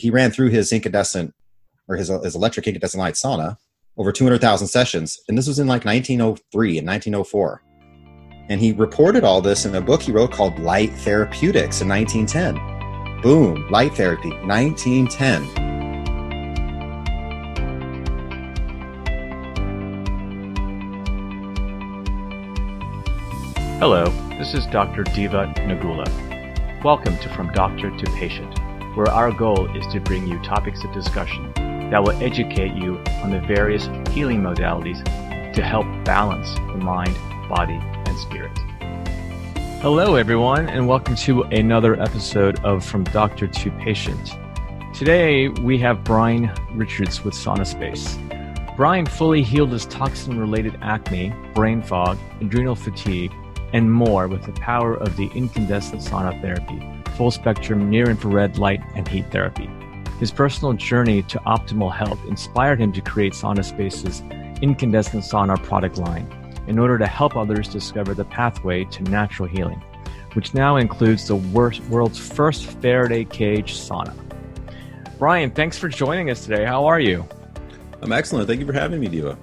he 0.00 0.10
ran 0.10 0.30
through 0.30 0.50
his 0.50 0.72
incandescent 0.72 1.34
or 1.88 1.96
his, 1.96 2.08
his 2.08 2.34
electric 2.34 2.66
incandescent 2.66 3.00
light 3.00 3.14
sauna 3.14 3.56
over 3.96 4.10
200,000 4.10 4.66
sessions. 4.66 5.20
And 5.28 5.38
this 5.38 5.46
was 5.46 5.58
in 5.58 5.66
like 5.66 5.84
1903 5.84 6.78
and 6.78 6.86
1904. 6.86 7.62
And 8.48 8.60
he 8.60 8.72
reported 8.72 9.24
all 9.24 9.40
this 9.40 9.64
in 9.64 9.74
a 9.74 9.80
book 9.80 10.02
he 10.02 10.12
wrote 10.12 10.32
called 10.32 10.58
Light 10.58 10.92
Therapeutics 10.92 11.80
in 11.80 11.88
1910. 11.88 13.22
Boom, 13.22 13.70
light 13.70 13.94
therapy, 13.94 14.30
1910. 14.44 15.64
Hello, 23.78 24.06
this 24.38 24.54
is 24.54 24.66
Dr. 24.66 25.04
Diva 25.04 25.52
Nagula. 25.56 26.04
Welcome 26.82 27.16
to 27.18 27.28
From 27.30 27.52
Doctor 27.52 27.90
to 27.96 28.06
Patient, 28.12 28.58
where 28.94 29.10
our 29.10 29.32
goal 29.32 29.66
is 29.76 29.84
to 29.92 29.98
bring 29.98 30.26
you 30.26 30.38
topics 30.38 30.84
of 30.84 30.92
discussion 30.92 31.52
that 31.90 32.02
will 32.02 32.12
educate 32.22 32.74
you 32.74 32.96
on 33.24 33.30
the 33.30 33.40
various 33.40 33.88
healing 34.10 34.40
modalities 34.40 35.02
to 35.52 35.62
help 35.62 35.84
balance 36.04 36.54
the 36.54 36.78
mind, 36.78 37.14
body, 37.48 37.74
and 37.74 38.18
spirit. 38.18 38.56
Hello, 39.82 40.14
everyone, 40.14 40.68
and 40.68 40.86
welcome 40.86 41.16
to 41.16 41.42
another 41.42 42.00
episode 42.00 42.64
of 42.64 42.84
From 42.84 43.02
Doctor 43.04 43.48
to 43.48 43.70
Patient. 43.72 44.30
Today, 44.94 45.48
we 45.48 45.76
have 45.78 46.04
Brian 46.04 46.52
Richards 46.72 47.24
with 47.24 47.34
Sauna 47.34 47.66
Space. 47.66 48.16
Brian 48.76 49.06
fully 49.06 49.42
healed 49.42 49.72
his 49.72 49.86
toxin 49.86 50.38
related 50.38 50.78
acne, 50.82 51.34
brain 51.52 51.82
fog, 51.82 52.16
adrenal 52.40 52.76
fatigue, 52.76 53.32
and 53.72 53.92
more 53.92 54.28
with 54.28 54.44
the 54.44 54.52
power 54.52 54.94
of 54.94 55.16
the 55.16 55.26
incandescent 55.34 56.00
sauna 56.00 56.40
therapy, 56.40 56.80
full 57.16 57.30
spectrum 57.30 57.90
near 57.90 58.10
infrared 58.10 58.58
light 58.58 58.82
and 58.94 59.06
heat 59.06 59.30
therapy. 59.30 59.68
His 60.20 60.30
personal 60.30 60.72
journey 60.72 61.22
to 61.24 61.38
optimal 61.40 61.92
health 61.92 62.20
inspired 62.26 62.80
him 62.80 62.92
to 62.92 63.00
create 63.00 63.32
Sauna 63.32 63.64
Space's 63.64 64.22
incandescent 64.62 65.24
sauna 65.24 65.62
product 65.62 65.98
line 65.98 66.28
in 66.66 66.78
order 66.78 66.98
to 66.98 67.06
help 67.06 67.36
others 67.36 67.68
discover 67.68 68.14
the 68.14 68.24
pathway 68.24 68.84
to 68.84 69.02
natural 69.04 69.48
healing, 69.48 69.82
which 70.34 70.54
now 70.54 70.76
includes 70.76 71.26
the 71.26 71.36
world's 71.36 72.18
first 72.18 72.66
Faraday 72.66 73.24
cage 73.24 73.74
sauna. 73.74 74.14
Brian, 75.18 75.50
thanks 75.50 75.78
for 75.78 75.88
joining 75.88 76.30
us 76.30 76.44
today. 76.44 76.64
How 76.64 76.86
are 76.86 77.00
you? 77.00 77.26
I'm 78.02 78.12
excellent. 78.12 78.46
Thank 78.46 78.60
you 78.60 78.66
for 78.66 78.72
having 78.72 79.00
me, 79.00 79.08
Diva. 79.08 79.38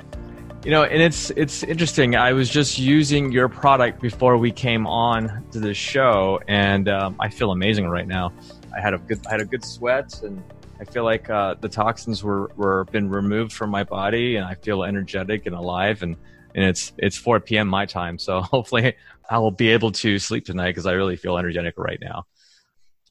You 0.63 0.69
know, 0.69 0.83
and 0.83 1.01
it's 1.01 1.31
it's 1.31 1.63
interesting. 1.63 2.15
I 2.15 2.33
was 2.33 2.47
just 2.47 2.77
using 2.77 3.31
your 3.31 3.49
product 3.49 3.99
before 3.99 4.37
we 4.37 4.51
came 4.51 4.85
on 4.85 5.43
to 5.53 5.59
the 5.59 5.73
show, 5.73 6.39
and 6.47 6.87
um, 6.87 7.15
I 7.19 7.29
feel 7.29 7.51
amazing 7.51 7.87
right 7.87 8.07
now. 8.07 8.31
I 8.75 8.79
had 8.79 8.93
a 8.93 8.99
good 8.99 9.25
I 9.25 9.31
had 9.31 9.41
a 9.41 9.45
good 9.45 9.65
sweat, 9.65 10.21
and 10.21 10.43
I 10.79 10.83
feel 10.83 11.03
like 11.03 11.31
uh, 11.31 11.55
the 11.59 11.67
toxins 11.67 12.23
were 12.23 12.51
were 12.55 12.83
been 12.85 13.09
removed 13.09 13.53
from 13.53 13.71
my 13.71 13.83
body, 13.83 14.35
and 14.35 14.45
I 14.45 14.53
feel 14.53 14.83
energetic 14.83 15.47
and 15.47 15.55
alive. 15.55 16.03
And 16.03 16.15
and 16.53 16.63
it's 16.65 16.93
it's 16.99 17.17
4 17.17 17.39
p.m. 17.39 17.67
my 17.67 17.87
time, 17.87 18.19
so 18.19 18.41
hopefully 18.41 18.95
I 19.31 19.39
will 19.39 19.49
be 19.49 19.69
able 19.69 19.91
to 19.93 20.19
sleep 20.19 20.45
tonight 20.45 20.69
because 20.69 20.85
I 20.85 20.91
really 20.91 21.15
feel 21.15 21.39
energetic 21.39 21.73
right 21.79 21.99
now. 21.99 22.27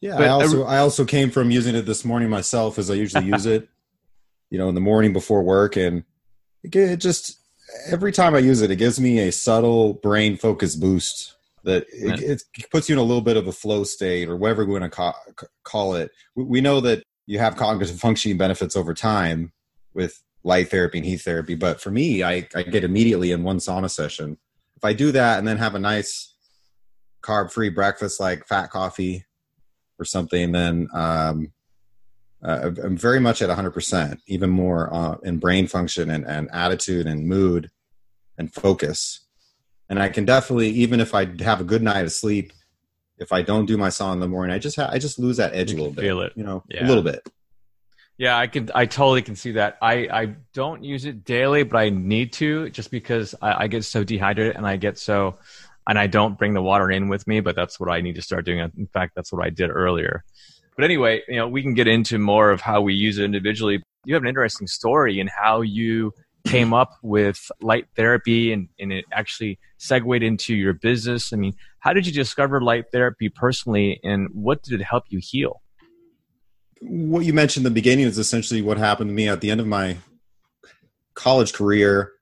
Yeah, 0.01 0.17
but 0.17 0.27
I 0.27 0.29
also 0.29 0.63
I 0.63 0.79
also 0.79 1.05
came 1.05 1.31
from 1.31 1.51
using 1.51 1.75
it 1.75 1.83
this 1.83 2.05
morning 2.05 2.31
myself, 2.31 2.79
as 2.79 2.93
I 2.93 2.95
usually 2.95 3.27
use 3.35 3.47
it. 3.47 3.69
You 4.51 4.59
know, 4.59 4.69
in 4.69 4.77
the 4.77 4.81
morning 4.81 5.13
before 5.13 5.43
work, 5.43 5.77
and 5.77 6.05
it 6.63 6.97
just 6.97 7.40
every 7.87 8.13
time 8.13 8.35
I 8.35 8.39
use 8.39 8.63
it, 8.63 8.71
it 8.71 8.77
gives 8.77 9.01
me 9.01 9.21
a 9.21 9.33
subtle 9.33 9.95
brain 9.95 10.37
focus 10.37 10.77
boost 10.77 11.35
that 11.65 11.85
it, 11.93 12.43
it, 12.57 12.71
puts 12.71 12.89
you 12.89 12.95
in 12.95 12.99
a 12.99 13.03
little 13.03 13.21
bit 13.23 13.37
of 13.37 13.47
a 13.47 13.53
flow 13.53 13.85
state 13.85 14.29
or 14.29 14.37
whatever 14.37 14.65
we 14.65 14.73
want 14.73 14.85
to 14.85 14.91
call, 14.91 15.15
call 15.63 15.95
it. 15.95 16.11
We 16.35 16.61
know 16.61 16.81
that 16.81 17.05
you 17.27 17.39
have 17.39 17.57
cognitive 17.57 17.99
functioning 18.01 18.39
benefits 18.39 18.77
over 18.77 18.95
time 18.95 19.53
with 19.93 20.23
light 20.43 20.71
therapy 20.71 20.99
and 20.99 21.07
heat 21.07 21.21
therapy, 21.21 21.55
but 21.55 21.81
for 21.81 21.91
me, 21.91 22.23
I, 22.23 22.49
I 22.55 22.63
get 22.63 22.85
immediately 22.85 23.31
in 23.31 23.43
one 23.43 23.59
sauna 23.59 23.91
session. 23.91 24.39
If 24.77 24.85
I 24.85 24.95
do 24.95 25.13
that 25.13 25.39
and 25.39 25.47
then 25.47 25.59
have 25.59 25.75
a 25.75 25.79
nice 25.79 26.35
carb 27.23 27.53
free 27.53 27.69
breakfast 27.69 28.19
like 28.19 28.47
fat 28.47 28.71
coffee 28.71 29.27
or 29.99 30.07
something, 30.07 30.53
then 30.53 30.89
um, 30.95 31.53
uh, 32.43 32.71
I'm 32.83 32.97
very 32.97 33.21
much 33.21 33.43
at 33.43 33.51
100%, 33.51 34.19
even 34.27 34.51
more 34.51 34.93
uh, 34.93 35.17
in 35.23 35.39
brain 35.39 35.67
function 35.67 36.11
and, 36.11 36.25
and 36.27 36.49
attitude 36.53 37.07
and 37.07 37.27
mood 37.27 37.71
and 38.39 38.53
focus. 38.53 39.27
And 39.89 39.99
I 39.99 40.09
can 40.09 40.25
definitely, 40.25 40.71
even 40.71 41.01
if 41.01 41.15
I 41.15 41.27
have 41.43 41.61
a 41.61 41.65
good 41.65 41.83
night 41.83 42.05
of 42.05 42.13
sleep, 42.13 42.53
if 43.19 43.33
I 43.33 43.43
don't 43.43 43.67
do 43.67 43.77
my 43.77 43.89
sauna 43.89 44.15
in 44.15 44.21
the 44.21 44.29
morning, 44.29 44.55
I 44.55 44.59
just 44.59 44.77
ha- 44.77 44.89
I 44.91 44.99
just 44.99 45.19
lose 45.19 45.37
that 45.37 45.55
edge 45.55 45.73
a 45.73 45.77
little 45.77 45.93
bit. 45.93 46.03
Feel 46.03 46.23
it, 46.23 46.33
you 46.35 46.43
know, 46.43 46.65
yeah. 46.69 46.87
a 46.87 46.89
little 46.89 47.03
bit. 47.03 47.21
Yeah, 48.17 48.39
I 48.39 48.47
can. 48.47 48.71
I 48.75 48.87
totally 48.87 49.23
can 49.23 49.37
see 49.37 49.53
that. 49.53 49.77
I 49.83 50.09
I 50.11 50.35
don't 50.55 50.83
use 50.83 51.05
it 51.05 51.25
daily, 51.25 51.63
but 51.63 51.79
I 51.79 51.91
need 51.91 52.33
to 52.35 52.71
just 52.71 52.91
because 52.91 53.35
I, 53.43 53.65
I 53.65 53.67
get 53.67 53.85
so 53.85 54.05
dehydrated 54.05 54.57
and 54.57 54.67
I 54.67 54.77
get 54.77 54.99
so, 54.99 55.39
and 55.87 55.99
I 55.99 56.07
don't 56.07 56.39
bring 56.39 56.55
the 56.55 56.63
water 56.63 56.91
in 56.91 57.09
with 57.09 57.27
me. 57.27 57.41
But 57.41 57.57
that's 57.57 57.79
what 57.79 57.91
I 57.91 58.01
need 58.01 58.15
to 58.15 58.23
start 58.23 58.47
doing. 58.47 58.59
In 58.59 58.87
fact, 58.87 59.13
that's 59.15 59.33
what 59.33 59.45
I 59.45 59.51
did 59.51 59.71
earlier. 59.71 60.25
But 60.77 60.85
anyway, 60.85 61.23
you 61.29 61.37
know, 61.37 61.49
we 61.49 61.63
can 61.63 61.75
get 61.75 61.89
into 61.89 62.19
more 62.19 62.51
of 62.51 62.61
how 62.61 62.81
we 62.81 62.95
use 62.95 63.19
it 63.19 63.25
individually. 63.25 63.83
You 64.05 64.15
have 64.15 64.23
an 64.23 64.29
interesting 64.29 64.67
story 64.67 65.21
in 65.21 65.29
how 65.29 65.61
you 65.61 66.13
came 66.47 66.73
up 66.73 66.97
with 67.03 67.51
light 67.61 67.87
therapy 67.97 68.53
and, 68.53 68.69
and 68.79 68.93
it 68.93 69.05
actually 69.13 69.59
segued 69.79 70.23
into 70.23 70.55
your 70.55 70.73
business. 70.73 71.33
I 71.33 71.37
mean, 71.37 71.55
how 71.81 71.93
did 71.93 72.07
you 72.07 72.13
discover 72.13 72.61
light 72.61 72.87
therapy 72.93 73.29
personally 73.29 74.01
and 74.03 74.29
what 74.33 74.63
did 74.63 74.81
it 74.81 74.85
help 74.85 75.05
you 75.09 75.21
heal? 75.23 75.61
What 76.81 77.27
you 77.27 77.35
mentioned 77.35 77.67
in 77.67 77.73
the 77.73 77.75
beginning 77.75 78.07
is 78.07 78.19
essentially 78.19 78.63
what 78.63 78.79
happened 78.79 79.11
to 79.11 79.15
me 79.15 79.29
at 79.29 79.43
the 79.43 79.51
end 79.51 79.61
of 79.61 79.67
my 79.67 79.99
college 81.15 81.53
career. 81.53 82.13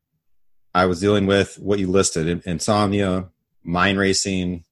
I 0.75 0.87
was 0.87 1.01
dealing 1.01 1.27
with 1.27 1.57
what 1.59 1.79
you 1.79 1.87
listed 1.87 2.43
insomnia, 2.45 3.29
mind 3.63 3.99
racing, 3.99 4.65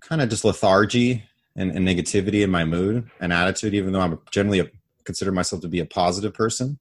kind 0.00 0.22
of 0.22 0.28
just 0.28 0.44
lethargy 0.44 1.24
and, 1.56 1.70
and 1.70 1.86
negativity 1.86 2.42
in 2.42 2.50
my 2.50 2.64
mood 2.64 3.10
and 3.20 3.32
attitude, 3.32 3.74
even 3.74 3.92
though 3.92 4.00
I'm 4.00 4.18
generally 4.30 4.60
a, 4.60 4.70
consider 5.04 5.32
myself 5.32 5.62
to 5.62 5.68
be 5.68 5.80
a 5.80 5.86
positive 5.86 6.34
person. 6.34 6.78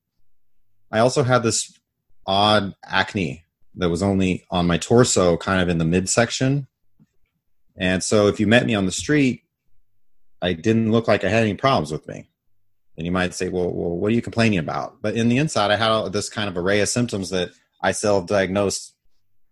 I 0.92 1.00
also 1.00 1.24
had 1.24 1.44
this 1.44 1.78
odd 2.26 2.76
acne 2.86 3.46
that 3.76 3.90
was 3.90 4.04
only 4.04 4.46
on 4.52 4.68
my 4.68 4.78
torso, 4.78 5.38
kind 5.38 5.62
of 5.62 5.70
in 5.70 5.78
the 5.78 5.86
midsection. 5.86 6.68
And 7.78 8.04
so 8.04 8.28
if 8.28 8.40
you 8.40 8.48
met 8.48 8.66
me 8.66 8.76
on 8.76 8.86
the 8.86 8.92
street, 8.92 9.44
I 10.42 10.54
didn't 10.54 10.92
look 10.92 11.08
like 11.08 11.24
I 11.24 11.30
had 11.30 11.44
any 11.44 11.54
problems 11.54 11.92
with 11.92 12.08
me. 12.08 12.30
And 12.98 13.06
you 13.06 13.12
might 13.12 13.34
say, 13.34 13.50
well, 13.50 13.72
well, 13.72 13.98
what 13.98 14.12
are 14.12 14.16
you 14.16 14.22
complaining 14.22 14.60
about? 14.60 15.02
But 15.02 15.16
in 15.16 15.30
the 15.30 15.38
inside, 15.38 15.72
I 15.72 15.78
had 15.78 16.12
this 16.12 16.30
kind 16.30 16.50
of 16.50 16.58
array 16.58 16.82
of 16.82 16.90
symptoms 16.90 17.30
that 17.30 17.52
I 17.82 17.94
self 17.94 18.28
diagnosed 18.28 18.94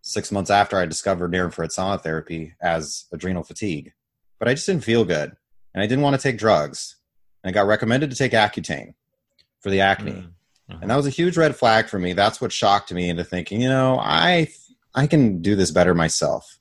six 0.02 0.32
months 0.32 0.50
after 0.50 0.78
I 0.78 0.86
discovered 0.86 1.32
near 1.32 1.46
infrared 1.46 1.72
sauna 1.72 2.02
therapy 2.02 2.54
as 2.62 3.06
adrenal 3.12 3.44
fatigue 3.44 3.94
but 4.40 4.48
I 4.48 4.54
just 4.54 4.66
didn't 4.66 4.84
feel 4.84 5.06
good. 5.06 5.36
And 5.74 5.84
I 5.84 5.88
didn't 5.88 6.04
want 6.04 6.16
to 6.16 6.22
take 6.22 6.38
drugs. 6.38 6.96
And 7.44 7.50
I 7.50 7.54
got 7.54 7.68
recommended 7.68 8.10
to 8.10 8.16
take 8.16 8.32
Accutane 8.32 8.94
for 9.62 9.70
the 9.70 9.82
acne. 9.82 10.12
Mm-hmm. 10.12 10.82
And 10.82 10.90
that 10.90 10.96
was 10.96 11.08
a 11.08 11.12
huge 11.12 11.38
red 11.38 11.56
flag 11.56 11.88
for 11.88 12.00
me. 12.00 12.14
That's 12.14 12.40
what 12.40 12.52
shocked 12.52 12.92
me 12.94 13.10
into 13.10 13.24
thinking, 13.24 13.62
you 13.62 13.70
know, 13.70 14.00
I 14.00 14.50
I 14.96 15.08
can 15.08 15.42
do 15.42 15.56
this 15.56 15.72
better 15.72 15.94
myself. 15.94 16.60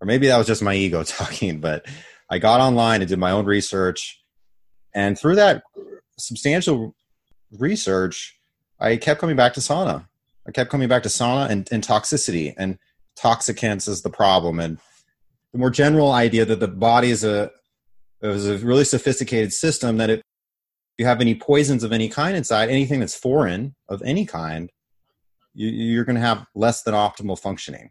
Or 0.00 0.06
maybe 0.06 0.28
that 0.28 0.38
was 0.38 0.46
just 0.46 0.62
my 0.62 0.74
ego 0.74 1.02
talking, 1.04 1.60
but 1.60 1.86
I 2.30 2.38
got 2.38 2.60
online 2.60 3.00
and 3.00 3.08
did 3.08 3.18
my 3.18 3.30
own 3.30 3.46
research. 3.46 4.22
And 4.94 5.18
through 5.18 5.36
that 5.36 5.62
substantial 6.18 6.94
research, 7.52 8.38
I 8.80 8.96
kept 8.96 9.20
coming 9.20 9.36
back 9.36 9.54
to 9.54 9.60
sauna. 9.60 10.06
I 10.46 10.50
kept 10.50 10.70
coming 10.70 10.88
back 10.88 11.02
to 11.04 11.08
sauna 11.08 11.48
and, 11.50 11.68
and 11.70 11.86
toxicity 11.86 12.54
and 12.56 12.78
toxicants 13.18 13.88
is 13.88 14.02
the 14.02 14.10
problem. 14.10 14.60
And 14.60 14.78
the 15.58 15.60
more 15.60 15.70
general 15.70 16.12
idea 16.12 16.44
that 16.44 16.60
the 16.60 16.68
body 16.68 17.10
is 17.10 17.24
a 17.24 17.50
is 18.22 18.46
a 18.46 18.58
really 18.58 18.84
sophisticated 18.84 19.52
system 19.52 19.96
that 19.96 20.08
if 20.08 20.22
you 20.98 21.04
have 21.04 21.20
any 21.20 21.34
poisons 21.34 21.82
of 21.82 21.92
any 21.92 22.08
kind 22.08 22.36
inside, 22.36 22.68
anything 22.68 23.00
that's 23.00 23.16
foreign 23.16 23.74
of 23.88 24.00
any 24.02 24.24
kind, 24.24 24.70
you, 25.54 25.68
you're 25.68 26.04
going 26.04 26.16
to 26.16 26.22
have 26.22 26.46
less 26.54 26.82
than 26.82 26.94
optimal 26.94 27.38
functioning. 27.38 27.90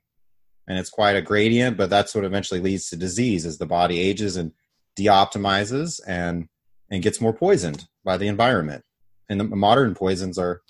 And 0.67 0.77
it's 0.77 0.89
quite 0.89 1.15
a 1.15 1.21
gradient, 1.21 1.77
but 1.77 1.89
that's 1.89 2.15
what 2.15 2.25
eventually 2.25 2.59
leads 2.59 2.89
to 2.89 2.97
disease 2.97 3.45
as 3.45 3.57
the 3.57 3.65
body 3.65 3.99
ages 3.99 4.37
and 4.37 4.53
deoptimizes 4.97 5.99
and 6.07 6.47
and 6.89 7.03
gets 7.03 7.19
more 7.19 7.33
poisoned 7.33 7.85
by 8.05 8.15
the 8.15 8.27
environment. 8.29 8.83
And 9.27 9.41
the 9.41 9.43
modern 9.43 9.93
poisons 9.93 10.37
are, 10.37 10.61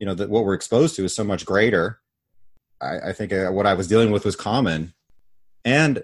you 0.00 0.06
know, 0.06 0.14
that 0.14 0.28
what 0.28 0.44
we're 0.44 0.54
exposed 0.54 0.96
to 0.96 1.04
is 1.04 1.14
so 1.14 1.22
much 1.22 1.46
greater. 1.46 2.00
I, 2.80 3.10
I 3.10 3.12
think 3.12 3.32
uh, 3.32 3.50
what 3.50 3.66
I 3.66 3.74
was 3.74 3.86
dealing 3.86 4.10
with 4.10 4.24
was 4.24 4.34
common, 4.34 4.92
and 5.64 6.02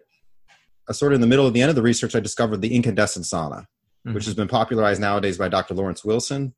sort 0.93 1.13
of 1.13 1.17
in 1.17 1.21
the 1.21 1.27
middle 1.27 1.47
of 1.47 1.53
the 1.53 1.61
end 1.61 1.71
of 1.71 1.77
the 1.77 1.83
research, 1.83 2.15
I 2.15 2.21
discovered 2.21 2.61
the 2.61 2.75
incandescent 2.75 3.27
sauna, 3.27 3.61
mm-hmm. 3.61 4.15
which 4.15 4.25
has 4.25 4.35
been 4.35 4.49
popularized 4.49 5.01
nowadays 5.01 5.39
by 5.39 5.49
Dr. 5.49 5.75
Lawrence 5.75 6.05
Wilson. 6.05 6.55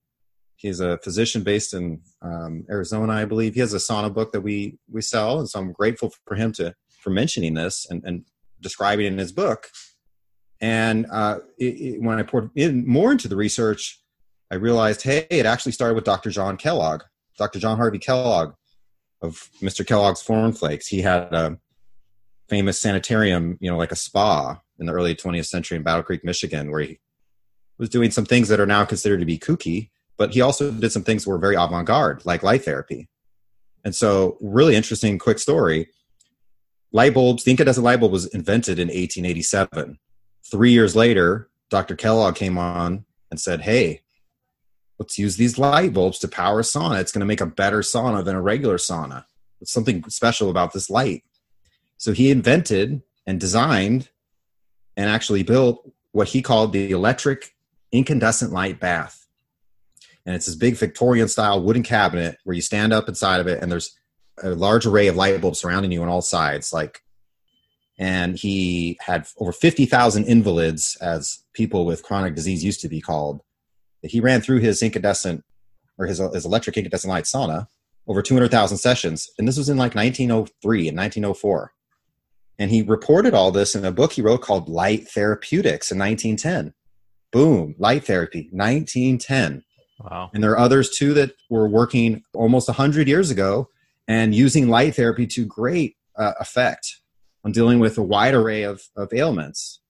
He's 0.56 0.81
a 0.81 0.99
physician 0.99 1.43
based 1.43 1.73
in 1.73 2.03
um, 2.21 2.67
Arizona, 2.69 3.15
I 3.15 3.25
believe. 3.25 3.55
He 3.55 3.61
has 3.61 3.73
a 3.73 3.79
sauna 3.79 4.12
book 4.12 4.32
that 4.32 4.43
we 4.43 4.79
we 4.91 5.00
sell, 5.00 5.38
and 5.38 5.49
so 5.49 5.59
I'm 5.59 5.73
grateful 5.73 6.12
for 6.27 6.35
him 6.35 6.53
to 6.53 6.75
for 7.00 7.11
mentioning 7.11 7.55
this 7.55 7.87
and, 7.88 8.05
and 8.05 8.25
describing 8.61 9.06
it 9.06 9.12
in 9.12 9.19
his 9.19 9.32
book. 9.32 9.69
And 10.61 11.06
uh, 11.11 11.38
it, 11.59 11.65
it, 11.65 12.03
when 12.03 12.19
I 12.19 12.23
poured 12.23 12.50
in 12.55 12.87
more 12.87 13.11
into 13.11 13.29
the 13.29 13.37
research, 13.37 14.00
I 14.50 14.56
realized, 14.56 15.03
hey, 15.03 15.27
it 15.31 15.47
actually 15.47 15.73
started 15.73 15.94
with 15.94 16.05
Dr. 16.05 16.29
John 16.31 16.59
Kellogg, 16.59 17.03
Dr. 17.38 17.59
John 17.59 17.79
Harvey 17.79 17.99
Kellogg 17.99 18.53
of 19.23 19.49
Mr. 19.62 19.87
Kellogg's 19.87 20.23
Foreign 20.23 20.53
Flakes. 20.53 20.87
He 20.87 21.00
had 21.00 21.32
a 21.32 21.59
famous 22.50 22.81
sanitarium, 22.81 23.56
you 23.61 23.70
know, 23.70 23.79
like 23.79 23.93
a 23.93 23.97
spa 23.97 24.61
in 24.79 24.87
the 24.87 24.93
early 24.93 25.14
20th 25.14 25.47
century 25.47 25.76
in 25.76 25.85
Battle 25.85 26.02
Creek, 26.02 26.25
Michigan, 26.25 26.70
where 26.70 26.81
he 26.81 26.99
was 27.79 27.88
doing 27.88 28.11
some 28.11 28.26
things 28.26 28.49
that 28.49 28.61
are 28.61 28.67
now 28.67 28.85
considered 28.85 29.20
to 29.20 29.26
be 29.26 29.38
kooky, 29.38 29.91
but 30.19 30.35
he 30.35 30.41
also 30.41 30.70
did 30.73 30.93
some 30.93 31.05
things 31.05 31.25
that 31.25 31.31
were 31.31 31.38
very 31.38 31.55
avant 31.55 31.87
garde, 31.87 32.26
like 32.26 32.43
light 32.43 32.64
therapy. 32.64 33.08
And 33.85 33.94
so, 33.94 34.37
really 34.41 34.75
interesting, 34.75 35.19
quick 35.19 35.38
story. 35.38 35.88
Light 36.93 37.14
bulbs, 37.14 37.44
the 37.44 37.52
incandescent 37.52 37.85
light 37.85 38.00
bulb 38.00 38.12
was 38.12 38.26
invented 38.26 38.79
in 38.79 38.88
1887. 38.88 39.99
Three 40.50 40.73
years 40.73 40.96
later, 40.96 41.49
Dr. 41.70 41.94
Kellogg 41.94 42.35
came 42.35 42.58
on 42.58 43.05
and 43.31 43.41
said, 43.41 43.61
Hey, 43.61 44.03
let's 44.99 45.19
use 45.19 45.37
these 45.37 45.56
light 45.56 45.94
bulbs 45.94 46.19
to 46.19 46.29
power 46.29 46.61
a 46.61 46.62
sauna. 46.62 47.00
It's 47.00 47.12
going 47.12 47.20
to 47.20 47.26
make 47.26 47.41
a 47.41 47.46
better 47.46 47.81
sauna 47.81 48.25
than 48.25 48.35
a 48.35 48.43
regular 48.43 48.76
sauna. 48.76 49.25
There's 49.58 49.70
something 49.70 50.03
special 50.08 50.50
about 50.50 50.73
this 50.73 50.91
light. 50.91 51.23
So 52.00 52.12
he 52.12 52.31
invented 52.31 53.02
and 53.26 53.38
designed 53.38 54.08
and 54.97 55.11
actually 55.11 55.43
built 55.43 55.87
what 56.12 56.29
he 56.29 56.41
called 56.41 56.73
the 56.73 56.93
electric 56.93 57.55
incandescent 57.93 58.52
light 58.52 58.81
bath. 58.81 59.29
And 60.25 60.35
it's 60.35 60.47
this 60.47 60.55
big 60.55 60.76
Victorian 60.76 61.29
style 61.29 61.62
wooden 61.62 61.82
cabinet 61.82 62.38
where 62.44 62.56
you 62.56 62.62
stand 62.62 62.94
up 62.94 63.06
inside 63.06 63.38
of 63.38 63.47
it 63.47 63.62
and 63.62 63.70
there's 63.70 63.99
a 64.43 64.49
large 64.49 64.87
array 64.87 65.08
of 65.08 65.17
light 65.17 65.38
bulbs 65.43 65.61
surrounding 65.61 65.93
you 65.93 66.00
on 66.00 66.08
all 66.08 66.23
sides. 66.23 66.73
Like, 66.73 67.02
and 67.99 68.35
he 68.35 68.96
had 69.03 69.29
over 69.37 69.53
50,000 69.53 70.25
invalids, 70.25 70.96
as 71.03 71.41
people 71.53 71.85
with 71.85 72.03
chronic 72.03 72.35
disease 72.35 72.64
used 72.64 72.81
to 72.81 72.88
be 72.88 73.03
called, 73.03 73.43
he 74.03 74.20
ran 74.20 74.41
through 74.41 74.61
his 74.61 74.82
incandescent 74.82 75.44
or 75.99 76.06
his, 76.06 76.17
his 76.32 76.46
electric 76.46 76.79
incandescent 76.79 77.11
light 77.11 77.25
sauna 77.25 77.69
over 78.06 78.23
200,000 78.23 78.79
sessions. 78.79 79.29
And 79.38 79.46
this 79.46 79.58
was 79.58 79.69
in 79.69 79.76
like 79.76 79.94
1903 79.94 80.88
and 80.88 80.96
1904. 80.96 81.75
And 82.61 82.71
he 82.71 82.83
reported 82.83 83.33
all 83.33 83.51
this 83.51 83.75
in 83.75 83.87
a 83.87 83.91
book 83.91 84.12
he 84.12 84.21
wrote 84.21 84.43
called 84.43 84.69
Light 84.69 85.09
Therapeutics 85.09 85.91
in 85.91 85.99
1910. 85.99 86.75
Boom, 87.33 87.75
light 87.79 88.05
therapy, 88.05 88.51
1910. 88.53 89.65
Wow. 90.01 90.31
And 90.35 90.45
there 90.45 90.51
are 90.51 90.59
others 90.59 90.91
too 90.91 91.15
that 91.15 91.33
were 91.49 91.69
working 91.69 92.23
almost 92.35 92.69
100 92.69 93.09
years 93.09 93.31
ago 93.31 93.71
and 94.07 94.35
using 94.35 94.69
light 94.69 94.95
therapy 94.95 95.27
to 95.29 95.47
great 95.47 95.97
uh, 96.19 96.33
effect 96.39 97.01
on 97.45 97.53
dealing 97.53 97.79
with 97.79 97.97
a 97.97 98.03
wide 98.03 98.35
array 98.35 98.65
of, 98.65 98.83
of 98.95 99.09
ailments. 99.15 99.81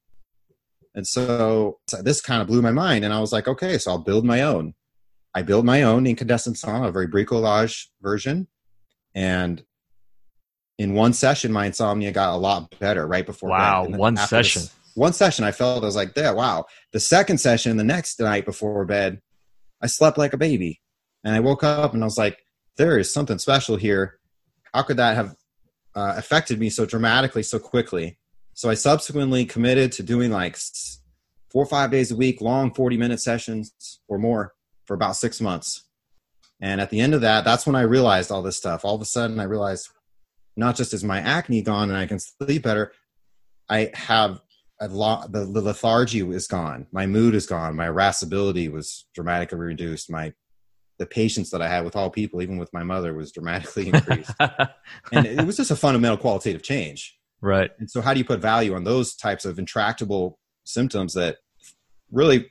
And 0.95 1.05
so, 1.07 1.81
so 1.89 2.03
this 2.03 2.21
kind 2.21 2.41
of 2.41 2.47
blew 2.47 2.63
my 2.63 2.71
mind. 2.71 3.05
And 3.05 3.13
I 3.13 3.19
was 3.19 3.33
like, 3.33 3.49
okay, 3.49 3.79
so 3.79 3.91
I'll 3.91 3.99
build 3.99 4.25
my 4.25 4.43
own. 4.43 4.75
I 5.35 5.43
built 5.43 5.65
my 5.65 5.83
own 5.83 6.07
incandescent 6.07 6.57
sauna, 6.57 6.89
a 6.89 6.93
very 6.93 7.09
bricolage 7.09 7.87
version. 8.01 8.47
And 9.13 9.65
in 10.81 10.95
one 10.95 11.13
session, 11.13 11.53
my 11.53 11.67
insomnia 11.67 12.11
got 12.11 12.35
a 12.35 12.39
lot 12.39 12.75
better 12.79 13.07
right 13.07 13.27
before 13.27 13.51
wow, 13.51 13.85
bed. 13.85 13.97
One 13.97 14.17
session. 14.17 14.63
This, 14.63 14.75
one 14.95 15.13
session, 15.13 15.45
I 15.45 15.53
felt 15.53 15.83
I 15.83 15.87
was 15.87 15.95
like, 15.95 16.13
yeah, 16.17 16.31
wow. 16.31 16.65
The 16.93 17.01
second 17.01 17.37
session, 17.37 17.77
the 17.77 17.85
next 17.85 18.19
night 18.19 18.47
before 18.47 18.87
bed, 18.87 19.21
I 19.83 19.89
slept 19.89 20.17
like 20.17 20.33
a 20.33 20.39
baby. 20.39 20.81
And 21.23 21.37
I 21.37 21.41
woke 21.41 21.63
up 21.65 21.93
and 21.93 22.03
I 22.03 22.07
was 22.07 22.17
like, 22.17 22.39
there 22.79 22.99
is 22.99 23.13
something 23.13 23.37
special 23.39 23.77
here. 23.77 24.21
How 24.73 24.81
could 24.81 24.97
that 24.97 25.17
have 25.17 25.37
uh, 25.95 26.15
affected 26.17 26.59
me 26.59 26.71
so 26.71 26.87
dramatically, 26.87 27.43
so 27.43 27.59
quickly? 27.59 28.19
So 28.55 28.71
I 28.71 28.75
subsequently 28.75 29.45
committed 29.45 29.93
to 29.93 30.03
doing 30.03 30.31
like 30.31 30.57
four 31.51 31.63
or 31.63 31.67
five 31.67 31.91
days 31.91 32.11
a 32.11 32.17
week, 32.17 32.41
long 32.41 32.73
40 32.73 32.97
minute 32.97 33.21
sessions 33.21 34.01
or 34.09 34.17
more 34.17 34.55
for 34.87 34.95
about 34.95 35.17
six 35.17 35.43
months. 35.43 35.85
And 36.59 36.81
at 36.81 36.89
the 36.89 37.01
end 37.01 37.13
of 37.13 37.21
that, 37.21 37.45
that's 37.45 37.67
when 37.67 37.77
I 37.77 37.83
realized 37.83 38.33
all 38.33 38.41
this 38.41 38.57
stuff. 38.57 38.83
All 38.83 38.95
of 38.95 39.03
a 39.03 39.07
sudden, 39.07 39.41
I 39.41 39.45
realized 39.45 39.91
not 40.61 40.77
just 40.77 40.95
is 40.95 41.03
my 41.03 41.19
acne 41.19 41.63
gone 41.63 41.89
and 41.89 41.99
I 41.99 42.07
can 42.07 42.21
sleep 42.21 42.63
better, 42.63 42.93
I 43.69 43.91
have 43.95 44.41
lo- 44.81 45.25
the, 45.29 45.41
the 45.41 45.61
lethargy 45.61 46.21
is 46.21 46.47
gone. 46.47 46.87
My 46.93 47.07
mood 47.07 47.35
is 47.35 47.47
gone. 47.47 47.75
My 47.75 47.87
irascibility 47.87 48.71
was 48.71 49.07
dramatically 49.15 49.59
reduced. 49.59 50.11
My 50.11 50.33
the 50.99 51.07
patience 51.07 51.51
that 51.51 51.63
I 51.63 51.69
had 51.69 51.85
with 51.85 51.97
all 51.97 52.11
people, 52.11 52.43
even 52.43 52.59
with 52.59 52.73
my 52.75 52.83
mother, 52.83 53.15
was 53.15 53.33
dramatically 53.33 53.89
increased. 53.89 54.33
and 55.13 55.25
it 55.27 55.47
was 55.47 55.57
just 55.57 55.71
a 55.71 55.77
fundamental 55.77 56.19
qualitative 56.19 56.63
change. 56.63 57.19
Right. 57.41 57.71
And 57.79 57.91
so, 57.91 58.03
how 58.03 58.13
do 58.13 58.19
you 58.19 58.25
put 58.25 58.41
value 58.41 58.75
on 58.75 58.85
those 58.85 59.17
types 59.17 59.47
of 59.47 59.59
intractable 59.59 60.39
symptoms 60.65 61.15
that 61.15 61.39
really 62.13 62.51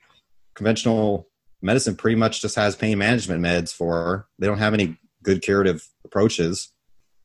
conventional 0.55 1.29
medicine 1.61 1.95
pretty 1.95 2.15
much 2.15 2.41
just 2.41 2.55
has 2.55 2.75
pain 2.75 2.97
management 2.97 3.43
meds 3.43 3.71
for? 3.71 4.27
They 4.39 4.47
don't 4.47 4.57
have 4.57 4.73
any 4.73 4.97
good 5.21 5.43
curative 5.43 5.87
approaches. 6.03 6.73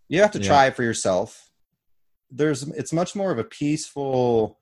You 0.08 0.20
have 0.20 0.32
to 0.32 0.38
yeah. 0.38 0.46
try 0.46 0.66
it 0.66 0.76
for 0.76 0.82
yourself. 0.82 1.50
There's, 2.30 2.62
it's 2.62 2.92
much 2.92 3.14
more 3.14 3.30
of 3.30 3.38
a 3.38 3.44
peaceful, 3.44 4.58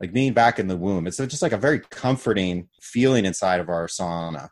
like 0.00 0.12
being 0.12 0.32
back 0.32 0.58
in 0.58 0.68
the 0.68 0.76
womb. 0.76 1.06
It's 1.06 1.16
just 1.16 1.42
like 1.42 1.52
a 1.52 1.56
very 1.58 1.80
comforting 1.80 2.68
feeling 2.80 3.24
inside 3.24 3.60
of 3.60 3.68
our 3.68 3.86
sauna. 3.86 4.48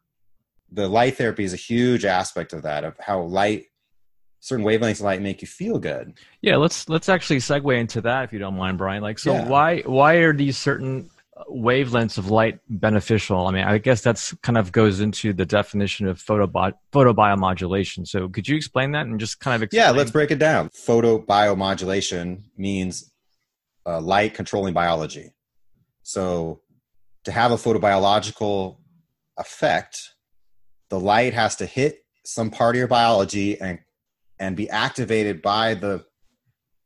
The 0.73 0.89
light 0.89 1.17
therapy 1.17 1.45
is 1.45 1.53
a 1.53 1.57
huge 1.57 2.05
aspect 2.05 2.53
of 2.53 2.63
that, 2.63 2.85
of 2.85 2.97
how 3.01 3.23
light 3.23 3.65
certain 4.41 4.65
wavelengths 4.65 5.01
of 5.01 5.03
light 5.03 5.21
make 5.21 5.43
you 5.43 5.49
feel 5.49 5.79
good. 5.79 6.19
Yeah, 6.41 6.57
let's 6.57 6.89
let's 6.89 7.09
actually 7.09 7.41
segue 7.41 7.79
into 7.79 8.01
that 8.03 8.25
if 8.25 8.33
you 8.33 8.39
don't 8.39 8.57
mind, 8.57 8.79
Brian. 8.79 9.03
Like, 9.03 9.19
so 9.19 9.33
yeah. 9.33 9.49
why 9.49 9.81
why 9.81 10.15
are 10.15 10.33
these 10.33 10.57
certain 10.57 11.11
wavelengths 11.49 12.19
of 12.19 12.31
light 12.31 12.61
beneficial? 12.69 13.47
I 13.47 13.53
mean, 13.53 13.65
I 13.65 13.79
guess 13.79 14.01
that's 14.03 14.35
kind 14.43 14.59
of 14.59 14.73
goes 14.73 15.01
into 15.01 15.33
the 15.33 15.47
definition 15.47 16.07
of 16.07 16.23
photobi- 16.23 16.75
photobiomodulation. 16.93 18.07
So, 18.07 18.29
could 18.29 18.49
you 18.49 18.57
explain 18.57 18.93
that 18.93 19.07
and 19.07 19.19
just 19.19 19.41
kind 19.41 19.57
of 19.57 19.63
explain? 19.63 19.83
yeah, 19.83 19.91
let's 19.91 20.11
break 20.11 20.31
it 20.31 20.39
down. 20.39 20.69
Photobiomodulation 20.71 22.43
means 22.57 23.11
uh, 23.87 24.01
light 24.01 24.35
controlling 24.35 24.75
biology. 24.75 25.33
So, 26.03 26.61
to 27.25 27.33
have 27.33 27.53
a 27.53 27.57
photobiological 27.57 28.77
effect, 29.37 30.15
the 30.89 31.01
light 31.01 31.35
has 31.35 31.57
to 31.57 31.67
hit 31.67 32.05
some 32.25 32.51
part 32.51 32.75
of 32.75 32.79
your 32.79 32.89
biology 32.89 33.61
and 33.61 33.79
and 34.39 34.57
be 34.57 34.69
activated 34.71 35.43
by 35.43 35.75
the 35.75 36.05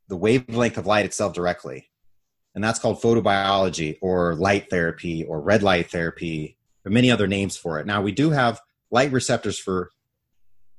the 0.09 0.17
wavelength 0.17 0.77
of 0.77 0.87
light 0.87 1.05
itself 1.05 1.33
directly 1.33 1.89
and 2.55 2.63
that's 2.63 2.79
called 2.79 3.01
photobiology 3.01 3.99
or 4.01 4.35
light 4.35 4.71
therapy 4.71 5.25
or 5.25 5.41
red 5.41 5.63
light 5.63 5.91
therapy 5.91 6.57
or 6.85 6.91
many 6.91 7.11
other 7.11 7.27
names 7.27 7.57
for 7.57 7.79
it. 7.79 7.87
Now 7.87 8.03
we 8.03 8.13
do 8.13 8.31
have 8.31 8.61
light 8.91 9.13
receptors 9.13 9.59
for 9.59 9.91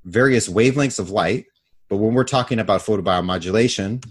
various 0.04 0.48
wavelengths 0.48 0.98
of 0.98 1.10
light 1.10 1.46
but 1.88 1.96
when 1.96 2.14
we're 2.14 2.24
talking 2.24 2.58
about 2.58 2.80
photobiomodulation 2.80 4.04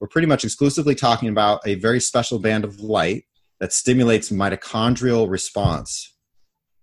we're 0.00 0.08
pretty 0.08 0.26
much 0.26 0.44
exclusively 0.44 0.94
talking 0.94 1.28
about 1.28 1.66
a 1.66 1.76
very 1.76 2.00
special 2.00 2.38
band 2.38 2.64
of 2.64 2.80
light 2.80 3.24
that 3.60 3.72
stimulates 3.72 4.30
mitochondrial 4.30 5.28
response. 5.30 6.14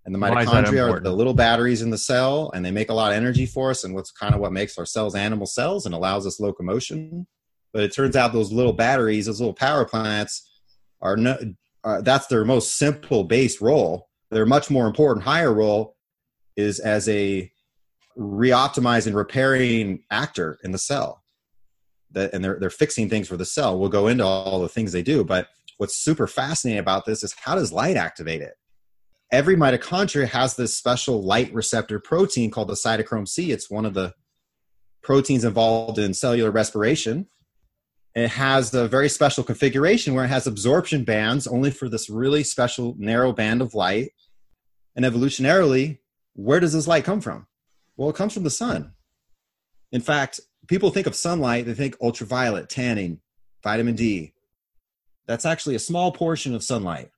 And 0.04 0.14
the 0.14 0.18
mitochondria 0.18 0.92
are 0.92 1.00
the 1.00 1.12
little 1.12 1.34
batteries 1.34 1.80
in 1.80 1.90
the 1.90 1.98
cell, 1.98 2.50
and 2.54 2.64
they 2.64 2.70
make 2.70 2.90
a 2.90 2.94
lot 2.94 3.12
of 3.12 3.16
energy 3.16 3.46
for 3.46 3.70
us, 3.70 3.84
and 3.84 3.94
what's 3.94 4.10
kind 4.10 4.34
of 4.34 4.40
what 4.40 4.52
makes 4.52 4.76
our 4.76 4.84
cells 4.84 5.14
animal 5.14 5.46
cells 5.46 5.86
and 5.86 5.94
allows 5.94 6.26
us 6.26 6.40
locomotion. 6.40 7.26
But 7.74 7.82
it 7.82 7.92
turns 7.92 8.16
out 8.16 8.32
those 8.32 8.52
little 8.52 8.72
batteries, 8.72 9.26
those 9.26 9.40
little 9.40 9.52
power 9.52 9.84
plants, 9.84 10.50
are 11.02 11.16
no, 11.16 11.36
uh, 11.84 12.00
that's 12.00 12.28
their 12.28 12.46
most 12.46 12.78
simple 12.78 13.24
base 13.24 13.60
role. 13.60 14.08
Their 14.30 14.46
much 14.46 14.70
more 14.70 14.86
important, 14.86 15.26
higher 15.26 15.52
role 15.52 15.96
is 16.56 16.80
as 16.80 17.06
a 17.10 17.52
reoptimizing, 18.16 19.14
repairing 19.14 20.04
actor 20.10 20.58
in 20.64 20.70
the 20.70 20.78
cell. 20.78 21.22
That, 22.12 22.32
and 22.32 22.42
they're 22.42 22.58
they're 22.58 22.70
fixing 22.70 23.10
things 23.10 23.28
for 23.28 23.36
the 23.36 23.44
cell. 23.44 23.78
We'll 23.78 23.90
go 23.90 24.06
into 24.06 24.24
all 24.24 24.62
the 24.62 24.68
things 24.68 24.92
they 24.92 25.02
do, 25.02 25.22
but 25.24 25.48
what's 25.76 25.96
super 25.96 26.26
fascinating 26.26 26.78
about 26.78 27.04
this 27.04 27.22
is 27.22 27.34
how 27.36 27.56
does 27.56 27.72
light 27.72 27.96
activate 27.96 28.40
it? 28.40 28.54
every 29.34 29.56
mitochondria 29.56 30.28
has 30.28 30.54
this 30.54 30.76
special 30.76 31.22
light 31.22 31.52
receptor 31.52 31.98
protein 31.98 32.52
called 32.52 32.68
the 32.68 32.74
cytochrome 32.74 33.26
C. 33.26 33.50
It's 33.50 33.68
one 33.68 33.84
of 33.84 33.92
the 33.92 34.14
proteins 35.02 35.44
involved 35.44 35.98
in 35.98 36.14
cellular 36.14 36.52
respiration. 36.52 37.26
It 38.14 38.28
has 38.28 38.72
a 38.74 38.86
very 38.86 39.08
special 39.08 39.42
configuration 39.42 40.14
where 40.14 40.24
it 40.24 40.28
has 40.28 40.46
absorption 40.46 41.04
bands 41.04 41.46
only 41.46 41.70
for 41.70 41.88
this 41.88 42.08
really 42.08 42.44
special 42.44 42.94
narrow 42.98 43.32
band 43.32 43.60
of 43.60 43.74
light. 43.74 44.12
And 44.94 45.04
evolutionarily, 45.04 45.98
where 46.34 46.60
does 46.60 46.72
this 46.72 46.86
light 46.86 47.04
come 47.04 47.20
from? 47.20 47.46
Well, 47.96 48.10
it 48.10 48.16
comes 48.16 48.32
from 48.32 48.44
the 48.44 48.50
sun. 48.50 48.92
In 49.90 50.00
fact, 50.00 50.40
people 50.68 50.90
think 50.90 51.06
of 51.06 51.16
sunlight, 51.16 51.66
they 51.66 51.74
think 51.74 51.96
ultraviolet, 52.00 52.68
tanning, 52.68 53.20
vitamin 53.62 53.96
D. 53.96 54.32
That's 55.26 55.44
actually 55.44 55.74
a 55.74 55.80
small 55.80 56.12
portion 56.12 56.54
of 56.54 56.62
sunlight 56.62 57.10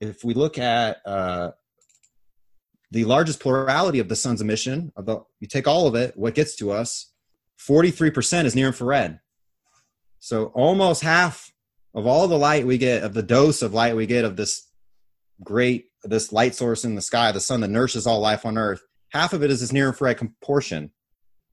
if 0.00 0.24
we 0.24 0.34
look 0.34 0.58
at 0.58 0.98
uh, 1.06 1.50
the 2.90 3.04
largest 3.04 3.40
plurality 3.40 3.98
of 3.98 4.08
the 4.08 4.16
sun's 4.16 4.40
emission, 4.40 4.92
about 4.96 5.26
you 5.38 5.46
take 5.46 5.68
all 5.68 5.86
of 5.86 5.94
it, 5.94 6.16
what 6.16 6.34
gets 6.34 6.56
to 6.56 6.72
us, 6.72 7.12
43% 7.60 8.46
is 8.46 8.56
near 8.56 8.68
infrared. 8.68 9.20
So 10.20 10.46
almost 10.54 11.02
half 11.02 11.50
of 11.94 12.06
all 12.06 12.28
the 12.28 12.38
light 12.38 12.66
we 12.66 12.78
get, 12.78 13.02
of 13.02 13.14
the 13.14 13.22
dose 13.22 13.62
of 13.62 13.74
light 13.74 13.96
we 13.96 14.06
get 14.06 14.24
of 14.24 14.36
this 14.36 14.70
great 15.42 15.86
this 16.02 16.32
light 16.32 16.54
source 16.54 16.84
in 16.84 16.94
the 16.94 17.02
sky, 17.02 17.32
the 17.32 17.40
sun 17.40 17.60
that 17.60 17.68
nourishes 17.68 18.06
all 18.06 18.20
life 18.20 18.46
on 18.46 18.56
Earth. 18.56 18.82
Half 19.10 19.32
of 19.32 19.42
it 19.42 19.50
is 19.50 19.60
this 19.60 19.72
near 19.72 19.88
infrared 19.88 20.18
portion, 20.42 20.92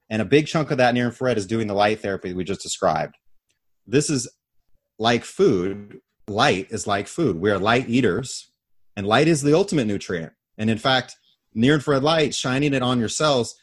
and 0.08 0.22
a 0.22 0.26
big 0.26 0.46
chunk 0.46 0.70
of 0.70 0.78
that 0.78 0.94
near 0.94 1.06
infrared 1.06 1.38
is 1.38 1.46
doing 1.46 1.66
the 1.66 1.74
light 1.74 2.00
therapy 2.00 2.32
we 2.32 2.44
just 2.44 2.62
described. 2.62 3.16
This 3.86 4.08
is 4.08 4.30
like 4.98 5.24
food. 5.24 6.00
Light 6.28 6.68
is 6.70 6.86
like 6.86 7.08
food. 7.08 7.36
We 7.38 7.50
are 7.50 7.58
light 7.58 7.88
eaters, 7.88 8.50
and 8.96 9.06
light 9.06 9.28
is 9.28 9.42
the 9.42 9.54
ultimate 9.54 9.86
nutrient. 9.86 10.32
And 10.56 10.70
in 10.70 10.78
fact, 10.78 11.16
near 11.54 11.74
infrared 11.74 12.02
light, 12.02 12.34
shining 12.34 12.74
it 12.74 12.82
on 12.82 12.98
your 12.98 13.08
cells, 13.08 13.54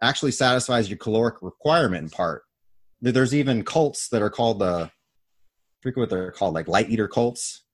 actually 0.00 0.32
satisfies 0.32 0.88
your 0.88 0.98
caloric 0.98 1.36
requirement 1.40 2.04
in 2.04 2.10
part. 2.10 2.42
There's 3.02 3.34
even 3.34 3.64
cults 3.64 4.08
that 4.08 4.22
are 4.22 4.30
called 4.30 4.60
the, 4.60 4.84
I 4.84 4.90
forget 5.80 5.98
what 5.98 6.10
they're 6.10 6.30
called, 6.30 6.54
like 6.54 6.68
light 6.68 6.88
eater 6.88 7.08
cults. 7.08 7.64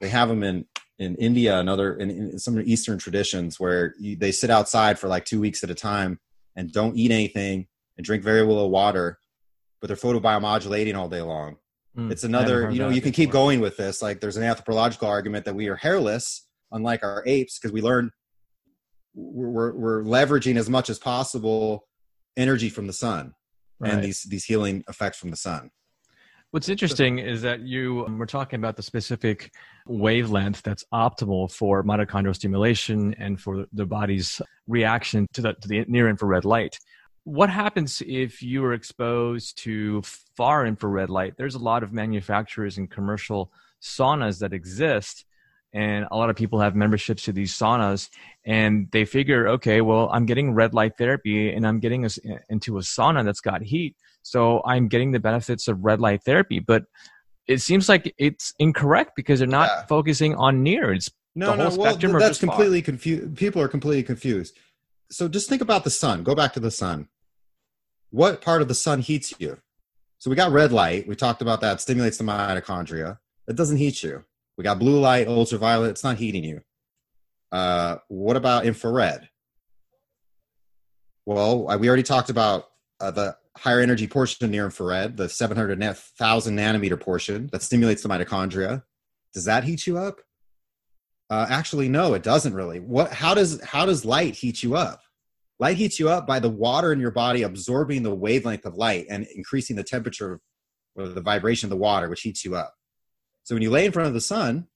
They 0.00 0.08
have 0.08 0.28
them 0.28 0.42
in 0.42 0.66
in 0.98 1.14
India 1.16 1.58
and 1.58 1.68
other 1.68 1.94
in, 1.94 2.10
in 2.10 2.38
some 2.38 2.58
Eastern 2.62 2.98
traditions 2.98 3.60
where 3.60 3.94
you, 3.98 4.16
they 4.16 4.32
sit 4.32 4.48
outside 4.48 4.98
for 4.98 5.08
like 5.08 5.26
two 5.26 5.40
weeks 5.40 5.62
at 5.62 5.70
a 5.70 5.74
time 5.74 6.18
and 6.56 6.72
don't 6.72 6.96
eat 6.96 7.10
anything 7.10 7.66
and 7.96 8.04
drink 8.04 8.22
very 8.22 8.40
little 8.40 8.70
water, 8.70 9.18
but 9.80 9.88
they're 9.88 9.96
photobiomodulating 9.96 10.96
all 10.96 11.08
day 11.08 11.20
long. 11.20 11.56
Mm, 11.96 12.10
it's 12.10 12.24
another, 12.24 12.70
you 12.70 12.78
know, 12.78 12.88
you 12.88 13.02
can 13.02 13.12
keep 13.12 13.30
going 13.30 13.60
with 13.60 13.76
this. 13.76 14.00
Like 14.00 14.20
there's 14.20 14.38
an 14.38 14.42
anthropological 14.42 15.08
argument 15.08 15.44
that 15.44 15.54
we 15.54 15.68
are 15.68 15.76
hairless, 15.76 16.46
unlike 16.72 17.02
our 17.02 17.22
apes, 17.26 17.58
because 17.58 17.72
we 17.72 17.82
learn 17.82 18.10
we're, 19.14 19.74
we're 19.74 20.02
leveraging 20.02 20.56
as 20.56 20.68
much 20.68 20.90
as 20.90 20.98
possible 20.98 21.86
energy 22.36 22.68
from 22.68 22.86
the 22.86 22.92
sun 22.92 23.34
right. 23.78 23.92
and 23.92 24.04
these 24.04 24.22
these 24.24 24.44
healing 24.44 24.84
effects 24.88 25.18
from 25.18 25.30
the 25.30 25.36
sun. 25.36 25.70
What's 26.52 26.68
interesting 26.68 27.18
is 27.18 27.42
that 27.42 27.60
you 27.60 28.06
um, 28.06 28.18
were 28.18 28.26
talking 28.26 28.58
about 28.58 28.76
the 28.76 28.82
specific 28.82 29.52
wavelength 29.86 30.62
that's 30.62 30.84
optimal 30.94 31.52
for 31.52 31.82
mitochondrial 31.82 32.34
stimulation 32.34 33.14
and 33.18 33.38
for 33.40 33.66
the 33.72 33.84
body's 33.84 34.40
reaction 34.68 35.26
to 35.34 35.42
the, 35.42 35.52
to 35.54 35.68
the 35.68 35.84
near 35.88 36.08
infrared 36.08 36.44
light. 36.44 36.78
What 37.24 37.50
happens 37.50 38.00
if 38.06 38.42
you 38.42 38.64
are 38.64 38.72
exposed 38.72 39.58
to 39.64 40.00
far 40.36 40.64
infrared 40.64 41.10
light? 41.10 41.34
There's 41.36 41.56
a 41.56 41.58
lot 41.58 41.82
of 41.82 41.92
manufacturers 41.92 42.78
and 42.78 42.88
commercial 42.88 43.52
saunas 43.82 44.38
that 44.38 44.52
exist 44.52 45.24
and 45.76 46.06
a 46.10 46.16
lot 46.16 46.30
of 46.30 46.36
people 46.36 46.58
have 46.58 46.74
memberships 46.74 47.22
to 47.24 47.32
these 47.32 47.52
saunas 47.52 48.08
and 48.44 48.88
they 48.92 49.04
figure 49.04 49.48
okay 49.48 49.80
well 49.80 50.08
i'm 50.12 50.26
getting 50.26 50.54
red 50.54 50.72
light 50.74 50.92
therapy 50.96 51.52
and 51.52 51.66
i'm 51.66 51.78
getting 51.78 52.04
a, 52.04 52.08
into 52.48 52.78
a 52.78 52.80
sauna 52.80 53.24
that's 53.24 53.40
got 53.40 53.62
heat 53.62 53.94
so 54.22 54.60
i'm 54.64 54.88
getting 54.88 55.12
the 55.12 55.20
benefits 55.20 55.68
of 55.68 55.84
red 55.84 56.00
light 56.00 56.22
therapy. 56.24 56.58
But 56.58 56.84
it 57.46 57.60
seems 57.60 57.88
like 57.88 58.12
it's 58.18 58.52
incorrect 58.58 59.12
because 59.14 59.38
they're 59.38 59.48
not 59.48 59.68
yeah. 59.68 59.86
focusing 59.86 60.34
on 60.34 60.62
near. 60.62 60.92
It's 60.92 61.08
no 61.34 61.54
no 61.54 61.68
well 61.76 61.96
that's 61.96 62.38
completely 62.38 62.82
confused 62.82 63.36
people 63.36 63.62
are 63.62 63.68
completely 63.68 64.02
confused. 64.02 64.58
So 65.10 65.28
just 65.28 65.48
think 65.48 65.62
about 65.62 65.84
the 65.84 65.90
sun. 65.90 66.24
Go 66.24 66.34
back 66.34 66.52
to 66.54 66.60
the 66.60 66.70
sun. 66.70 67.08
What 68.10 68.40
part 68.40 68.62
of 68.62 68.68
the 68.68 68.74
sun 68.74 69.00
heats 69.00 69.32
you? 69.38 69.58
So 70.18 70.30
we 70.30 70.34
got 70.34 70.50
red 70.50 70.72
light. 70.72 71.06
We 71.06 71.14
talked 71.14 71.42
about 71.42 71.60
that. 71.60 71.80
Stimulates 71.80 72.18
the 72.18 72.24
mitochondria. 72.24 73.18
It 73.46 73.54
doesn't 73.54 73.76
heat 73.76 74.02
you 74.02 74.24
we 74.56 74.64
got 74.64 74.78
blue 74.78 74.98
light, 74.98 75.28
ultraviolet. 75.28 75.90
It's 75.90 76.04
not 76.04 76.16
heating 76.16 76.44
you. 76.44 76.60
Uh, 77.52 77.96
what 78.08 78.36
about 78.36 78.66
infrared? 78.66 79.28
Well, 81.24 81.66
we 81.78 81.88
already 81.88 82.02
talked 82.02 82.30
about 82.30 82.66
uh, 83.00 83.10
the 83.10 83.36
higher 83.56 83.80
energy 83.80 84.06
portion 84.06 84.50
near 84.50 84.64
infrared, 84.64 85.16
the 85.16 85.28
700,000 85.28 86.56
nanometer 86.56 87.00
portion 87.00 87.48
that 87.52 87.62
stimulates 87.62 88.02
the 88.02 88.08
mitochondria. 88.08 88.82
Does 89.34 89.44
that 89.44 89.64
heat 89.64 89.86
you 89.86 89.98
up? 89.98 90.20
Uh, 91.28 91.46
actually, 91.48 91.88
no, 91.88 92.14
it 92.14 92.22
doesn't 92.22 92.54
really. 92.54 92.78
What? 92.78 93.12
How 93.12 93.34
does 93.34 93.60
how 93.62 93.84
does 93.84 94.04
light 94.04 94.36
heat 94.36 94.62
you 94.62 94.76
up? 94.76 95.02
Light 95.58 95.76
heats 95.76 95.98
you 95.98 96.08
up 96.08 96.26
by 96.26 96.38
the 96.38 96.48
water 96.48 96.92
in 96.92 97.00
your 97.00 97.10
body 97.10 97.42
absorbing 97.42 98.02
the 98.02 98.14
wavelength 98.14 98.64
of 98.64 98.76
light 98.76 99.06
and 99.10 99.26
increasing 99.34 99.74
the 99.74 99.82
temperature 99.82 100.40
or 100.94 101.08
the 101.08 101.20
vibration 101.20 101.66
of 101.66 101.70
the 101.70 101.76
water, 101.76 102.08
which 102.08 102.20
heats 102.20 102.44
you 102.44 102.54
up. 102.54 102.72
So 103.46 103.54
when 103.54 103.62
you 103.62 103.70
lay 103.70 103.86
in 103.86 103.92
front 103.92 104.08
of 104.08 104.12
the 104.12 104.20
sun, 104.20 104.66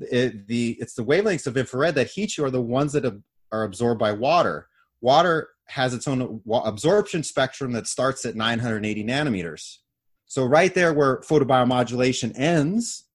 it, 0.00 0.46
the 0.46 0.76
it's 0.78 0.94
the 0.94 1.04
wavelengths 1.04 1.48
of 1.48 1.56
infrared 1.56 1.96
that 1.96 2.08
heat 2.08 2.38
you 2.38 2.44
are 2.44 2.52
the 2.52 2.62
ones 2.62 2.92
that 2.92 3.04
are 3.50 3.64
absorbed 3.64 3.98
by 3.98 4.12
water. 4.12 4.68
Water 5.00 5.48
has 5.66 5.92
its 5.92 6.06
own 6.06 6.40
absorption 6.64 7.24
spectrum 7.24 7.72
that 7.72 7.88
starts 7.88 8.24
at 8.24 8.36
980 8.36 9.02
nanometers. 9.02 9.78
So 10.26 10.44
right 10.44 10.72
there 10.72 10.94
where 10.94 11.16
photobiomodulation 11.22 12.38
ends, 12.38 13.06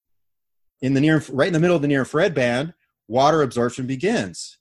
in 0.81 0.93
the 0.93 0.99
near 0.99 1.23
right 1.29 1.47
in 1.47 1.53
the 1.53 1.59
middle 1.61 1.77
of 1.77 1.81
the 1.81 1.87
near 1.87 1.99
infrared 1.99 2.33
band, 2.33 2.73
water 3.07 3.43
absorption 3.43 3.87
begins. 3.87 4.57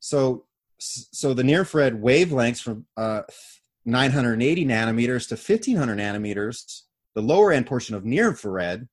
So 0.00 0.46
so 0.78 1.34
the 1.34 1.44
near 1.44 1.58
infrared 1.58 2.00
wavelengths 2.00 2.62
from 2.62 2.86
uh, 2.96 3.24
980 3.84 4.64
nanometers 4.64 5.28
to 5.28 5.34
1500 5.34 5.98
nanometers, 5.98 6.84
the 7.14 7.20
lower 7.20 7.52
end 7.52 7.66
portion 7.66 7.94
of 7.94 8.06
near 8.06 8.28
infrared 8.28 8.88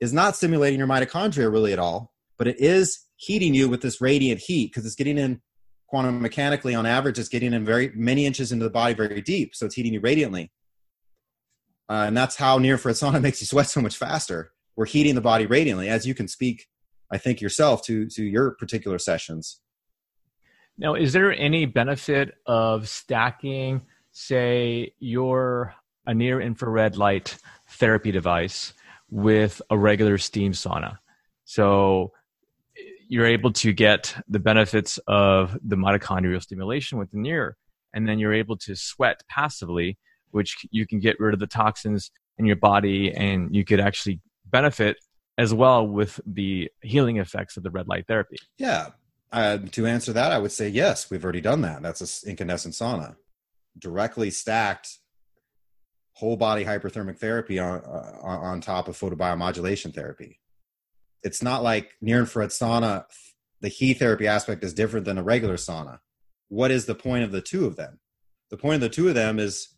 is 0.00 0.12
not 0.12 0.36
stimulating 0.36 0.78
your 0.78 0.88
mitochondria 0.88 1.50
really 1.50 1.72
at 1.72 1.78
all, 1.78 2.12
but 2.36 2.46
it 2.46 2.60
is 2.60 3.06
heating 3.16 3.54
you 3.54 3.68
with 3.68 3.82
this 3.82 4.00
radiant 4.00 4.40
heat 4.40 4.70
because 4.70 4.86
it's 4.86 4.94
getting 4.94 5.18
in 5.18 5.40
quantum 5.88 6.20
mechanically 6.20 6.74
on 6.74 6.86
average, 6.86 7.18
it's 7.18 7.28
getting 7.28 7.52
in 7.52 7.64
very 7.64 7.90
many 7.94 8.26
inches 8.26 8.52
into 8.52 8.64
the 8.64 8.70
body 8.70 8.94
very 8.94 9.20
deep. 9.20 9.54
So 9.54 9.66
it's 9.66 9.74
heating 9.74 9.94
you 9.94 10.00
radiantly. 10.00 10.52
Uh, 11.88 12.04
and 12.06 12.16
that's 12.16 12.36
how 12.36 12.58
near 12.58 12.74
infrared 12.74 12.96
sauna 12.96 13.20
makes 13.22 13.40
you 13.40 13.46
sweat 13.46 13.68
so 13.68 13.80
much 13.80 13.96
faster. 13.96 14.52
We're 14.76 14.86
heating 14.86 15.14
the 15.14 15.20
body 15.20 15.46
radiantly, 15.46 15.88
as 15.88 16.06
you 16.06 16.14
can 16.14 16.28
speak, 16.28 16.68
I 17.10 17.18
think 17.18 17.40
yourself 17.40 17.82
to 17.86 18.06
to 18.10 18.22
your 18.22 18.52
particular 18.52 18.98
sessions. 18.98 19.60
Now, 20.76 20.94
is 20.94 21.12
there 21.12 21.32
any 21.32 21.66
benefit 21.66 22.34
of 22.46 22.88
stacking, 22.88 23.82
say, 24.12 24.92
your 25.00 25.74
a 26.06 26.14
near 26.14 26.40
infrared 26.40 26.96
light 26.96 27.36
therapy 27.70 28.12
device 28.12 28.72
with 29.10 29.62
a 29.70 29.78
regular 29.78 30.18
steam 30.18 30.52
sauna. 30.52 30.98
So 31.44 32.12
you're 33.08 33.26
able 33.26 33.52
to 33.52 33.72
get 33.72 34.14
the 34.28 34.38
benefits 34.38 34.98
of 35.06 35.56
the 35.64 35.76
mitochondrial 35.76 36.42
stimulation 36.42 36.98
with 36.98 37.10
the 37.10 37.18
near, 37.18 37.56
and 37.94 38.06
then 38.06 38.18
you're 38.18 38.34
able 38.34 38.56
to 38.58 38.76
sweat 38.76 39.22
passively, 39.28 39.98
which 40.30 40.66
you 40.70 40.86
can 40.86 41.00
get 41.00 41.18
rid 41.18 41.32
of 41.32 41.40
the 41.40 41.46
toxins 41.46 42.10
in 42.36 42.44
your 42.44 42.56
body, 42.56 43.12
and 43.12 43.54
you 43.54 43.64
could 43.64 43.80
actually 43.80 44.20
benefit 44.44 44.98
as 45.38 45.54
well 45.54 45.86
with 45.86 46.20
the 46.26 46.70
healing 46.82 47.16
effects 47.16 47.56
of 47.56 47.62
the 47.62 47.70
red 47.70 47.88
light 47.88 48.06
therapy. 48.06 48.36
Yeah. 48.58 48.88
Uh, 49.30 49.58
to 49.72 49.86
answer 49.86 50.12
that, 50.12 50.32
I 50.32 50.38
would 50.38 50.52
say 50.52 50.68
yes, 50.68 51.10
we've 51.10 51.22
already 51.22 51.40
done 51.40 51.62
that. 51.62 51.82
That's 51.82 52.22
an 52.24 52.30
incandescent 52.30 52.74
sauna, 52.74 53.16
directly 53.78 54.30
stacked 54.30 54.98
whole 56.18 56.36
body 56.36 56.64
hyperthermic 56.64 57.16
therapy 57.16 57.60
on 57.60 57.80
uh, 57.80 58.20
on 58.24 58.60
top 58.60 58.88
of 58.88 58.98
photobiomodulation 58.98 59.94
therapy. 59.94 60.40
It's 61.22 61.44
not 61.44 61.62
like 61.62 61.92
near 62.00 62.18
infrared 62.18 62.50
sauna. 62.50 63.04
The 63.60 63.68
heat 63.68 64.00
therapy 64.00 64.26
aspect 64.26 64.64
is 64.64 64.74
different 64.74 65.06
than 65.06 65.16
a 65.16 65.22
regular 65.22 65.54
sauna. 65.54 66.00
What 66.48 66.72
is 66.72 66.86
the 66.86 66.96
point 66.96 67.22
of 67.22 67.30
the 67.30 67.40
two 67.40 67.66
of 67.66 67.76
them? 67.76 68.00
The 68.50 68.56
point 68.56 68.76
of 68.76 68.80
the 68.80 68.88
two 68.88 69.06
of 69.08 69.14
them 69.14 69.38
is 69.38 69.76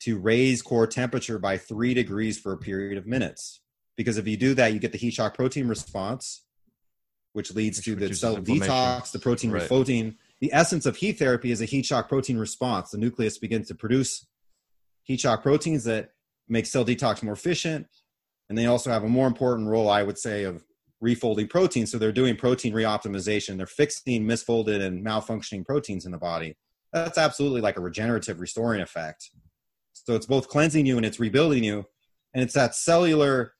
to 0.00 0.18
raise 0.18 0.60
core 0.60 0.86
temperature 0.86 1.38
by 1.38 1.56
three 1.56 1.94
degrees 1.94 2.38
for 2.38 2.52
a 2.52 2.58
period 2.58 2.98
of 2.98 3.06
minutes. 3.06 3.60
Because 3.96 4.18
if 4.18 4.28
you 4.28 4.36
do 4.36 4.52
that, 4.54 4.74
you 4.74 4.78
get 4.78 4.92
the 4.92 4.98
heat 4.98 5.14
shock 5.14 5.34
protein 5.34 5.68
response, 5.68 6.44
which 7.32 7.54
leads 7.54 7.78
which 7.78 7.84
to 7.86 7.94
the 7.94 8.14
cell 8.14 8.36
detox, 8.36 9.10
the 9.12 9.18
protein 9.18 9.50
right. 9.50 9.62
refolding. 9.62 10.16
The 10.40 10.52
essence 10.52 10.84
of 10.84 10.96
heat 10.96 11.18
therapy 11.18 11.50
is 11.50 11.62
a 11.62 11.66
heat 11.66 11.86
shock 11.86 12.10
protein 12.10 12.36
response. 12.36 12.90
The 12.90 12.98
nucleus 12.98 13.38
begins 13.38 13.68
to 13.68 13.74
produce 13.74 14.26
heat 15.04 15.20
shock 15.20 15.42
proteins 15.42 15.84
that 15.84 16.10
make 16.48 16.66
cell 16.66 16.84
detox 16.84 17.22
more 17.22 17.34
efficient. 17.34 17.86
And 18.48 18.58
they 18.58 18.66
also 18.66 18.90
have 18.90 19.04
a 19.04 19.08
more 19.08 19.26
important 19.26 19.68
role, 19.68 19.88
I 19.88 20.02
would 20.02 20.18
say, 20.18 20.44
of 20.44 20.64
refolding 21.02 21.48
proteins. 21.48 21.90
So 21.90 21.98
they're 21.98 22.12
doing 22.12 22.36
protein 22.36 22.72
reoptimization. 22.72 23.56
They're 23.56 23.66
fixing 23.66 24.24
misfolded 24.24 24.82
and 24.82 25.04
malfunctioning 25.04 25.64
proteins 25.64 26.06
in 26.06 26.12
the 26.12 26.18
body. 26.18 26.56
That's 26.92 27.18
absolutely 27.18 27.60
like 27.60 27.76
a 27.76 27.80
regenerative 27.80 28.40
restoring 28.40 28.80
effect. 28.80 29.30
So 29.94 30.14
it's 30.14 30.26
both 30.26 30.48
cleansing 30.48 30.86
you 30.86 30.96
and 30.96 31.06
it's 31.06 31.20
rebuilding 31.20 31.64
you. 31.64 31.84
And 32.34 32.42
it's 32.42 32.54
that 32.54 32.74
cellular 32.74 33.54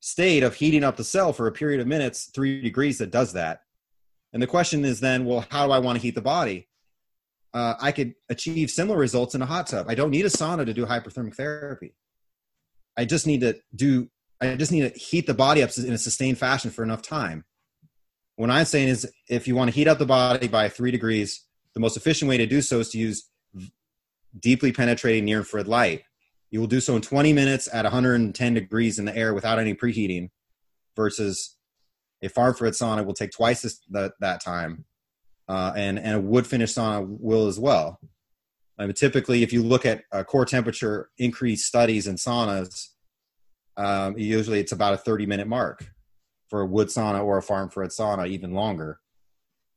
state 0.00 0.42
of 0.42 0.54
heating 0.54 0.84
up 0.84 0.96
the 0.96 1.04
cell 1.04 1.32
for 1.32 1.46
a 1.46 1.52
period 1.52 1.80
of 1.80 1.86
minutes, 1.86 2.30
three 2.34 2.60
degrees, 2.60 2.98
that 2.98 3.10
does 3.10 3.32
that. 3.34 3.60
And 4.32 4.42
the 4.42 4.46
question 4.46 4.84
is 4.84 5.00
then, 5.00 5.24
well, 5.24 5.46
how 5.50 5.66
do 5.66 5.72
I 5.72 5.78
want 5.78 5.98
to 5.98 6.02
heat 6.02 6.14
the 6.14 6.22
body? 6.22 6.68
Uh, 7.54 7.74
I 7.80 7.92
could 7.92 8.14
achieve 8.28 8.70
similar 8.70 8.98
results 8.98 9.34
in 9.34 9.42
a 9.42 9.46
hot 9.46 9.66
tub. 9.66 9.86
I 9.88 9.94
don't 9.94 10.10
need 10.10 10.24
a 10.24 10.30
sauna 10.30 10.64
to 10.64 10.74
do 10.74 10.86
hyperthermic 10.86 11.34
therapy. 11.34 11.94
I 12.96 13.04
just 13.04 13.26
need 13.26 13.40
to 13.40 13.58
do. 13.74 14.08
I 14.40 14.56
just 14.56 14.72
need 14.72 14.92
to 14.92 14.98
heat 14.98 15.26
the 15.26 15.34
body 15.34 15.62
up 15.62 15.70
in 15.78 15.92
a 15.92 15.98
sustained 15.98 16.38
fashion 16.38 16.70
for 16.70 16.82
enough 16.82 17.02
time. 17.02 17.44
What 18.36 18.50
I'm 18.50 18.64
saying 18.64 18.88
is, 18.88 19.10
if 19.28 19.46
you 19.46 19.54
want 19.54 19.70
to 19.70 19.74
heat 19.74 19.86
up 19.86 19.98
the 19.98 20.06
body 20.06 20.48
by 20.48 20.68
three 20.68 20.90
degrees, 20.90 21.44
the 21.74 21.80
most 21.80 21.96
efficient 21.96 22.28
way 22.28 22.38
to 22.38 22.46
do 22.46 22.60
so 22.60 22.80
is 22.80 22.88
to 22.90 22.98
use 22.98 23.28
deeply 24.38 24.72
penetrating 24.72 25.24
near 25.24 25.38
infrared 25.38 25.68
light. 25.68 26.02
You 26.50 26.60
will 26.60 26.66
do 26.66 26.80
so 26.80 26.96
in 26.96 27.02
20 27.02 27.32
minutes 27.32 27.68
at 27.72 27.84
110 27.84 28.54
degrees 28.54 28.98
in 28.98 29.04
the 29.04 29.16
air 29.16 29.32
without 29.32 29.58
any 29.58 29.74
preheating, 29.74 30.30
versus 30.96 31.56
A 32.22 32.28
far 32.28 32.48
infrared 32.48 32.74
sauna 32.74 33.04
will 33.04 33.14
take 33.14 33.30
twice 33.30 33.62
this, 33.62 33.80
that, 33.90 34.12
that 34.20 34.42
time, 34.42 34.84
uh, 35.48 35.72
and, 35.76 35.98
and 35.98 36.14
a 36.14 36.20
wood 36.20 36.46
Finnish 36.46 36.74
sauna 36.74 37.04
will 37.06 37.46
as 37.46 37.58
well. 37.58 37.98
I 38.78 38.86
mean, 38.86 38.94
typically, 38.94 39.42
if 39.42 39.52
you 39.52 39.62
look 39.62 39.84
at 39.86 40.04
uh, 40.12 40.24
core 40.24 40.46
temperature 40.46 41.10
increase 41.18 41.66
studies 41.66 42.06
in 42.06 42.16
saunas, 42.16 42.88
um, 43.76 44.18
usually 44.18 44.60
it's 44.60 44.72
about 44.72 44.94
a 44.94 44.98
30 44.98 45.26
minute 45.26 45.46
mark 45.46 45.86
for 46.48 46.62
a 46.62 46.66
wood 46.66 46.88
sauna 46.88 47.24
or 47.24 47.38
a 47.38 47.42
far 47.42 47.62
infrared 47.62 47.90
sauna, 47.90 48.28
even 48.28 48.52
longer. 48.52 48.98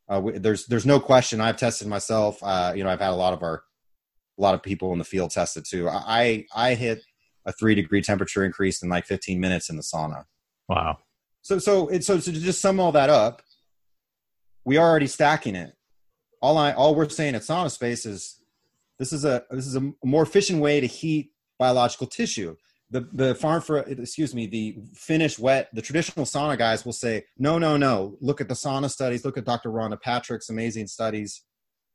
Uh, 0.08 0.22
there's 0.36 0.66
there's 0.68 0.86
no 0.86 1.00
question. 1.00 1.42
I've 1.42 1.58
tested 1.58 1.88
myself. 1.88 2.38
Uh, 2.42 2.74
you 2.76 2.84
know, 2.84 2.90
I've 2.90 3.00
had 3.00 3.12
a 3.12 3.16
lot 3.16 3.34
of 3.34 3.42
our 3.44 3.64
a 4.38 4.42
lot 4.42 4.54
of 4.54 4.62
people 4.62 4.92
in 4.92 5.00
the 5.00 5.06
field 5.06 5.32
tested 5.32 5.66
too. 5.66 5.90
I 5.90 6.46
I 6.54 6.76
hit 6.76 7.02
a 7.46 7.52
three 7.52 7.76
degree 7.76 8.02
temperature 8.02 8.44
increase 8.44 8.82
in 8.84 8.90
like 8.90 9.06
15 9.06 9.40
minutes 9.40 9.70
in 9.70 9.78
the 9.78 9.84
sauna. 9.84 10.26
Wow. 10.68 11.00
So 11.42 11.60
so 11.60 11.88
it 11.88 12.04
so 12.04 12.20
to 12.20 12.32
just 12.32 12.62
sum 12.62 12.80
all 12.80 12.92
that 12.92 13.10
up, 13.10 13.42
we 14.66 14.78
are 14.78 14.90
already 14.90 15.08
stacking 15.08 15.56
it. 15.56 15.74
All 16.42 16.58
I 16.58 16.74
all 16.74 16.96
we're 16.96 17.08
saying 17.08 17.36
at 17.36 17.44
Sauna 17.44 17.72
Space 17.72 18.06
is 18.06 18.42
this 19.00 19.14
is 19.14 19.24
a 19.24 19.44
this 19.52 19.68
is 19.68 19.76
a 19.76 19.94
more 20.04 20.24
efficient 20.24 20.62
way 20.62 20.82
to 20.82 20.88
heat 20.88 21.32
biological 21.58 22.08
tissue. 22.08 22.56
The 22.90 23.08
the 23.14 23.36
farm 23.36 23.62
for 23.62 23.80
excuse 23.80 24.36
me 24.36 24.48
the 24.48 24.78
Finnish 24.94 25.40
wet 25.40 25.70
the 25.74 25.82
traditional 25.82 26.26
sauna 26.26 26.58
guys 26.58 26.86
will 26.86 26.94
say 26.94 27.26
no 27.38 27.58
no 27.58 27.78
no. 27.78 28.18
Look 28.20 28.42
at 28.42 28.48
the 28.48 28.54
sauna 28.54 28.90
studies. 28.90 29.24
Look 29.24 29.38
at 29.38 29.46
dr 29.46 29.70
rhonda 29.70 30.02
patrick's 30.02 30.50
amazing 30.50 30.88
studies. 30.88 31.44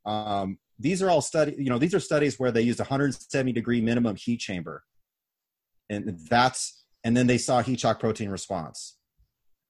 Um, 0.06 0.58
these 0.78 1.02
are 1.02 1.10
all 1.10 1.20
study 1.20 1.54
you 1.58 1.68
know 1.68 1.78
these 1.78 1.94
are 1.94 2.00
studies 2.00 2.38
where 2.38 2.50
they 2.50 2.62
used 2.62 2.78
170 2.78 3.52
degree 3.52 3.80
minimum 3.80 4.16
heat 4.16 4.40
chamber. 4.40 4.84
And 5.88 6.18
that's 6.28 6.84
and 7.02 7.16
then 7.16 7.26
they 7.26 7.38
saw 7.38 7.62
heat 7.62 7.80
shock 7.80 8.00
protein 8.00 8.30
response. 8.30 8.96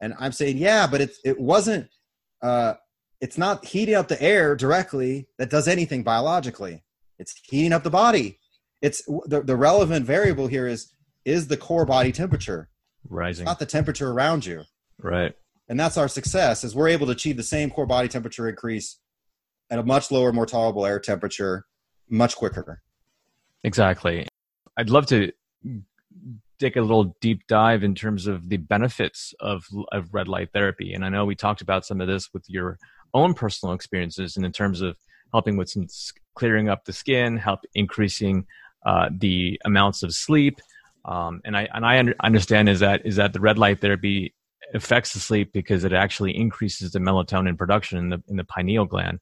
And 0.00 0.14
i'm 0.18 0.32
saying 0.32 0.56
yeah 0.56 0.86
but 0.86 1.00
it, 1.02 1.16
it 1.24 1.38
wasn't 1.38 1.88
uh, 2.42 2.74
it's 3.20 3.38
not 3.38 3.64
heating 3.64 3.94
up 3.94 4.08
the 4.08 4.20
air 4.22 4.56
directly 4.56 5.28
that 5.38 5.50
does 5.50 5.68
anything 5.68 6.02
biologically 6.02 6.82
it's 7.18 7.34
heating 7.44 7.72
up 7.72 7.82
the 7.82 7.90
body 7.90 8.38
it's 8.82 9.04
the, 9.26 9.42
the 9.44 9.56
relevant 9.56 10.06
variable 10.06 10.46
here 10.46 10.66
is 10.66 10.92
is 11.24 11.48
the 11.48 11.56
core 11.56 11.84
body 11.84 12.12
temperature 12.12 12.68
rising, 13.08 13.44
not 13.44 13.58
the 13.58 13.66
temperature 13.66 14.10
around 14.10 14.46
you. 14.46 14.62
Right. 14.98 15.34
And 15.68 15.78
that's 15.78 15.96
our 15.96 16.08
success 16.08 16.64
is 16.64 16.74
we're 16.74 16.88
able 16.88 17.06
to 17.06 17.12
achieve 17.12 17.36
the 17.36 17.42
same 17.42 17.70
core 17.70 17.86
body 17.86 18.08
temperature 18.08 18.48
increase 18.48 18.98
at 19.70 19.78
a 19.78 19.82
much 19.84 20.10
lower, 20.10 20.32
more 20.32 20.46
tolerable 20.46 20.84
air 20.84 20.98
temperature 20.98 21.66
much 22.08 22.36
quicker. 22.36 22.82
Exactly. 23.62 24.26
I'd 24.76 24.90
love 24.90 25.06
to 25.06 25.30
take 26.58 26.76
a 26.76 26.80
little 26.80 27.16
deep 27.20 27.46
dive 27.46 27.84
in 27.84 27.94
terms 27.94 28.26
of 28.26 28.48
the 28.48 28.56
benefits 28.56 29.32
of, 29.40 29.64
of 29.92 30.12
red 30.12 30.28
light 30.28 30.50
therapy. 30.52 30.92
And 30.92 31.04
I 31.04 31.08
know 31.08 31.24
we 31.24 31.36
talked 31.36 31.60
about 31.60 31.86
some 31.86 32.00
of 32.00 32.08
this 32.08 32.30
with 32.34 32.44
your 32.48 32.78
own 33.14 33.34
personal 33.34 33.74
experiences 33.74 34.36
and 34.36 34.44
in 34.44 34.52
terms 34.52 34.80
of 34.80 34.96
helping 35.32 35.56
with 35.56 35.68
some 35.68 35.86
clearing 36.34 36.68
up 36.68 36.84
the 36.84 36.92
skin, 36.92 37.36
help 37.36 37.60
increasing 37.74 38.46
uh, 38.86 39.10
the 39.16 39.60
amounts 39.64 40.02
of 40.02 40.14
sleep, 40.14 40.60
um, 41.04 41.40
and 41.44 41.56
I 41.56 41.68
and 41.72 41.84
I 41.84 41.98
under, 41.98 42.14
understand 42.22 42.68
is 42.68 42.80
that 42.80 43.04
is 43.04 43.16
that 43.16 43.32
the 43.32 43.40
red 43.40 43.58
light 43.58 43.80
therapy 43.80 44.34
affects 44.74 45.12
the 45.12 45.20
sleep 45.20 45.52
because 45.52 45.84
it 45.84 45.92
actually 45.92 46.36
increases 46.36 46.92
the 46.92 46.98
melatonin 46.98 47.58
production 47.58 47.98
in 47.98 48.08
the 48.10 48.22
in 48.28 48.36
the 48.36 48.44
pineal 48.44 48.86
gland, 48.86 49.18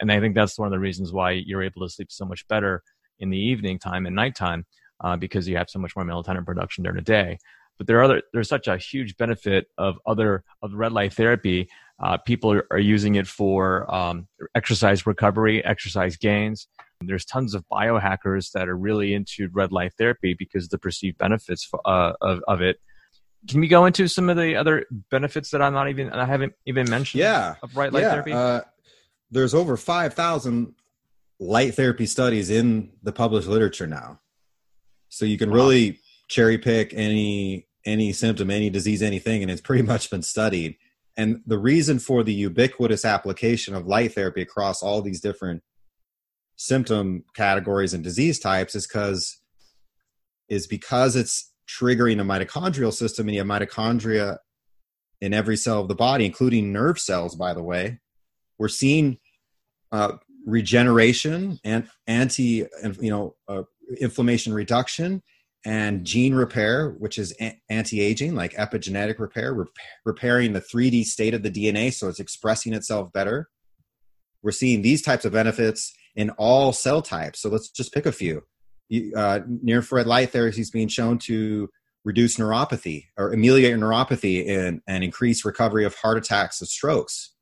and 0.00 0.10
I 0.10 0.20
think 0.20 0.34
that's 0.34 0.58
one 0.58 0.66
of 0.66 0.72
the 0.72 0.78
reasons 0.78 1.12
why 1.12 1.32
you're 1.32 1.62
able 1.62 1.82
to 1.82 1.92
sleep 1.92 2.10
so 2.10 2.24
much 2.24 2.46
better 2.48 2.82
in 3.18 3.30
the 3.30 3.38
evening 3.38 3.78
time 3.78 4.06
and 4.06 4.16
nighttime 4.16 4.64
uh, 5.02 5.16
because 5.16 5.46
you 5.46 5.56
have 5.56 5.70
so 5.70 5.78
much 5.78 5.94
more 5.96 6.04
melatonin 6.04 6.44
production 6.44 6.84
during 6.84 6.96
the 6.96 7.02
day. 7.02 7.38
But 7.80 7.86
there 7.86 7.98
are 7.98 8.02
other 8.02 8.22
there's 8.34 8.50
such 8.50 8.68
a 8.68 8.76
huge 8.76 9.16
benefit 9.16 9.68
of 9.78 9.98
other 10.06 10.44
of 10.60 10.74
red 10.74 10.92
light 10.92 11.14
therapy. 11.14 11.66
Uh, 11.98 12.18
people 12.18 12.52
are, 12.52 12.66
are, 12.70 12.78
using 12.78 13.14
it 13.14 13.26
for 13.26 13.90
um, 13.92 14.28
exercise 14.54 15.06
recovery, 15.06 15.64
exercise 15.64 16.18
gains. 16.18 16.68
There's 17.00 17.24
tons 17.24 17.54
of 17.54 17.64
biohackers 17.72 18.52
that 18.52 18.68
are 18.68 18.76
really 18.76 19.14
into 19.14 19.48
red 19.50 19.72
light 19.72 19.94
therapy 19.96 20.36
because 20.38 20.68
the 20.68 20.76
perceived 20.76 21.16
benefits 21.16 21.70
uh, 21.86 22.12
of, 22.20 22.42
of 22.46 22.60
it. 22.60 22.76
Can 23.48 23.60
we 23.60 23.68
go 23.68 23.86
into 23.86 24.08
some 24.08 24.28
of 24.28 24.36
the 24.36 24.56
other 24.56 24.84
benefits 25.10 25.50
that 25.52 25.62
I'm 25.62 25.72
not 25.72 25.88
even 25.88 26.10
I 26.10 26.26
haven't 26.26 26.52
even 26.66 26.90
mentioned? 26.90 27.20
Yeah, 27.20 27.54
of 27.62 27.74
red 27.74 27.94
light 27.94 28.02
yeah. 28.02 28.10
therapy. 28.10 28.32
Uh, 28.32 28.60
there's 29.30 29.54
over 29.54 29.78
five 29.78 30.12
thousand 30.12 30.74
light 31.38 31.76
therapy 31.76 32.04
studies 32.04 32.50
in 32.50 32.92
the 33.02 33.12
published 33.12 33.48
literature 33.48 33.86
now, 33.86 34.20
so 35.08 35.24
you 35.24 35.38
can 35.38 35.48
wow. 35.48 35.56
really 35.56 35.98
cherry 36.28 36.58
pick 36.58 36.92
any 36.94 37.66
any 37.84 38.12
symptom, 38.12 38.50
any 38.50 38.70
disease, 38.70 39.02
anything, 39.02 39.42
and 39.42 39.50
it's 39.50 39.60
pretty 39.60 39.82
much 39.82 40.10
been 40.10 40.22
studied. 40.22 40.76
And 41.16 41.40
the 41.46 41.58
reason 41.58 41.98
for 41.98 42.22
the 42.22 42.32
ubiquitous 42.32 43.04
application 43.04 43.74
of 43.74 43.86
light 43.86 44.14
therapy 44.14 44.42
across 44.42 44.82
all 44.82 45.02
these 45.02 45.20
different 45.20 45.62
symptom 46.56 47.24
categories 47.34 47.94
and 47.94 48.04
disease 48.04 48.38
types 48.38 48.74
is 48.74 48.86
because 48.86 49.40
is 50.48 50.66
because 50.66 51.16
it's 51.16 51.52
triggering 51.66 52.20
a 52.20 52.24
mitochondrial 52.24 52.92
system 52.92 53.26
and 53.28 53.34
you 53.34 53.40
have 53.40 53.48
mitochondria 53.48 54.36
in 55.22 55.32
every 55.32 55.56
cell 55.56 55.80
of 55.80 55.88
the 55.88 55.94
body 55.94 56.26
including 56.26 56.70
nerve 56.70 56.98
cells 56.98 57.34
by 57.34 57.54
the 57.54 57.62
way 57.62 57.98
we're 58.58 58.68
seeing 58.68 59.16
uh, 59.90 60.12
regeneration 60.46 61.58
and 61.64 61.88
anti 62.06 62.66
you 63.00 63.10
know 63.10 63.34
uh, 63.48 63.62
inflammation 63.98 64.52
reduction 64.52 65.22
and 65.64 66.04
gene 66.04 66.34
repair 66.34 66.90
which 66.98 67.18
is 67.18 67.34
a- 67.40 67.60
anti-aging 67.68 68.34
like 68.34 68.54
epigenetic 68.54 69.18
repair 69.18 69.52
rep- 69.52 69.68
repairing 70.04 70.52
the 70.52 70.60
3d 70.60 71.04
state 71.04 71.34
of 71.34 71.42
the 71.42 71.50
dna 71.50 71.92
so 71.92 72.08
it's 72.08 72.20
expressing 72.20 72.72
itself 72.72 73.12
better 73.12 73.48
we're 74.42 74.52
seeing 74.52 74.82
these 74.82 75.02
types 75.02 75.24
of 75.24 75.32
benefits 75.32 75.92
in 76.16 76.30
all 76.30 76.72
cell 76.72 77.02
types. 77.02 77.40
So 77.40 77.48
let's 77.48 77.70
just 77.70 77.92
pick 77.92 78.06
a 78.06 78.12
few. 78.12 78.42
Uh, 79.16 79.40
near 79.46 79.76
infrared 79.76 80.06
light 80.06 80.30
therapy 80.30 80.60
is 80.60 80.70
being 80.70 80.88
shown 80.88 81.18
to 81.18 81.68
reduce 82.04 82.38
neuropathy 82.38 83.04
or 83.16 83.32
ameliorate 83.32 83.78
neuropathy 83.78 84.48
and, 84.48 84.80
and 84.88 85.04
increase 85.04 85.44
recovery 85.44 85.84
of 85.84 85.94
heart 85.94 86.18
attacks 86.18 86.60
and 86.60 86.68
strokes. 86.68 87.34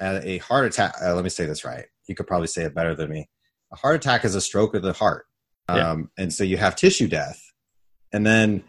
Uh, 0.00 0.20
a 0.22 0.38
heart 0.38 0.64
attack, 0.66 0.94
uh, 1.02 1.14
let 1.14 1.24
me 1.24 1.30
say 1.30 1.44
this 1.44 1.64
right. 1.64 1.86
You 2.08 2.14
could 2.14 2.26
probably 2.26 2.46
say 2.46 2.64
it 2.64 2.74
better 2.74 2.94
than 2.94 3.10
me. 3.10 3.28
A 3.72 3.76
heart 3.76 3.96
attack 3.96 4.24
is 4.24 4.34
a 4.34 4.40
stroke 4.40 4.74
of 4.74 4.82
the 4.82 4.92
heart. 4.92 5.26
Um. 5.68 6.10
And 6.18 6.32
so 6.32 6.44
you 6.44 6.56
have 6.56 6.76
tissue 6.76 7.08
death. 7.08 7.40
And 8.12 8.24
then 8.24 8.62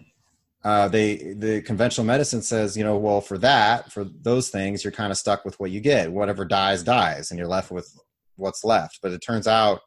uh, 0.64 0.88
they 0.88 1.34
the 1.38 1.62
conventional 1.62 2.08
medicine 2.08 2.42
says, 2.42 2.76
you 2.76 2.84
know, 2.84 2.98
well, 2.98 3.22
for 3.22 3.38
that, 3.38 3.92
for 3.92 4.04
those 4.04 4.50
things, 4.50 4.84
you're 4.84 4.92
kind 4.92 5.12
of 5.12 5.18
stuck 5.18 5.46
with 5.46 5.60
what 5.60 5.70
you 5.70 5.80
get. 5.80 6.12
Whatever 6.12 6.46
dies, 6.46 6.84
dies, 6.84 7.30
and 7.30 7.38
you're 7.38 7.48
left 7.48 7.70
with 7.70 7.88
what's 8.36 8.64
left. 8.64 9.00
But 9.04 9.12
it 9.12 9.20
turns 9.20 9.48
out 9.48 9.82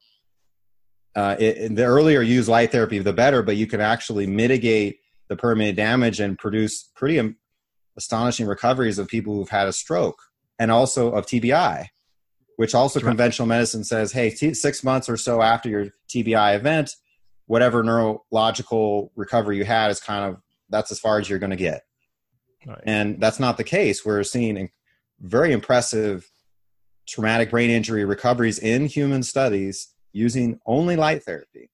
uh, 1.17 1.35
it, 1.39 1.75
the 1.75 1.85
earlier 1.85 2.23
you 2.23 2.37
use 2.37 2.49
light 2.49 2.71
therapy, 2.71 3.01
the 3.01 3.13
better. 3.13 3.43
But 3.43 3.57
you 3.57 3.67
can 3.67 3.81
actually 3.81 4.29
mitigate 4.29 4.99
the 5.29 5.37
permanent 5.37 5.77
damage 5.77 6.21
and 6.21 6.39
produce 6.39 6.85
pretty 6.95 7.35
astonishing 7.97 8.47
recoveries 8.47 8.99
of 8.99 9.09
people 9.09 9.35
who've 9.35 9.49
had 9.49 9.67
a 9.67 9.73
stroke 9.73 10.23
and 10.59 10.71
also 10.71 11.11
of 11.11 11.27
TBI, 11.27 11.87
which 12.59 12.75
also 12.75 12.99
conventional 12.99 13.47
medicine 13.47 13.85
says, 13.85 14.11
hey, 14.11 14.31
t- 14.31 14.53
six 14.53 14.83
months 14.83 15.09
or 15.09 15.17
so 15.17 15.41
after 15.41 15.69
your 15.69 15.87
TBI 16.09 16.57
event, 16.57 16.97
whatever 17.47 17.85
neurological 17.85 19.13
recovery 19.15 19.59
you 19.59 19.65
had 19.65 19.93
is 19.93 20.01
kind 20.01 20.25
of 20.25 20.43
that's 20.69 20.91
as 20.91 20.99
far 20.99 21.21
as 21.21 21.31
you're 21.31 21.39
going 21.39 21.51
to 21.51 21.57
get. 21.57 21.83
Right. 22.67 22.81
And 22.83 23.21
that's 23.21 23.39
not 23.39 23.59
the 23.59 23.65
case. 23.65 24.05
We're 24.05 24.25
seeing 24.25 24.71
very 25.21 25.53
impressive 25.53 26.29
traumatic 27.07 27.51
brain 27.51 27.71
injury 27.71 28.05
recoveries 28.05 28.59
in 28.59 28.87
human 28.87 29.23
studies 29.23 29.95
using 30.13 30.59
only 30.67 30.97
light 30.97 31.23
therapy. 31.23 31.71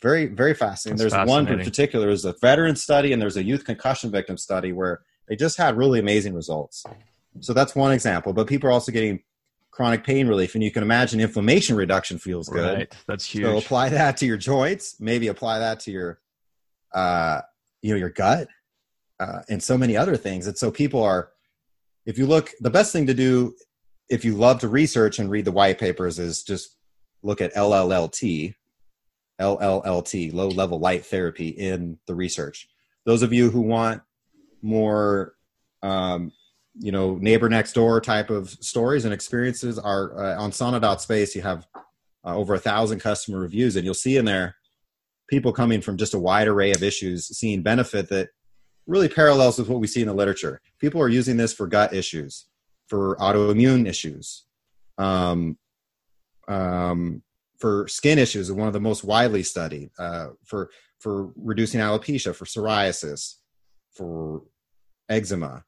Very, 0.00 0.26
very 0.26 0.54
fascinating. 0.54 0.98
That's 0.98 1.12
there's 1.12 1.26
fascinating. 1.26 1.54
one 1.54 1.58
in 1.58 1.64
particular, 1.66 2.06
there's 2.06 2.24
a 2.24 2.36
veteran 2.40 2.76
study 2.76 3.12
and 3.12 3.20
there's 3.20 3.36
a 3.36 3.42
youth 3.42 3.64
concussion 3.64 4.12
victim 4.12 4.36
study 4.36 4.70
where 4.70 5.00
they 5.26 5.34
just 5.34 5.58
had 5.58 5.76
really 5.76 5.98
amazing 5.98 6.34
results. 6.34 6.84
So 7.40 7.52
that's 7.52 7.74
one 7.74 7.90
example. 7.90 8.32
But 8.32 8.46
people 8.46 8.68
are 8.68 8.72
also 8.72 8.92
getting 8.92 9.24
chronic 9.78 10.02
pain 10.02 10.26
relief, 10.26 10.56
and 10.56 10.64
you 10.64 10.72
can 10.72 10.82
imagine 10.82 11.20
inflammation 11.20 11.76
reduction 11.76 12.18
feels 12.18 12.48
good. 12.48 12.78
Right. 12.78 12.96
That's 13.06 13.24
huge. 13.24 13.44
So 13.44 13.58
apply 13.58 13.90
that 13.90 14.16
to 14.16 14.26
your 14.26 14.36
joints, 14.36 14.96
maybe 14.98 15.28
apply 15.28 15.60
that 15.60 15.78
to 15.80 15.92
your, 15.92 16.18
uh, 16.92 17.42
you 17.80 17.92
know, 17.92 17.96
your 17.96 18.10
gut, 18.10 18.48
uh, 19.20 19.42
and 19.48 19.62
so 19.62 19.78
many 19.78 19.96
other 19.96 20.16
things. 20.16 20.48
And 20.48 20.58
so 20.58 20.72
people 20.72 21.00
are, 21.04 21.30
if 22.06 22.18
you 22.18 22.26
look, 22.26 22.50
the 22.58 22.70
best 22.70 22.92
thing 22.92 23.06
to 23.06 23.14
do 23.14 23.54
if 24.08 24.24
you 24.24 24.34
love 24.34 24.58
to 24.62 24.68
research 24.68 25.20
and 25.20 25.30
read 25.30 25.44
the 25.44 25.52
white 25.52 25.78
papers 25.78 26.18
is 26.18 26.42
just 26.42 26.74
look 27.22 27.40
at 27.40 27.54
LLLT, 27.54 28.56
LLLT, 29.40 30.34
low 30.34 30.48
level 30.48 30.80
light 30.80 31.06
therapy 31.06 31.50
in 31.50 32.00
the 32.08 32.16
research. 32.16 32.68
Those 33.06 33.22
of 33.22 33.32
you 33.32 33.48
who 33.48 33.60
want 33.60 34.02
more, 34.60 35.34
um, 35.84 36.32
you 36.78 36.92
know, 36.92 37.16
neighbor 37.16 37.48
next 37.48 37.72
door 37.72 38.00
type 38.00 38.30
of 38.30 38.50
stories 38.50 39.04
and 39.04 39.12
experiences 39.12 39.78
are 39.78 40.16
uh, 40.18 40.40
on 40.40 40.50
sauna.space. 40.50 41.34
You 41.34 41.42
have 41.42 41.66
uh, 42.24 42.36
over 42.36 42.54
a 42.54 42.58
thousand 42.58 43.00
customer 43.00 43.38
reviews, 43.38 43.76
and 43.76 43.84
you'll 43.84 43.94
see 43.94 44.16
in 44.16 44.24
there 44.24 44.56
people 45.28 45.52
coming 45.52 45.80
from 45.80 45.96
just 45.96 46.14
a 46.14 46.18
wide 46.18 46.48
array 46.48 46.72
of 46.72 46.82
issues, 46.82 47.26
seeing 47.26 47.62
benefit 47.62 48.08
that 48.08 48.28
really 48.86 49.08
parallels 49.08 49.58
with 49.58 49.68
what 49.68 49.80
we 49.80 49.86
see 49.86 50.00
in 50.00 50.08
the 50.08 50.14
literature. 50.14 50.60
People 50.80 51.00
are 51.00 51.08
using 51.08 51.36
this 51.36 51.52
for 51.52 51.66
gut 51.66 51.92
issues, 51.92 52.46
for 52.88 53.16
autoimmune 53.16 53.86
issues, 53.86 54.44
um, 54.96 55.58
um, 56.48 57.22
for 57.58 57.86
skin 57.88 58.18
issues, 58.18 58.50
one 58.50 58.68
of 58.68 58.72
the 58.72 58.80
most 58.80 59.04
widely 59.04 59.42
studied, 59.42 59.90
uh, 59.98 60.28
for 60.44 60.70
for 60.98 61.30
reducing 61.36 61.80
alopecia, 61.80 62.34
for 62.34 62.44
psoriasis, 62.44 63.34
for 63.92 64.42
eczema. 65.08 65.64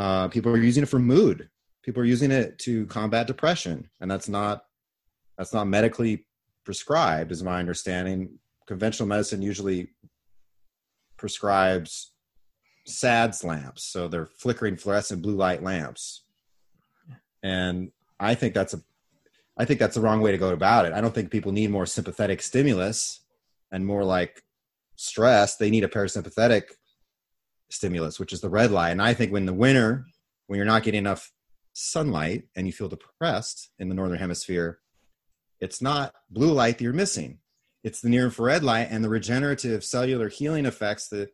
Uh, 0.00 0.28
people 0.28 0.50
are 0.50 0.56
using 0.56 0.82
it 0.82 0.88
for 0.88 0.98
mood. 0.98 1.50
People 1.82 2.02
are 2.02 2.06
using 2.06 2.30
it 2.30 2.58
to 2.60 2.86
combat 2.86 3.26
depression, 3.26 3.90
and 4.00 4.10
that's 4.10 4.30
not 4.30 4.64
that's 5.36 5.52
not 5.52 5.66
medically 5.66 6.24
prescribed, 6.64 7.30
is 7.30 7.42
my 7.42 7.58
understanding. 7.58 8.38
Conventional 8.66 9.06
medicine 9.06 9.42
usually 9.42 9.90
prescribes 11.18 12.12
SADS 12.86 13.44
lamps, 13.44 13.84
so 13.84 14.08
they're 14.08 14.24
flickering 14.24 14.78
fluorescent 14.78 15.20
blue 15.20 15.36
light 15.36 15.62
lamps, 15.62 16.24
and 17.42 17.92
I 18.18 18.34
think 18.34 18.54
that's 18.54 18.72
a 18.72 18.80
I 19.58 19.66
think 19.66 19.80
that's 19.80 19.96
the 19.96 20.00
wrong 20.00 20.22
way 20.22 20.32
to 20.32 20.38
go 20.38 20.48
about 20.48 20.86
it. 20.86 20.94
I 20.94 21.02
don't 21.02 21.14
think 21.14 21.30
people 21.30 21.52
need 21.52 21.70
more 21.70 21.84
sympathetic 21.84 22.40
stimulus 22.40 23.20
and 23.70 23.84
more 23.84 24.04
like 24.04 24.44
stress. 24.96 25.56
They 25.56 25.68
need 25.68 25.84
a 25.84 25.88
parasympathetic 25.88 26.70
stimulus, 27.70 28.18
which 28.18 28.32
is 28.32 28.40
the 28.40 28.48
red 28.48 28.70
light. 28.70 28.90
And 28.90 29.02
I 29.02 29.14
think 29.14 29.32
when 29.32 29.46
the 29.46 29.52
winter, 29.52 30.06
when 30.46 30.56
you're 30.56 30.66
not 30.66 30.82
getting 30.82 30.98
enough 30.98 31.30
sunlight 31.72 32.44
and 32.56 32.66
you 32.66 32.72
feel 32.72 32.88
depressed 32.88 33.70
in 33.78 33.88
the 33.88 33.94
northern 33.94 34.18
hemisphere, 34.18 34.78
it's 35.60 35.80
not 35.80 36.14
blue 36.30 36.52
light 36.52 36.78
that 36.78 36.84
you're 36.84 36.92
missing. 36.92 37.38
It's 37.82 38.00
the 38.00 38.08
near 38.08 38.24
infrared 38.24 38.62
light 38.62 38.88
and 38.90 39.02
the 39.02 39.08
regenerative 39.08 39.84
cellular 39.84 40.28
healing 40.28 40.66
effects 40.66 41.08
that 41.08 41.30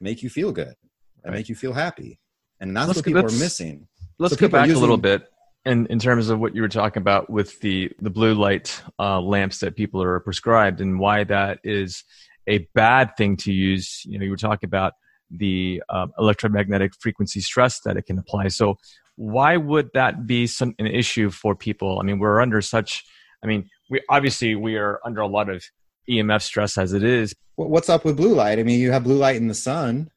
make 0.00 0.22
you 0.22 0.30
feel 0.30 0.52
good 0.52 0.74
and 1.22 1.32
right. 1.32 1.34
make 1.34 1.48
you 1.48 1.54
feel 1.54 1.72
happy. 1.72 2.20
And 2.60 2.76
that's 2.76 2.88
let's, 2.88 2.98
what 2.98 3.04
people 3.04 3.20
are 3.20 3.38
missing. 3.38 3.88
Let's 4.18 4.34
so 4.34 4.40
go 4.40 4.48
back 4.48 4.66
using, 4.66 4.78
a 4.78 4.80
little 4.80 4.96
bit 4.96 5.28
and 5.64 5.86
in 5.88 5.98
terms 5.98 6.30
of 6.30 6.38
what 6.38 6.54
you 6.54 6.62
were 6.62 6.68
talking 6.68 7.00
about 7.00 7.28
with 7.28 7.60
the 7.60 7.90
the 8.00 8.10
blue 8.10 8.34
light 8.34 8.82
uh, 8.98 9.20
lamps 9.20 9.58
that 9.60 9.76
people 9.76 10.02
are 10.02 10.18
prescribed 10.20 10.80
and 10.80 10.98
why 10.98 11.24
that 11.24 11.58
is 11.62 12.04
a 12.46 12.66
bad 12.74 13.16
thing 13.16 13.36
to 13.36 13.52
use. 13.52 14.02
You 14.06 14.18
know, 14.18 14.24
you 14.24 14.30
were 14.30 14.36
talking 14.36 14.66
about 14.66 14.94
the 15.30 15.82
uh, 15.88 16.06
electromagnetic 16.18 16.92
frequency 17.00 17.40
stress 17.40 17.80
that 17.80 17.96
it 17.96 18.06
can 18.06 18.18
apply. 18.18 18.48
So 18.48 18.76
why 19.16 19.56
would 19.56 19.90
that 19.94 20.26
be 20.26 20.46
some 20.46 20.74
an 20.78 20.86
issue 20.86 21.30
for 21.30 21.54
people? 21.54 21.98
I 22.00 22.04
mean, 22.04 22.18
we're 22.18 22.40
under 22.40 22.60
such. 22.62 23.04
I 23.42 23.46
mean, 23.46 23.68
we 23.90 24.00
obviously 24.08 24.54
we 24.54 24.76
are 24.76 25.00
under 25.04 25.20
a 25.20 25.26
lot 25.26 25.48
of 25.48 25.64
EMF 26.08 26.42
stress 26.42 26.78
as 26.78 26.92
it 26.92 27.02
is. 27.02 27.34
What's 27.56 27.88
up 27.88 28.04
with 28.04 28.16
blue 28.16 28.34
light? 28.34 28.58
I 28.58 28.62
mean, 28.62 28.80
you 28.80 28.92
have 28.92 29.04
blue 29.04 29.16
light 29.16 29.36
in 29.36 29.48
the 29.48 29.54
sun, 29.54 30.10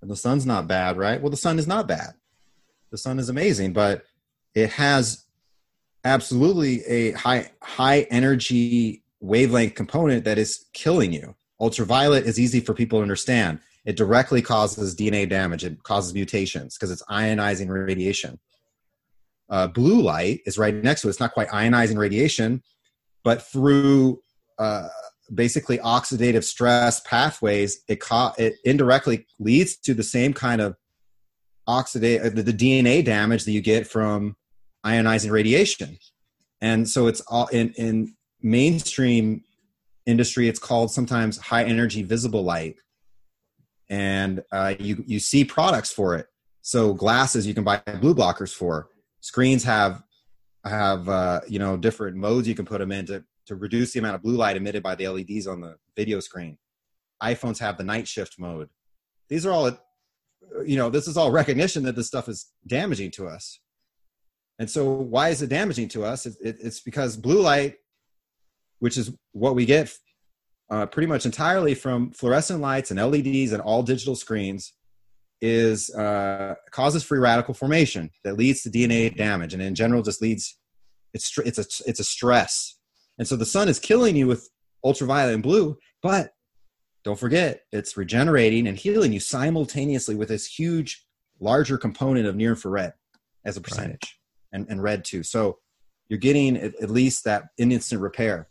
and 0.00 0.10
the 0.10 0.16
sun's 0.16 0.46
not 0.46 0.66
bad, 0.66 0.96
right? 0.96 1.20
Well, 1.20 1.30
the 1.30 1.36
sun 1.36 1.58
is 1.58 1.66
not 1.66 1.86
bad. 1.86 2.14
The 2.90 2.98
sun 2.98 3.18
is 3.18 3.28
amazing, 3.28 3.74
but 3.74 4.04
it 4.54 4.70
has 4.70 5.26
absolutely 6.04 6.84
a 6.86 7.12
high 7.12 7.50
high 7.60 8.06
energy 8.10 9.04
wavelength 9.20 9.74
component 9.74 10.24
that 10.24 10.38
is 10.38 10.64
killing 10.72 11.12
you. 11.12 11.36
Ultraviolet 11.60 12.24
is 12.24 12.40
easy 12.40 12.60
for 12.60 12.74
people 12.74 12.98
to 12.98 13.02
understand 13.02 13.60
it 13.84 13.96
directly 13.96 14.42
causes 14.42 14.94
DNA 14.94 15.28
damage. 15.28 15.64
It 15.64 15.82
causes 15.82 16.14
mutations 16.14 16.76
because 16.76 16.90
it's 16.90 17.02
ionizing 17.04 17.68
radiation. 17.68 18.38
Uh, 19.50 19.66
blue 19.66 20.00
light 20.00 20.40
is 20.46 20.56
right 20.56 20.74
next 20.74 21.02
to 21.02 21.08
it. 21.08 21.10
It's 21.10 21.20
not 21.20 21.34
quite 21.34 21.48
ionizing 21.48 21.98
radiation, 21.98 22.62
but 23.24 23.42
through 23.42 24.22
uh, 24.58 24.88
basically 25.34 25.78
oxidative 25.78 26.44
stress 26.44 27.00
pathways, 27.00 27.82
it, 27.88 28.00
co- 28.00 28.32
it 28.38 28.54
indirectly 28.64 29.26
leads 29.38 29.76
to 29.78 29.94
the 29.94 30.02
same 30.02 30.32
kind 30.32 30.60
of 30.60 30.76
oxidate 31.68 32.24
uh, 32.24 32.30
the, 32.30 32.42
the 32.42 32.52
DNA 32.52 33.04
damage 33.04 33.44
that 33.44 33.52
you 33.52 33.60
get 33.60 33.86
from 33.86 34.36
ionizing 34.86 35.30
radiation. 35.30 35.98
And 36.60 36.88
so 36.88 37.08
it's 37.08 37.20
all 37.22 37.48
in, 37.48 37.72
in 37.72 38.14
mainstream 38.40 39.42
industry, 40.06 40.48
it's 40.48 40.58
called 40.58 40.90
sometimes 40.92 41.38
high 41.38 41.64
energy 41.64 42.02
visible 42.02 42.42
light 42.42 42.76
and 43.92 44.42
uh, 44.50 44.74
you 44.80 45.04
you 45.06 45.20
see 45.20 45.44
products 45.44 45.92
for 45.92 46.16
it. 46.16 46.26
So 46.62 46.94
glasses 46.94 47.46
you 47.46 47.52
can 47.52 47.62
buy 47.62 47.82
blue 48.00 48.14
blockers 48.14 48.52
for. 48.52 48.88
Screens 49.20 49.62
have 49.64 50.02
have 50.64 51.08
uh, 51.08 51.40
you 51.46 51.58
know 51.58 51.76
different 51.76 52.16
modes 52.16 52.48
you 52.48 52.54
can 52.54 52.64
put 52.64 52.78
them 52.78 52.90
in 52.90 53.04
to 53.06 53.22
to 53.46 53.54
reduce 53.54 53.92
the 53.92 53.98
amount 53.98 54.14
of 54.14 54.22
blue 54.22 54.36
light 54.36 54.56
emitted 54.56 54.82
by 54.82 54.94
the 54.94 55.06
LEDs 55.06 55.46
on 55.46 55.60
the 55.60 55.76
video 55.94 56.20
screen. 56.20 56.56
iPhones 57.22 57.58
have 57.58 57.76
the 57.76 57.84
night 57.84 58.08
shift 58.08 58.36
mode. 58.38 58.70
These 59.28 59.44
are 59.44 59.52
all 59.52 59.70
you 60.64 60.76
know 60.76 60.88
this 60.88 61.06
is 61.06 61.18
all 61.18 61.30
recognition 61.30 61.82
that 61.82 61.94
this 61.94 62.06
stuff 62.06 62.30
is 62.30 62.50
damaging 62.66 63.10
to 63.12 63.28
us. 63.28 63.60
And 64.58 64.70
so 64.70 64.90
why 64.90 65.28
is 65.28 65.42
it 65.42 65.48
damaging 65.48 65.88
to 65.88 66.04
us? 66.04 66.24
It, 66.24 66.34
it, 66.40 66.56
it's 66.60 66.80
because 66.80 67.16
blue 67.16 67.42
light, 67.42 67.76
which 68.78 68.96
is 68.96 69.12
what 69.32 69.54
we 69.54 69.66
get 69.66 69.92
uh, 70.72 70.86
pretty 70.86 71.06
much 71.06 71.26
entirely 71.26 71.74
from 71.74 72.10
fluorescent 72.12 72.62
lights 72.62 72.90
and 72.90 72.98
LEDs 72.98 73.52
and 73.52 73.60
all 73.60 73.82
digital 73.82 74.16
screens 74.16 74.72
is 75.42 75.90
uh, 75.94 76.54
causes 76.70 77.02
free 77.02 77.18
radical 77.18 77.52
formation 77.52 78.08
that 78.24 78.38
leads 78.38 78.62
to 78.62 78.70
DNA 78.70 79.14
damage, 79.14 79.52
and 79.52 79.62
in 79.62 79.74
general 79.74 80.02
just 80.02 80.22
leads 80.22 80.58
it's 81.12 81.36
it's 81.38 81.58
a 81.58 81.66
it's 81.86 82.00
a 82.00 82.04
stress. 82.04 82.78
And 83.18 83.28
so 83.28 83.36
the 83.36 83.44
sun 83.44 83.68
is 83.68 83.78
killing 83.78 84.16
you 84.16 84.26
with 84.26 84.48
ultraviolet 84.82 85.34
and 85.34 85.42
blue, 85.42 85.76
but 86.02 86.32
don't 87.04 87.18
forget 87.18 87.60
it's 87.70 87.98
regenerating 87.98 88.66
and 88.66 88.78
healing 88.78 89.12
you 89.12 89.20
simultaneously 89.20 90.14
with 90.14 90.28
this 90.28 90.46
huge 90.46 91.04
larger 91.38 91.76
component 91.76 92.26
of 92.26 92.34
near 92.34 92.50
infrared 92.50 92.94
as 93.44 93.58
a 93.58 93.60
percentage 93.60 94.18
right. 94.54 94.60
and, 94.60 94.70
and 94.70 94.82
red 94.82 95.04
too. 95.04 95.22
So 95.22 95.58
you're 96.08 96.18
getting 96.18 96.56
at, 96.56 96.80
at 96.80 96.88
least 96.88 97.24
that 97.24 97.48
in 97.58 97.72
instant 97.72 98.00
repair. 98.00 98.48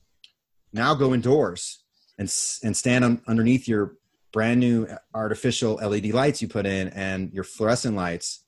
Now 0.72 0.94
go 0.94 1.16
indoors 1.16 1.81
and 2.22 2.32
and 2.64 2.78
stand 2.78 3.04
on, 3.04 3.22
underneath 3.28 3.68
your 3.68 3.96
brand 4.32 4.60
new 4.60 4.88
artificial 5.14 5.76
LED 5.76 6.14
lights 6.14 6.42
you 6.42 6.48
put 6.48 6.66
in 6.66 6.88
and 6.90 7.34
your 7.34 7.44
fluorescent 7.44 7.96
lights, 7.96 8.46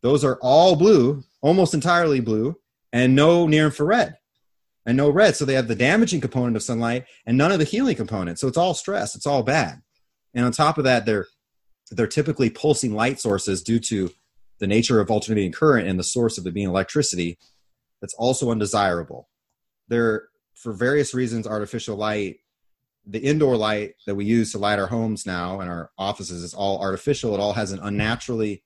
those 0.00 0.24
are 0.24 0.38
all 0.40 0.74
blue, 0.74 1.22
almost 1.42 1.74
entirely 1.74 2.20
blue, 2.20 2.56
and 2.92 3.14
no 3.14 3.46
near 3.46 3.66
infrared 3.66 4.16
and 4.86 4.96
no 4.96 5.10
red. 5.10 5.36
So 5.36 5.44
they 5.44 5.54
have 5.54 5.68
the 5.68 5.74
damaging 5.74 6.22
component 6.22 6.56
of 6.56 6.62
sunlight 6.62 7.04
and 7.26 7.36
none 7.36 7.52
of 7.52 7.58
the 7.58 7.64
healing 7.64 7.94
component. 7.94 8.38
So 8.38 8.48
it's 8.48 8.56
all 8.56 8.74
stress. 8.74 9.14
It's 9.14 9.26
all 9.26 9.42
bad. 9.42 9.82
And 10.34 10.46
on 10.46 10.52
top 10.52 10.78
of 10.78 10.84
that, 10.84 11.04
they're 11.06 11.26
they're 11.90 12.06
typically 12.06 12.50
pulsing 12.50 12.94
light 12.94 13.20
sources 13.20 13.62
due 13.62 13.80
to 13.80 14.10
the 14.60 14.66
nature 14.66 15.00
of 15.00 15.10
alternating 15.10 15.52
current 15.52 15.88
and 15.88 15.98
the 15.98 16.04
source 16.04 16.38
of 16.38 16.46
it 16.46 16.54
being 16.54 16.68
electricity. 16.68 17.36
That's 18.00 18.14
also 18.14 18.50
undesirable. 18.50 19.28
There, 19.88 20.28
for 20.54 20.72
various 20.72 21.12
reasons, 21.14 21.46
artificial 21.46 21.96
light 21.96 22.39
the 23.10 23.18
indoor 23.18 23.56
light 23.56 23.94
that 24.06 24.14
we 24.14 24.24
use 24.24 24.52
to 24.52 24.58
light 24.58 24.78
our 24.78 24.86
homes 24.86 25.26
now 25.26 25.60
and 25.60 25.68
our 25.68 25.90
offices 25.98 26.42
is 26.42 26.54
all 26.54 26.80
artificial. 26.80 27.34
It 27.34 27.40
all 27.40 27.52
has 27.52 27.72
an 27.72 27.80
unnaturally, 27.80 28.62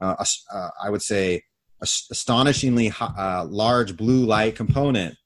uh, 0.00 0.24
uh, 0.52 0.68
I 0.80 0.90
would 0.90 1.02
say, 1.02 1.42
astonishingly 1.82 2.92
uh, 3.00 3.44
large 3.48 3.96
blue 3.96 4.24
light 4.24 4.54
component. 4.54 5.16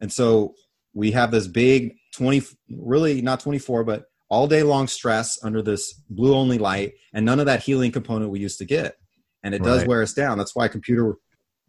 And 0.00 0.12
so 0.12 0.54
we 0.92 1.12
have 1.12 1.30
this 1.30 1.46
big 1.46 1.94
20, 2.14 2.42
really 2.70 3.22
not 3.22 3.40
24, 3.40 3.84
but 3.84 4.04
all 4.28 4.46
day 4.46 4.62
long 4.62 4.86
stress 4.86 5.38
under 5.42 5.62
this 5.62 5.94
blue 6.10 6.34
only 6.34 6.58
light 6.58 6.94
and 7.14 7.24
none 7.24 7.40
of 7.40 7.46
that 7.46 7.62
healing 7.62 7.92
component 7.92 8.30
we 8.30 8.40
used 8.40 8.58
to 8.58 8.64
get. 8.64 8.96
And 9.42 9.54
it 9.54 9.62
does 9.62 9.80
right. 9.80 9.88
wear 9.88 10.02
us 10.02 10.12
down. 10.12 10.38
That's 10.38 10.54
why 10.54 10.68
computer, 10.68 11.16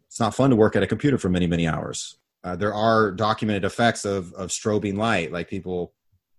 it's 0.06 0.20
not 0.20 0.34
fun 0.34 0.50
to 0.50 0.56
work 0.56 0.76
at 0.76 0.82
a 0.82 0.86
computer 0.86 1.18
for 1.18 1.28
many, 1.28 1.46
many 1.46 1.66
hours. 1.66 2.18
Uh, 2.44 2.54
there 2.54 2.74
are 2.74 3.10
documented 3.10 3.64
effects 3.64 4.04
of 4.04 4.32
of 4.34 4.50
strobing 4.50 4.96
light, 4.96 5.32
like 5.32 5.48
people 5.48 5.94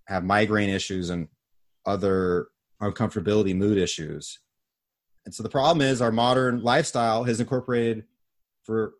have 0.07 0.23
migraine 0.23 0.69
issues 0.69 1.09
and 1.09 1.27
other 1.85 2.47
uncomfortability 2.81 3.55
mood 3.55 3.77
issues. 3.77 4.39
And 5.25 5.33
so 5.33 5.41
the 5.41 5.49
problem 5.49 5.85
is 5.85 6.01
our 6.01 6.11
modern 6.11 6.61
lifestyle 6.61 7.23
has 7.23 7.39
incorporated 7.39 8.03
for 8.63 8.93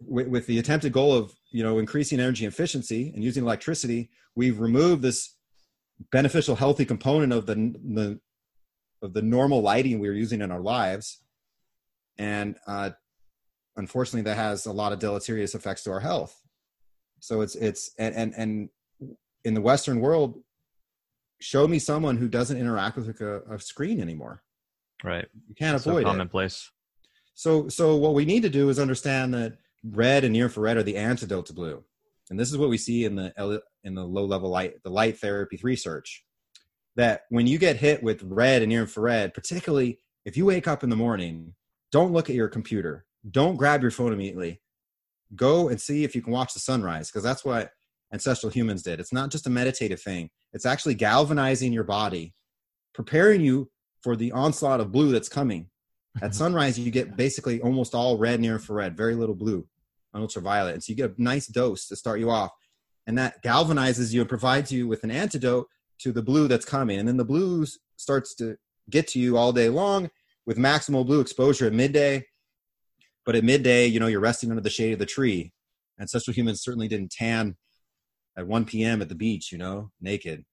with, 0.00 0.26
with 0.28 0.46
the 0.46 0.58
attempted 0.58 0.92
goal 0.92 1.14
of 1.14 1.34
you 1.50 1.62
know 1.62 1.78
increasing 1.78 2.20
energy 2.20 2.46
efficiency 2.46 3.12
and 3.14 3.22
using 3.22 3.44
electricity, 3.44 4.10
we've 4.34 4.58
removed 4.58 5.02
this 5.02 5.36
beneficial 6.12 6.56
healthy 6.56 6.84
component 6.84 7.32
of 7.32 7.46
the, 7.46 7.54
the 7.54 8.20
of 9.02 9.12
the 9.12 9.22
normal 9.22 9.62
lighting 9.62 9.98
we 9.98 10.08
are 10.08 10.12
using 10.12 10.42
in 10.42 10.50
our 10.50 10.60
lives 10.60 11.22
and 12.18 12.56
uh, 12.66 12.90
unfortunately 13.76 14.22
that 14.22 14.36
has 14.36 14.66
a 14.66 14.72
lot 14.72 14.92
of 14.92 14.98
deleterious 14.98 15.54
effects 15.54 15.82
to 15.84 15.90
our 15.90 16.00
health. 16.00 16.40
So 17.20 17.40
it's 17.40 17.54
it's 17.54 17.92
and 17.98 18.14
and, 18.14 18.34
and 18.36 18.68
in 19.44 19.54
the 19.54 19.60
western 19.60 20.00
world 20.00 20.42
show 21.40 21.68
me 21.68 21.78
someone 21.78 22.16
who 22.16 22.28
doesn't 22.28 22.58
interact 22.58 22.96
with 22.96 23.20
a, 23.20 23.42
a 23.50 23.58
screen 23.58 24.00
anymore. 24.00 24.42
Right. 25.04 25.26
You 25.48 25.54
can't 25.54 25.76
avoid 25.76 26.04
so 26.04 26.10
commonplace. 26.10 26.70
It. 26.70 27.08
so 27.34 27.68
so 27.68 27.96
what 27.96 28.14
we 28.14 28.24
need 28.24 28.42
to 28.42 28.50
do 28.50 28.68
is 28.68 28.78
understand 28.78 29.34
that 29.34 29.58
red 29.84 30.24
and 30.24 30.32
near 30.32 30.46
infrared 30.46 30.76
are 30.76 30.82
the 30.82 30.96
antidote 30.96 31.46
to 31.46 31.52
blue. 31.52 31.84
And 32.28 32.40
this 32.40 32.50
is 32.50 32.58
what 32.58 32.70
we 32.70 32.78
see 32.78 33.04
in 33.04 33.14
the 33.14 33.62
in 33.84 33.94
the 33.94 34.04
low 34.04 34.24
level 34.24 34.50
light 34.50 34.82
the 34.82 34.90
light 34.90 35.18
therapy 35.18 35.60
research 35.62 36.24
that 36.96 37.22
when 37.28 37.46
you 37.46 37.58
get 37.58 37.76
hit 37.76 38.02
with 38.02 38.22
red 38.22 38.62
and 38.62 38.70
near 38.70 38.80
infrared, 38.80 39.34
particularly 39.34 40.00
if 40.24 40.36
you 40.36 40.46
wake 40.46 40.66
up 40.66 40.82
in 40.82 40.90
the 40.90 40.96
morning, 40.96 41.54
don't 41.92 42.12
look 42.12 42.28
at 42.28 42.36
your 42.36 42.48
computer. 42.48 43.05
Don't 43.30 43.56
grab 43.56 43.82
your 43.82 43.90
phone 43.90 44.12
immediately. 44.12 44.60
Go 45.34 45.68
and 45.68 45.80
see 45.80 46.04
if 46.04 46.14
you 46.14 46.22
can 46.22 46.32
watch 46.32 46.54
the 46.54 46.60
sunrise 46.60 47.10
because 47.10 47.24
that's 47.24 47.44
what 47.44 47.70
ancestral 48.12 48.50
humans 48.50 48.82
did. 48.82 49.00
It's 49.00 49.12
not 49.12 49.30
just 49.30 49.46
a 49.46 49.50
meditative 49.50 50.00
thing, 50.00 50.30
it's 50.52 50.66
actually 50.66 50.94
galvanizing 50.94 51.72
your 51.72 51.84
body, 51.84 52.34
preparing 52.94 53.40
you 53.40 53.70
for 54.02 54.16
the 54.16 54.32
onslaught 54.32 54.80
of 54.80 54.92
blue 54.92 55.10
that's 55.10 55.28
coming. 55.28 55.68
At 56.22 56.34
sunrise, 56.42 56.78
you 56.78 56.90
get 56.90 57.16
basically 57.16 57.60
almost 57.60 57.94
all 57.94 58.18
red 58.18 58.40
near 58.40 58.54
infrared, 58.54 58.96
very 58.96 59.14
little 59.14 59.34
blue, 59.34 59.66
on 60.14 60.22
ultraviolet. 60.22 60.74
And 60.74 60.82
so 60.82 60.90
you 60.92 60.96
get 60.96 61.18
a 61.18 61.22
nice 61.22 61.46
dose 61.46 61.88
to 61.88 61.96
start 61.96 62.20
you 62.20 62.30
off. 62.30 62.52
And 63.06 63.18
that 63.18 63.42
galvanizes 63.44 64.12
you 64.12 64.20
and 64.20 64.28
provides 64.28 64.72
you 64.72 64.88
with 64.88 65.04
an 65.04 65.10
antidote 65.10 65.66
to 65.98 66.12
the 66.12 66.22
blue 66.22 66.48
that's 66.48 66.64
coming. 66.64 66.98
And 66.98 67.06
then 67.06 67.16
the 67.16 67.24
blue 67.24 67.66
starts 67.96 68.34
to 68.36 68.56
get 68.90 69.08
to 69.08 69.18
you 69.18 69.36
all 69.36 69.52
day 69.52 69.68
long 69.68 70.10
with 70.44 70.58
maximal 70.58 71.06
blue 71.06 71.20
exposure 71.20 71.66
at 71.66 71.72
midday. 71.72 72.26
But 73.26 73.34
at 73.34 73.44
midday, 73.44 73.86
you 73.86 73.98
know, 73.98 74.06
you're 74.06 74.20
resting 74.20 74.50
under 74.50 74.62
the 74.62 74.70
shade 74.70 74.92
of 74.92 75.00
the 75.00 75.06
tree. 75.06 75.52
Ancestral 76.00 76.32
humans 76.32 76.62
certainly 76.62 76.88
didn't 76.88 77.10
tan 77.10 77.56
at 78.38 78.46
1 78.46 78.64
p.m. 78.66 79.02
at 79.02 79.08
the 79.08 79.14
beach, 79.14 79.50
you 79.50 79.58
know, 79.58 79.90
naked. 80.00 80.44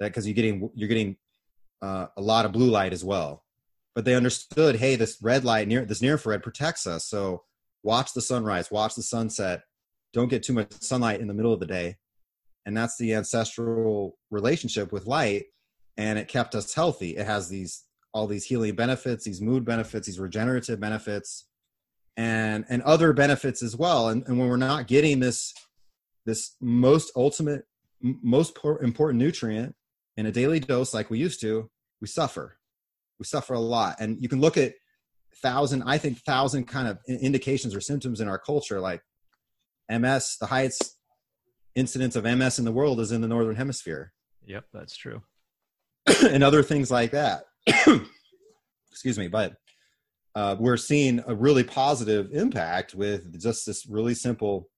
That 0.00 0.08
because 0.08 0.26
you're 0.26 0.34
getting 0.34 0.70
you're 0.74 0.88
getting 0.88 1.16
uh, 1.82 2.06
a 2.16 2.22
lot 2.22 2.46
of 2.46 2.52
blue 2.52 2.70
light 2.70 2.92
as 2.92 3.04
well. 3.04 3.44
But 3.94 4.04
they 4.04 4.14
understood, 4.14 4.76
hey, 4.76 4.96
this 4.96 5.18
red 5.20 5.44
light 5.44 5.68
near 5.68 5.84
this 5.84 6.00
near 6.00 6.12
infrared 6.12 6.42
protects 6.42 6.86
us. 6.86 7.06
So 7.06 7.42
watch 7.82 8.14
the 8.14 8.22
sunrise, 8.22 8.70
watch 8.70 8.94
the 8.94 9.02
sunset. 9.02 9.62
Don't 10.12 10.28
get 10.28 10.42
too 10.42 10.54
much 10.54 10.72
sunlight 10.80 11.20
in 11.20 11.28
the 11.28 11.34
middle 11.34 11.52
of 11.52 11.60
the 11.60 11.66
day. 11.66 11.96
And 12.64 12.76
that's 12.76 12.96
the 12.96 13.14
ancestral 13.14 14.16
relationship 14.30 14.92
with 14.92 15.06
light. 15.06 15.44
And 15.96 16.18
it 16.18 16.28
kept 16.28 16.54
us 16.54 16.72
healthy. 16.72 17.16
It 17.16 17.26
has 17.26 17.48
these 17.48 17.84
all 18.14 18.26
these 18.26 18.44
healing 18.44 18.74
benefits, 18.74 19.24
these 19.24 19.40
mood 19.40 19.64
benefits, 19.64 20.06
these 20.06 20.18
regenerative 20.18 20.80
benefits, 20.80 21.46
and 22.16 22.64
and 22.68 22.82
other 22.82 23.12
benefits 23.12 23.62
as 23.62 23.76
well. 23.76 24.08
And, 24.08 24.26
and 24.26 24.38
when 24.38 24.48
we're 24.48 24.56
not 24.56 24.86
getting 24.86 25.20
this 25.20 25.52
this 26.24 26.56
most 26.60 27.12
ultimate, 27.16 27.64
most 28.00 28.58
important 28.62 29.18
nutrient 29.18 29.74
in 30.16 30.26
a 30.26 30.32
daily 30.32 30.60
dose 30.60 30.94
like 30.94 31.10
we 31.10 31.18
used 31.18 31.40
to, 31.40 31.70
we 32.00 32.06
suffer. 32.06 32.58
We 33.18 33.24
suffer 33.24 33.54
a 33.54 33.60
lot. 33.60 33.96
And 34.00 34.20
you 34.20 34.28
can 34.28 34.40
look 34.40 34.56
at 34.56 34.74
thousand, 35.42 35.82
I 35.84 35.98
think 35.98 36.18
thousand 36.18 36.66
kind 36.66 36.88
of 36.88 36.98
indications 37.08 37.74
or 37.74 37.80
symptoms 37.80 38.20
in 38.20 38.28
our 38.28 38.38
culture, 38.38 38.80
like 38.80 39.02
MS, 39.90 40.36
the 40.40 40.46
highest 40.46 40.96
incidence 41.74 42.16
of 42.16 42.24
MS 42.24 42.58
in 42.58 42.64
the 42.64 42.72
world 42.72 43.00
is 43.00 43.12
in 43.12 43.20
the 43.20 43.28
Northern 43.28 43.56
hemisphere. 43.56 44.12
Yep, 44.46 44.64
that's 44.72 44.96
true. 44.96 45.22
and 46.22 46.42
other 46.42 46.62
things 46.62 46.90
like 46.90 47.12
that. 47.12 47.44
Excuse 48.90 49.18
me, 49.18 49.28
but 49.28 49.54
uh, 50.34 50.56
we're 50.58 50.76
seeing 50.76 51.22
a 51.26 51.34
really 51.34 51.64
positive 51.64 52.30
impact 52.32 52.94
with 52.94 53.40
just 53.40 53.66
this 53.66 53.86
really 53.86 54.14
simple 54.14 54.68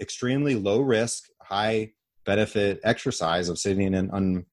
extremely 0.00 0.54
low 0.54 0.80
risk, 0.80 1.24
high 1.40 1.92
benefit 2.26 2.80
exercise 2.84 3.48
of 3.48 3.58
sitting 3.58 3.94
in 3.94 4.10
un, 4.10 4.44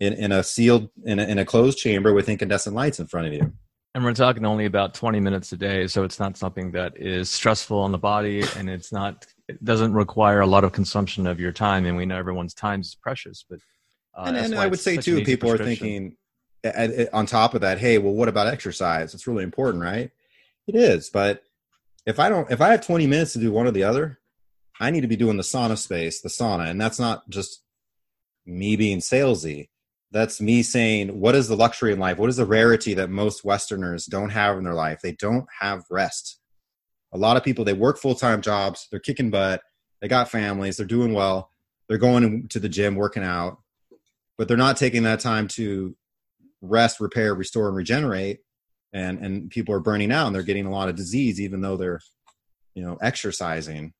in, 0.00 0.12
in 0.14 0.32
a 0.32 0.42
sealed 0.42 0.90
in 1.04 1.18
a, 1.18 1.24
in 1.24 1.38
a 1.38 1.44
closed 1.44 1.78
chamber 1.78 2.12
with 2.12 2.28
incandescent 2.28 2.74
lights 2.74 3.00
in 3.00 3.06
front 3.06 3.26
of 3.26 3.32
you. 3.32 3.52
And 3.94 4.04
we're 4.04 4.14
talking 4.14 4.46
only 4.46 4.66
about 4.66 4.94
20 4.94 5.18
minutes 5.18 5.52
a 5.52 5.56
day, 5.56 5.88
so 5.88 6.04
it's 6.04 6.20
not 6.20 6.36
something 6.36 6.70
that 6.72 6.92
is 6.96 7.28
stressful 7.28 7.76
on 7.76 7.90
the 7.90 7.98
body, 7.98 8.44
and 8.56 8.70
it's 8.70 8.92
not 8.92 9.26
it 9.48 9.64
doesn't 9.64 9.92
require 9.92 10.40
a 10.40 10.46
lot 10.46 10.62
of 10.62 10.70
consumption 10.70 11.26
of 11.26 11.40
your 11.40 11.50
time. 11.50 11.86
And 11.86 11.96
we 11.96 12.06
know 12.06 12.16
everyone's 12.16 12.54
time 12.54 12.82
is 12.82 12.96
precious, 13.00 13.44
but 13.48 13.58
uh, 14.16 14.24
and, 14.26 14.36
and 14.36 14.54
I 14.54 14.68
would 14.68 14.78
say 14.78 14.96
too, 14.96 15.24
people 15.24 15.50
are 15.50 15.58
thinking 15.58 16.16
on 17.12 17.26
top 17.26 17.54
of 17.54 17.62
that, 17.62 17.78
hey, 17.78 17.98
well, 17.98 18.14
what 18.14 18.28
about 18.28 18.46
exercise? 18.46 19.14
It's 19.14 19.26
really 19.26 19.44
important, 19.44 19.82
right? 19.82 20.10
It 20.66 20.74
is, 20.74 21.10
but 21.10 21.42
if 22.06 22.18
I 22.18 22.28
don't, 22.28 22.50
if 22.50 22.60
I 22.60 22.70
have 22.70 22.86
20 22.86 23.06
minutes 23.06 23.32
to 23.34 23.38
do 23.38 23.52
one 23.52 23.66
or 23.66 23.70
the 23.70 23.84
other, 23.84 24.18
I 24.80 24.90
need 24.90 25.02
to 25.02 25.08
be 25.08 25.16
doing 25.16 25.36
the 25.36 25.42
sauna 25.42 25.76
space, 25.76 26.20
the 26.20 26.28
sauna. 26.28 26.70
And 26.70 26.80
that's 26.80 26.98
not 26.98 27.28
just 27.28 27.62
me 28.46 28.76
being 28.76 28.98
salesy. 28.98 29.68
That's 30.10 30.40
me 30.40 30.62
saying, 30.62 31.20
what 31.20 31.34
is 31.34 31.48
the 31.48 31.56
luxury 31.56 31.92
in 31.92 31.98
life? 31.98 32.18
What 32.18 32.30
is 32.30 32.36
the 32.36 32.46
rarity 32.46 32.94
that 32.94 33.10
most 33.10 33.44
Westerners 33.44 34.06
don't 34.06 34.30
have 34.30 34.58
in 34.58 34.64
their 34.64 34.74
life? 34.74 35.00
They 35.02 35.12
don't 35.12 35.46
have 35.60 35.84
rest. 35.90 36.40
A 37.12 37.18
lot 37.18 37.36
of 37.36 37.44
people, 37.44 37.64
they 37.64 37.74
work 37.74 37.98
full 37.98 38.14
time 38.14 38.40
jobs, 38.40 38.88
they're 38.90 39.00
kicking 39.00 39.30
butt, 39.30 39.62
they 40.00 40.08
got 40.08 40.30
families, 40.30 40.76
they're 40.76 40.86
doing 40.86 41.12
well, 41.12 41.50
they're 41.88 41.98
going 41.98 42.48
to 42.48 42.58
the 42.58 42.68
gym, 42.68 42.94
working 42.94 43.22
out, 43.22 43.58
but 44.38 44.48
they're 44.48 44.56
not 44.56 44.76
taking 44.76 45.02
that 45.02 45.20
time 45.20 45.46
to 45.48 45.94
rest, 46.60 47.00
repair, 47.00 47.34
restore, 47.34 47.68
and 47.68 47.76
regenerate. 47.76 48.40
And, 48.92 49.18
and 49.24 49.50
people 49.50 49.74
are 49.74 49.80
burning 49.80 50.10
out 50.10 50.26
and 50.26 50.34
they're 50.34 50.42
getting 50.42 50.66
a 50.66 50.70
lot 50.70 50.88
of 50.88 50.96
disease, 50.96 51.40
even 51.40 51.60
though 51.60 51.76
they're, 51.76 52.00
you 52.74 52.82
know, 52.82 52.98
exercising 53.00 53.92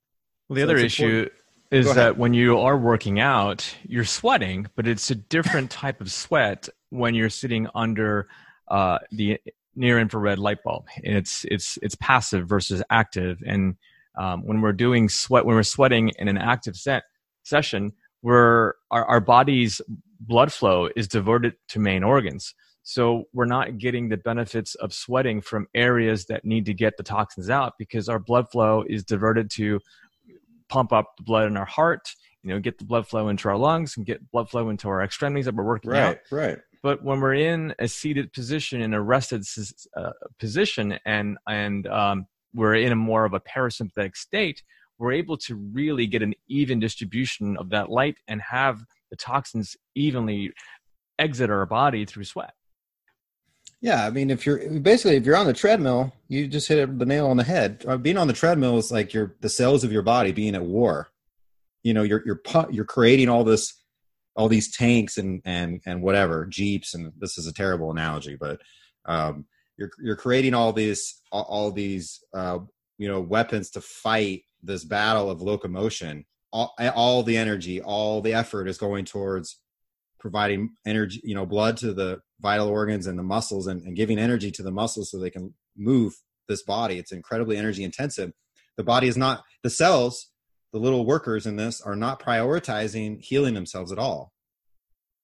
well, 0.49 0.57
the 0.57 0.63
so 0.63 0.65
other 0.65 0.77
issue 0.79 1.29
is 1.71 1.95
that 1.95 2.19
when 2.19 2.35
you 2.35 2.59
are 2.59 2.77
working 2.77 3.21
out, 3.21 3.77
you're 3.85 4.05
sweating, 4.05 4.67
but 4.75 4.89
it's 4.89 5.11
a 5.11 5.15
different 5.15 5.71
type 5.71 6.01
of 6.01 6.11
sweat 6.11 6.69
when 6.91 7.15
you're 7.15 7.31
sitting 7.31 7.69
under 7.75 8.29
uh, 8.69 8.99
the 9.13 9.39
near 9.77 9.99
infrared 10.01 10.39
light 10.39 10.63
bulb. 10.65 10.87
It's 10.97 11.45
it's 11.45 11.79
it's 11.83 11.95
passive 11.95 12.49
versus 12.49 12.83
active, 12.91 13.43
and 13.47 13.77
um, 14.19 14.45
when 14.45 14.61
we're 14.61 14.73
doing 14.73 15.09
sweat, 15.09 15.45
when 15.45 15.55
we're 15.55 15.63
sweating 15.63 16.11
in 16.19 16.27
an 16.29 16.39
active 16.39 16.77
set 16.77 17.05
session, 17.45 17.93
where 18.21 18.75
our, 18.91 19.05
our 19.05 19.21
body's 19.21 19.81
blood 20.21 20.53
flow 20.53 20.89
is 20.95 21.09
diverted 21.09 21.55
to 21.69 21.81
main 21.81 22.05
organs. 22.05 22.55
So 22.83 23.25
we're 23.33 23.47
not 23.47 23.79
getting 23.79 24.09
the 24.09 24.17
benefits 24.17 24.75
of 24.77 24.93
sweating 24.93 25.41
from 25.41 25.67
areas 25.75 26.27
that 26.27 26.45
need 26.45 26.67
to 26.67 26.75
get 26.75 26.97
the 26.97 27.03
toxins 27.03 27.51
out 27.51 27.75
because 27.79 28.09
our 28.09 28.19
blood 28.19 28.51
flow 28.51 28.85
is 28.89 29.05
diverted 29.05 29.51
to 29.53 29.81
pump 30.69 30.93
up 30.93 31.17
the 31.17 31.23
blood 31.23 31.47
in 31.47 31.57
our 31.57 31.67
heart, 31.67 32.15
you 32.43 32.51
know, 32.51 32.59
get 32.59 32.79
the 32.79 32.85
blood 32.85 33.07
flow 33.07 33.29
into 33.29 33.49
our 33.49 33.57
lungs 33.57 33.97
and 33.97 34.07
get 34.07 34.31
blood 34.31 34.49
flow 34.49 34.71
into 34.71 34.89
our 34.89 35.03
extremities 35.03 35.45
that 35.45 35.55
we're 35.55 35.65
working 35.65 35.91
right, 35.91 36.03
out. 36.03 36.19
Right, 36.31 36.49
right. 36.49 36.59
But 36.83 37.05
when 37.05 37.21
we're 37.21 37.35
in 37.35 37.75
a 37.79 37.89
seated 37.89 38.33
position, 38.33 38.81
in 38.81 38.95
a 38.95 39.03
rested 39.03 39.45
uh, 39.97 40.13
position, 40.39 40.99
and 41.05 41.37
and 41.47 41.87
um, 41.89 42.27
we're 42.55 42.77
in 42.77 42.91
a 42.91 42.97
more 42.97 43.27
of 43.27 43.35
a 43.35 43.41
parasympathetic 43.41 44.17
state, 44.17 44.63
we're 44.99 45.13
able 45.13 45.37
to 45.39 45.57
really 45.57 46.07
get 46.07 46.23
an 46.23 46.33
even 46.49 46.81
distribution 46.81 47.59
of 47.59 47.69
that 47.71 47.91
light 47.91 48.17
and 48.29 48.41
have 48.41 48.83
the 49.11 49.17
toxins 49.17 49.77
evenly 49.95 50.53
exit 51.19 51.51
our 51.51 51.67
body 51.67 52.05
through 52.05 52.25
sweat. 52.25 52.53
Yeah, 53.83 54.07
I 54.07 54.11
mean, 54.11 54.31
if 54.31 54.45
you're 54.45 54.81
basically 54.81 55.17
if 55.17 55.25
you're 55.25 55.37
on 55.37 55.47
the 55.47 55.55
treadmill, 55.55 56.13
you 56.29 56.47
just 56.49 56.69
hit 56.69 56.99
the 56.99 57.07
nail 57.07 57.29
on 57.29 57.39
the 57.39 57.45
head. 57.45 57.85
Uh, 57.89 57.97
being 57.97 58.19
on 58.19 58.27
the 58.27 58.35
treadmill 58.35 58.77
is 58.77 58.93
like 58.93 59.15
your 59.15 59.37
the 59.41 59.49
cells 59.49 59.85
of 59.85 59.93
your 59.93 60.03
body 60.03 60.33
being 60.33 60.55
at 60.55 60.65
war. 60.65 61.09
You 61.83 61.95
know, 61.95 62.03
you're 62.03 62.23
you're 62.27 62.41
you're 62.71 62.85
creating 62.85 63.31
all 63.31 63.43
this, 63.43 63.73
all 64.37 64.49
these 64.49 64.71
tanks 64.71 65.17
and 65.17 65.41
and 65.47 65.81
and 65.87 66.03
whatever 66.03 66.45
jeeps, 66.45 66.95
and 66.95 67.13
this 67.19 67.39
is 67.39 67.47
a 67.47 67.55
terrible 67.55 67.91
analogy, 67.91 68.37
but 68.37 68.61
um, 69.07 69.47
you're 69.79 69.91
you're 70.03 70.17
creating 70.17 70.53
all 70.53 70.75
these 70.75 71.23
all, 71.33 71.47
all 71.49 71.73
these 71.73 72.23
uh, 72.35 72.59
you 72.99 73.09
know 73.09 73.21
weapons 73.21 73.71
to 73.71 73.81
fight 73.81 74.43
this 74.63 74.85
battle 74.85 75.31
of 75.31 75.41
locomotion. 75.41 76.27
All, 76.53 76.75
all 76.95 77.23
the 77.23 77.37
energy, 77.37 77.81
all 77.81 78.21
the 78.21 78.35
effort 78.35 78.67
is 78.69 78.79
going 78.79 79.05
towards 79.05 79.59
providing 80.19 80.71
energy, 80.87 81.21
you 81.25 81.35
know, 81.35 81.47
blood 81.47 81.77
to 81.79 81.93
the 81.93 82.21
vital 82.41 82.69
organs 82.69 83.07
and 83.07 83.19
the 83.19 83.23
muscles 83.23 83.67
and, 83.67 83.83
and 83.83 83.97
giving 83.97 84.19
energy 84.19 84.51
to 84.51 84.63
the 84.63 84.71
muscles 84.71 85.11
so 85.11 85.19
they 85.19 85.31
can 85.31 85.55
move 85.77 86.15
this 86.49 86.63
body. 86.63 86.99
It's 86.99 87.13
incredibly 87.13 87.57
energy 87.57 87.85
intensive. 87.85 88.33
The 88.77 88.85
body 88.85 89.09
is 89.09 89.17
not, 89.17 89.43
the 89.63 89.71
cells, 89.71 90.31
the 90.73 90.79
little 90.79 91.05
workers 91.07 91.47
in 91.47 91.57
this 91.57 91.81
are 91.81 91.97
not 91.97 92.21
prioritizing 92.21 93.21
healing 93.21 93.55
themselves 93.55 93.93
at 93.93 93.99
all. 93.99 94.33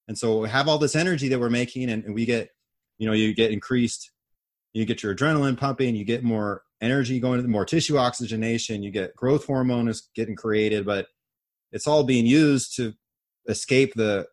And 0.09 0.17
so 0.17 0.41
we 0.41 0.49
have 0.49 0.69
all 0.69 0.79
this 0.79 0.97
energy 0.97 1.29
that 1.29 1.41
we're 1.41 1.51
making 1.51 1.91
and, 1.91 2.05
and 2.05 2.15
we 2.15 2.25
get, 2.25 2.51
you 2.99 3.07
know, 3.07 3.13
you 3.13 3.35
get 3.35 3.51
increased, 3.51 4.11
you 4.73 4.85
get 4.85 5.03
your 5.03 5.15
adrenaline 5.15 5.57
pumping, 5.57 5.97
you 5.97 6.05
get 6.05 6.23
more 6.23 6.63
energy 6.81 7.19
going 7.21 7.43
to 7.43 7.49
more 7.49 7.65
tissue 7.65 7.97
oxygenation, 7.97 8.83
you 8.83 8.91
get 8.91 9.17
growth 9.17 9.47
hormone 9.47 9.89
is 9.89 10.09
getting 10.15 10.37
created, 10.37 10.85
but 10.85 11.07
it's 11.73 11.87
all 11.87 12.05
being 12.05 12.27
used 12.27 12.77
to 12.77 12.95
escape 13.49 13.95
the 13.95 14.27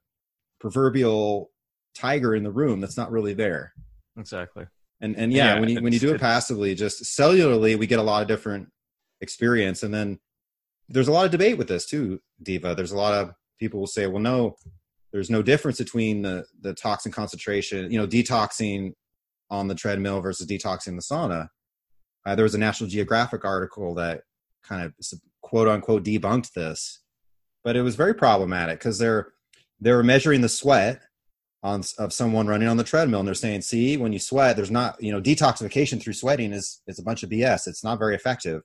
proverbial 0.60 1.52
tiger 1.96 2.36
in 2.36 2.44
the 2.44 2.52
room 2.52 2.82
that's 2.82 2.98
not 2.98 3.12
really 3.12 3.34
there. 3.34 3.74
Exactly. 4.18 4.66
And 5.02 5.16
and 5.18 5.34
yeah, 5.34 5.56
yeah 5.56 5.60
when 5.60 5.70
you 5.70 5.82
when 5.82 5.94
you 5.94 6.00
do 6.00 6.14
it 6.14 6.22
passively, 6.22 6.76
just 6.76 7.04
cellularly, 7.04 7.78
we 7.78 7.88
get 7.88 8.00
a 8.00 8.04
lot 8.04 8.22
of 8.22 8.28
different 8.28 8.70
experience. 9.22 9.84
And 9.84 9.94
then 9.94 10.20
there's 10.90 11.08
a 11.08 11.12
lot 11.12 11.26
of 11.26 11.32
debate 11.32 11.58
with 11.58 11.68
this 11.68 11.86
too, 11.86 12.22
Diva. 12.42 12.76
There's 12.76 12.92
a 12.92 12.98
lot 12.98 13.14
of 13.14 13.34
people 13.60 13.80
will 13.80 13.88
say, 13.88 14.08
well, 14.08 14.22
no, 14.22 14.56
there's 15.12 15.30
no 15.30 15.42
difference 15.42 15.78
between 15.78 16.22
the 16.22 16.46
the 16.62 16.74
toxin 16.74 17.12
concentration, 17.12 17.92
you 17.92 17.98
know, 17.98 18.08
detoxing 18.08 18.94
on 19.50 19.68
the 19.68 19.76
treadmill 19.76 20.22
versus 20.22 20.48
detoxing 20.48 20.96
the 20.96 21.02
sauna. 21.02 21.48
Uh, 22.26 22.36
there 22.36 22.44
was 22.44 22.56
a 22.56 22.60
National 22.60 22.90
Geographic 22.90 23.44
article 23.44 23.94
that 23.96 24.22
kind 24.64 24.84
of 24.84 24.94
quote 25.42 25.68
unquote 25.68 26.04
debunked 26.04 26.54
this, 26.54 27.03
but 27.64 27.76
it 27.76 27.82
was 27.82 27.96
very 27.96 28.14
problematic 28.14 28.80
because 28.80 28.98
they're 29.00 29.34
they 29.80 29.92
were 29.92 30.04
measuring 30.04 30.42
the 30.42 30.50
sweat 30.50 31.02
on 31.62 31.82
of 31.98 32.12
someone 32.12 32.48
running 32.48 32.68
on 32.68 32.78
the 32.78 32.84
treadmill 32.84 33.20
and 33.20 33.28
they're 33.28 33.34
saying 33.34 33.62
see 33.62 33.98
when 33.98 34.14
you 34.14 34.20
sweat 34.20 34.56
there's 34.56 34.72
not 34.72 35.02
you 35.02 35.12
know 35.12 35.22
detoxification 35.22 36.02
through 36.02 36.14
sweating 36.14 36.52
is 36.52 36.82
is 36.88 37.00
a 37.00 37.04
bunch 37.04 37.24
of 37.24 37.30
bs 37.30 37.68
it's 37.68 37.84
not 37.84 38.00
very 38.00 38.16
effective. 38.16 38.62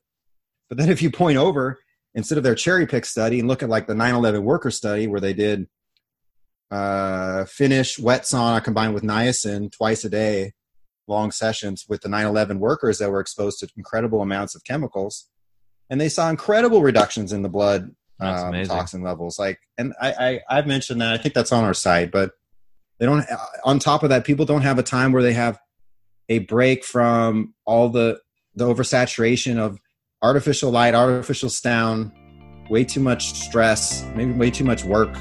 But 0.68 0.76
then 0.76 0.90
if 0.90 1.00
you 1.00 1.10
point 1.10 1.38
over 1.38 1.78
instead 2.14 2.36
of 2.38 2.44
their 2.44 2.54
cherry 2.54 2.86
pick 2.86 3.06
study 3.06 3.38
and 3.38 3.48
look 3.48 3.62
at 3.62 3.68
like 3.68 3.86
the 3.86 3.94
9-11 3.94 4.42
worker 4.42 4.70
study 4.70 5.06
where 5.06 5.20
they 5.20 5.32
did 5.32 5.66
uh 6.70 7.44
Finnish 7.46 7.98
wet 7.98 8.22
sauna 8.22 8.62
combined 8.62 8.94
with 8.94 9.02
niacin 9.02 9.70
twice 9.72 10.04
a 10.04 10.10
day 10.10 10.52
long 11.06 11.30
sessions 11.30 11.86
with 11.88 12.02
the 12.02 12.08
9-11 12.08 12.58
workers 12.58 12.98
that 12.98 13.10
were 13.10 13.20
exposed 13.20 13.60
to 13.60 13.68
incredible 13.76 14.20
amounts 14.20 14.54
of 14.54 14.64
chemicals 14.64 15.28
and 15.88 15.98
they 15.98 16.08
saw 16.08 16.28
incredible 16.28 16.82
reductions 16.82 17.32
in 17.32 17.40
the 17.40 17.48
blood 17.48 17.94
um, 18.20 18.64
toxin 18.64 19.02
levels. 19.02 19.38
Like 19.38 19.58
and 19.76 19.94
I, 20.00 20.40
I 20.48 20.58
i've 20.58 20.66
mentioned 20.66 21.00
that. 21.00 21.12
I 21.12 21.18
think 21.18 21.34
that's 21.34 21.52
on 21.52 21.64
our 21.64 21.74
site 21.74 22.10
but 22.10 22.32
they 22.98 23.06
don't 23.06 23.24
on 23.64 23.78
top 23.78 24.02
of 24.02 24.08
that 24.10 24.24
people 24.24 24.44
don't 24.44 24.62
have 24.62 24.78
a 24.78 24.82
time 24.82 25.12
where 25.12 25.22
they 25.22 25.32
have 25.32 25.58
a 26.28 26.40
break 26.40 26.84
from 26.84 27.54
all 27.64 27.88
the 27.88 28.20
the 28.54 28.66
oversaturation 28.66 29.58
of 29.58 29.78
artificial 30.22 30.70
light 30.70 30.94
artificial 30.94 31.48
sound 31.48 32.12
way 32.70 32.84
too 32.84 33.00
much 33.00 33.32
stress 33.34 34.04
maybe 34.14 34.32
way 34.32 34.50
too 34.50 34.64
much 34.64 34.84
work 34.84 35.14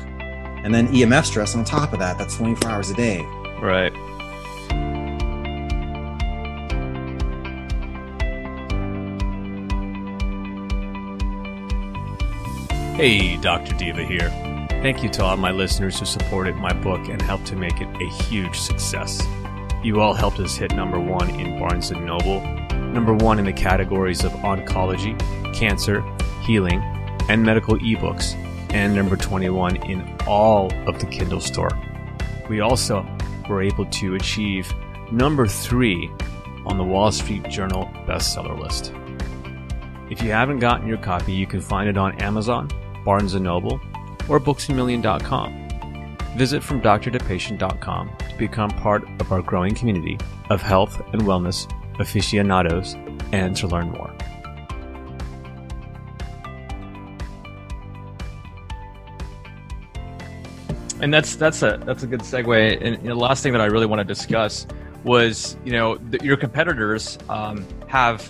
and 0.64 0.74
then 0.74 0.88
emf 0.90 1.26
stress 1.26 1.56
on 1.56 1.64
top 1.64 1.94
of 1.94 2.00
that. 2.00 2.18
That's 2.18 2.36
24 2.36 2.70
hours 2.70 2.90
a 2.90 2.96
day. 2.96 3.22
Right 3.62 3.94
Hey, 12.98 13.38
Dr. 13.38 13.76
Diva 13.76 14.04
here. 14.04 14.32
Thank 14.82 15.04
you 15.04 15.10
to 15.10 15.24
all 15.24 15.38
my 15.38 15.52
listeners 15.52 16.00
who 16.00 16.06
supported 16.08 16.56
my 16.56 16.74
book 16.74 17.10
and 17.10 17.22
helped 17.22 17.46
to 17.46 17.56
make 17.56 17.80
it 17.80 17.88
a 18.02 18.10
huge 18.24 18.58
success. 18.58 19.22
You 19.84 20.02
all 20.02 20.16
helped 20.16 20.40
us 20.40 20.56
hit 20.56 20.74
number 20.74 21.00
one 21.00 21.30
in 21.40 21.60
Barnes 21.60 21.92
& 21.92 21.92
Noble, 21.92 22.42
number 22.72 23.14
one 23.14 23.38
in 23.38 23.46
the 23.46 23.54
categories 23.54 24.24
of 24.24 24.32
oncology, 24.32 25.16
cancer, 25.54 26.04
healing, 26.42 26.82
and 27.30 27.44
medical 27.44 27.78
ebooks, 27.78 28.34
and 28.74 28.96
number 28.96 29.16
21 29.16 29.76
in 29.84 30.18
all 30.26 30.74
of 30.88 31.00
the 31.00 31.06
Kindle 31.06 31.40
store. 31.40 31.80
We 32.50 32.62
also 32.62 33.06
were 33.48 33.62
able 33.62 33.86
to 33.86 34.16
achieve 34.16 34.74
number 35.12 35.46
three 35.46 36.10
on 36.66 36.80
the 36.80 36.84
Wall 36.84 37.12
Street 37.12 37.48
Journal 37.48 37.92
bestseller 38.08 38.58
list. 38.58 38.92
If 40.10 40.24
you 40.24 40.32
haven't 40.32 40.60
gotten 40.60 40.88
your 40.88 40.98
copy, 40.98 41.34
you 41.34 41.46
can 41.46 41.62
find 41.62 41.88
it 41.88 41.96
on 41.96 42.20
Amazon, 42.24 42.72
Barnes 43.08 43.34
& 43.34 43.40
Noble, 43.40 43.80
or 44.28 44.38
booksamillion.com. 44.38 46.18
Visit 46.36 46.62
from 46.62 46.82
doctor 46.82 47.10
to 47.10 48.38
become 48.38 48.70
part 48.70 49.08
of 49.22 49.32
our 49.32 49.42
growing 49.42 49.74
community 49.74 50.18
of 50.50 50.62
health 50.62 51.02
and 51.14 51.22
wellness 51.22 51.72
aficionados 52.02 52.96
and 53.32 53.56
to 53.56 53.66
learn 53.66 53.92
more. 53.92 54.14
And 61.00 61.14
that's 61.14 61.38
that's 61.38 61.64
a 61.64 61.82
that's 61.86 62.04
a 62.04 62.08
good 62.08 62.22
segue. 62.22 62.86
And 62.86 63.08
the 63.08 63.16
last 63.16 63.42
thing 63.42 63.54
that 63.54 63.62
I 63.62 63.68
really 63.68 63.86
want 63.86 64.00
to 64.02 64.04
discuss 64.04 64.68
was, 65.06 65.56
you 65.64 65.72
know, 65.72 65.96
the, 65.96 66.20
your 66.26 66.36
competitors 66.36 67.18
um, 67.30 67.66
have 67.88 68.30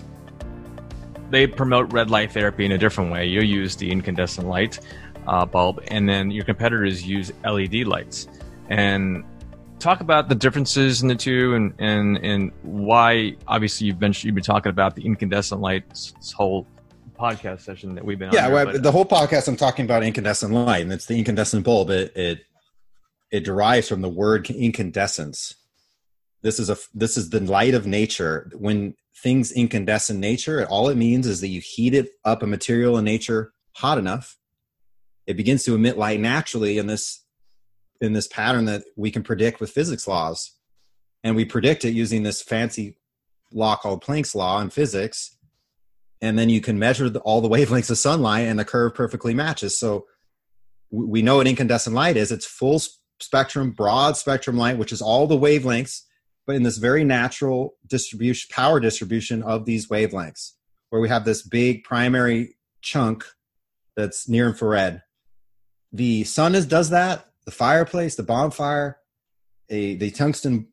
they 1.30 1.46
promote 1.46 1.92
red 1.92 2.10
light 2.10 2.32
therapy 2.32 2.64
in 2.64 2.72
a 2.72 2.78
different 2.78 3.12
way. 3.12 3.26
You 3.26 3.40
use 3.40 3.76
the 3.76 3.90
incandescent 3.90 4.48
light 4.48 4.78
uh, 5.26 5.44
bulb, 5.46 5.82
and 5.88 6.08
then 6.08 6.30
your 6.30 6.44
competitors 6.44 7.06
use 7.06 7.32
LED 7.44 7.86
lights. 7.86 8.28
And 8.68 9.24
talk 9.78 10.00
about 10.00 10.28
the 10.28 10.34
differences 10.34 11.02
in 11.02 11.08
the 11.08 11.14
two, 11.14 11.54
and 11.54 11.74
and 11.78 12.16
and 12.18 12.52
why. 12.62 13.36
Obviously, 13.46 13.86
you've 13.86 13.98
been 13.98 14.14
you've 14.18 14.34
been 14.34 14.44
talking 14.44 14.70
about 14.70 14.94
the 14.94 15.04
incandescent 15.04 15.60
lights 15.60 16.12
this 16.12 16.32
whole 16.32 16.66
podcast 17.18 17.60
session 17.60 17.94
that 17.94 18.04
we've 18.04 18.18
been. 18.18 18.32
Yeah, 18.32 18.46
on 18.46 18.52
well, 18.52 18.78
the 18.78 18.92
whole 18.92 19.04
podcast 19.04 19.48
I'm 19.48 19.56
talking 19.56 19.84
about 19.84 20.02
incandescent 20.02 20.52
light, 20.52 20.82
and 20.82 20.92
it's 20.92 21.06
the 21.06 21.18
incandescent 21.18 21.64
bulb. 21.64 21.90
It 21.90 22.16
it 22.16 22.40
it 23.30 23.44
derives 23.44 23.88
from 23.88 24.00
the 24.00 24.08
word 24.08 24.48
incandescence. 24.50 25.54
This 26.42 26.58
is 26.60 26.70
a 26.70 26.76
this 26.94 27.16
is 27.16 27.30
the 27.30 27.40
light 27.40 27.74
of 27.74 27.86
nature. 27.86 28.50
When 28.54 28.94
things 29.22 29.50
incandescent 29.50 30.18
nature, 30.18 30.66
all 30.66 30.88
it 30.88 30.96
means 30.96 31.26
is 31.26 31.40
that 31.40 31.48
you 31.48 31.60
heat 31.60 31.94
it 31.94 32.10
up 32.24 32.42
a 32.42 32.46
material 32.46 32.96
in 32.98 33.04
nature 33.04 33.52
hot 33.76 33.98
enough, 33.98 34.36
it 35.26 35.36
begins 35.36 35.64
to 35.64 35.74
emit 35.74 35.98
light 35.98 36.20
naturally 36.20 36.78
in 36.78 36.86
this 36.86 37.24
in 38.00 38.12
this 38.12 38.28
pattern 38.28 38.66
that 38.66 38.84
we 38.96 39.10
can 39.10 39.22
predict 39.22 39.60
with 39.60 39.70
physics 39.70 40.06
laws. 40.06 40.52
And 41.24 41.34
we 41.34 41.44
predict 41.44 41.84
it 41.84 41.90
using 41.90 42.22
this 42.22 42.40
fancy 42.40 42.96
law 43.52 43.76
called 43.76 44.04
Planck's 44.04 44.34
law 44.34 44.60
in 44.60 44.70
physics. 44.70 45.36
And 46.20 46.38
then 46.38 46.48
you 46.48 46.60
can 46.60 46.78
measure 46.78 47.10
the, 47.10 47.18
all 47.20 47.40
the 47.40 47.48
wavelengths 47.56 47.90
of 47.90 47.98
sunlight 47.98 48.46
and 48.46 48.58
the 48.58 48.64
curve 48.64 48.94
perfectly 48.94 49.34
matches. 49.34 49.78
So 49.78 50.06
we 50.90 51.22
know 51.22 51.36
what 51.36 51.48
incandescent 51.48 51.94
light 51.94 52.16
is. 52.16 52.30
It's 52.30 52.46
full 52.46 52.80
spectrum, 53.20 53.72
broad 53.72 54.16
spectrum 54.16 54.56
light, 54.56 54.78
which 54.78 54.92
is 54.92 55.02
all 55.02 55.26
the 55.26 55.38
wavelengths 55.38 56.02
but 56.48 56.56
in 56.56 56.62
this 56.62 56.78
very 56.78 57.04
natural 57.04 57.74
distribution, 57.86 58.48
power 58.50 58.80
distribution 58.80 59.42
of 59.42 59.66
these 59.66 59.88
wavelengths, 59.88 60.52
where 60.88 61.02
we 61.02 61.10
have 61.10 61.26
this 61.26 61.42
big 61.42 61.84
primary 61.84 62.56
chunk 62.80 63.22
that's 63.94 64.30
near 64.30 64.48
infrared. 64.48 65.02
The 65.92 66.24
sun 66.24 66.54
is, 66.54 66.64
does 66.64 66.88
that. 66.88 67.26
The 67.44 67.50
fireplace, 67.50 68.16
the 68.16 68.22
bonfire, 68.22 68.96
a 69.68 69.96
the 69.96 70.10
tungsten 70.10 70.68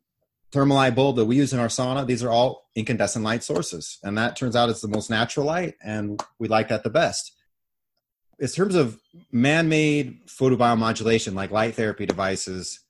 thermalite 0.50 0.94
bulb 0.94 1.16
that 1.16 1.26
we 1.26 1.36
use 1.36 1.52
in 1.52 1.58
our 1.58 1.68
sauna, 1.68 2.06
these 2.06 2.24
are 2.24 2.30
all 2.30 2.70
incandescent 2.74 3.22
light 3.22 3.44
sources. 3.44 3.98
And 4.02 4.16
that 4.16 4.34
turns 4.34 4.56
out 4.56 4.70
it's 4.70 4.80
the 4.80 4.88
most 4.88 5.10
natural 5.10 5.44
light, 5.44 5.74
and 5.84 6.22
we 6.38 6.48
like 6.48 6.68
that 6.68 6.84
the 6.84 6.90
best. 6.90 7.32
In 8.38 8.48
terms 8.48 8.76
of 8.76 8.98
man 9.30 9.68
made 9.68 10.26
photobiomodulation, 10.26 11.34
like 11.34 11.50
light 11.50 11.74
therapy 11.74 12.06
devices, 12.06 12.80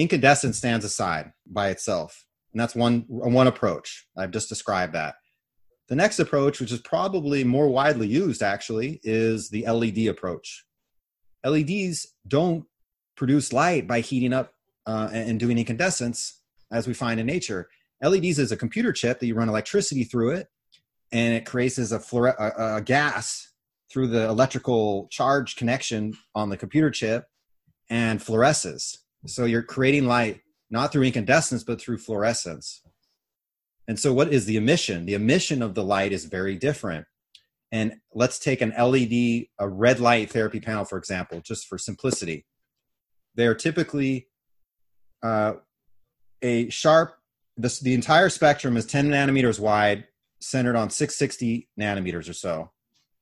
incandescent 0.00 0.54
stands 0.54 0.84
aside 0.84 1.32
by 1.46 1.68
itself 1.68 2.24
and 2.52 2.60
that's 2.60 2.74
one 2.74 3.04
one 3.08 3.46
approach. 3.46 4.06
I've 4.16 4.30
just 4.30 4.48
described 4.48 4.94
that. 4.94 5.16
The 5.88 5.96
next 5.96 6.18
approach 6.18 6.60
which 6.60 6.72
is 6.72 6.80
probably 6.80 7.44
more 7.44 7.68
widely 7.68 8.08
used 8.08 8.42
actually 8.42 9.00
is 9.02 9.50
the 9.50 9.64
led 9.66 9.98
approach. 10.08 10.64
Leds 11.44 12.06
don't 12.26 12.64
produce 13.16 13.52
light 13.52 13.86
by 13.86 14.00
heating 14.00 14.32
up 14.32 14.52
uh, 14.86 15.08
and 15.12 15.38
doing 15.38 15.58
incandescence 15.58 16.40
as 16.70 16.86
we 16.86 16.94
find 16.94 17.20
in 17.20 17.26
nature. 17.26 17.68
Leds 18.02 18.38
is 18.38 18.52
a 18.52 18.56
computer 18.56 18.92
chip 18.92 19.20
that 19.20 19.26
you 19.26 19.34
run 19.34 19.48
electricity 19.48 20.04
through 20.04 20.30
it 20.32 20.48
and 21.12 21.34
it 21.34 21.46
creates 21.46 21.78
a, 21.78 22.00
a, 22.12 22.76
a 22.76 22.82
gas 22.82 23.52
through 23.90 24.08
the 24.08 24.28
electrical 24.28 25.08
charge 25.10 25.56
connection 25.56 26.14
on 26.34 26.50
the 26.50 26.56
computer 26.56 26.90
chip 26.90 27.26
and 27.88 28.20
fluoresces 28.20 28.98
so 29.26 29.44
you're 29.44 29.62
creating 29.62 30.06
light 30.06 30.40
not 30.70 30.92
through 30.92 31.04
incandescence, 31.04 31.64
but 31.64 31.80
through 31.80 31.98
fluorescence. 31.98 32.82
And 33.86 33.98
so, 33.98 34.12
what 34.12 34.32
is 34.32 34.44
the 34.44 34.56
emission? 34.56 35.06
The 35.06 35.14
emission 35.14 35.62
of 35.62 35.74
the 35.74 35.82
light 35.82 36.12
is 36.12 36.26
very 36.26 36.56
different. 36.56 37.06
And 37.72 37.94
let's 38.14 38.38
take 38.38 38.60
an 38.60 38.72
LED, 38.78 39.46
a 39.58 39.68
red 39.68 40.00
light 40.00 40.30
therapy 40.30 40.60
panel, 40.60 40.84
for 40.84 40.98
example, 40.98 41.40
just 41.40 41.66
for 41.66 41.78
simplicity. 41.78 42.46
They 43.34 43.46
are 43.46 43.54
typically 43.54 44.28
uh, 45.22 45.54
a 46.42 46.68
sharp, 46.70 47.14
this, 47.56 47.80
the 47.80 47.94
entire 47.94 48.30
spectrum 48.30 48.76
is 48.76 48.86
10 48.86 49.10
nanometers 49.10 49.60
wide, 49.60 50.06
centered 50.40 50.76
on 50.76 50.90
660 50.90 51.68
nanometers 51.78 52.28
or 52.28 52.32
so. 52.32 52.70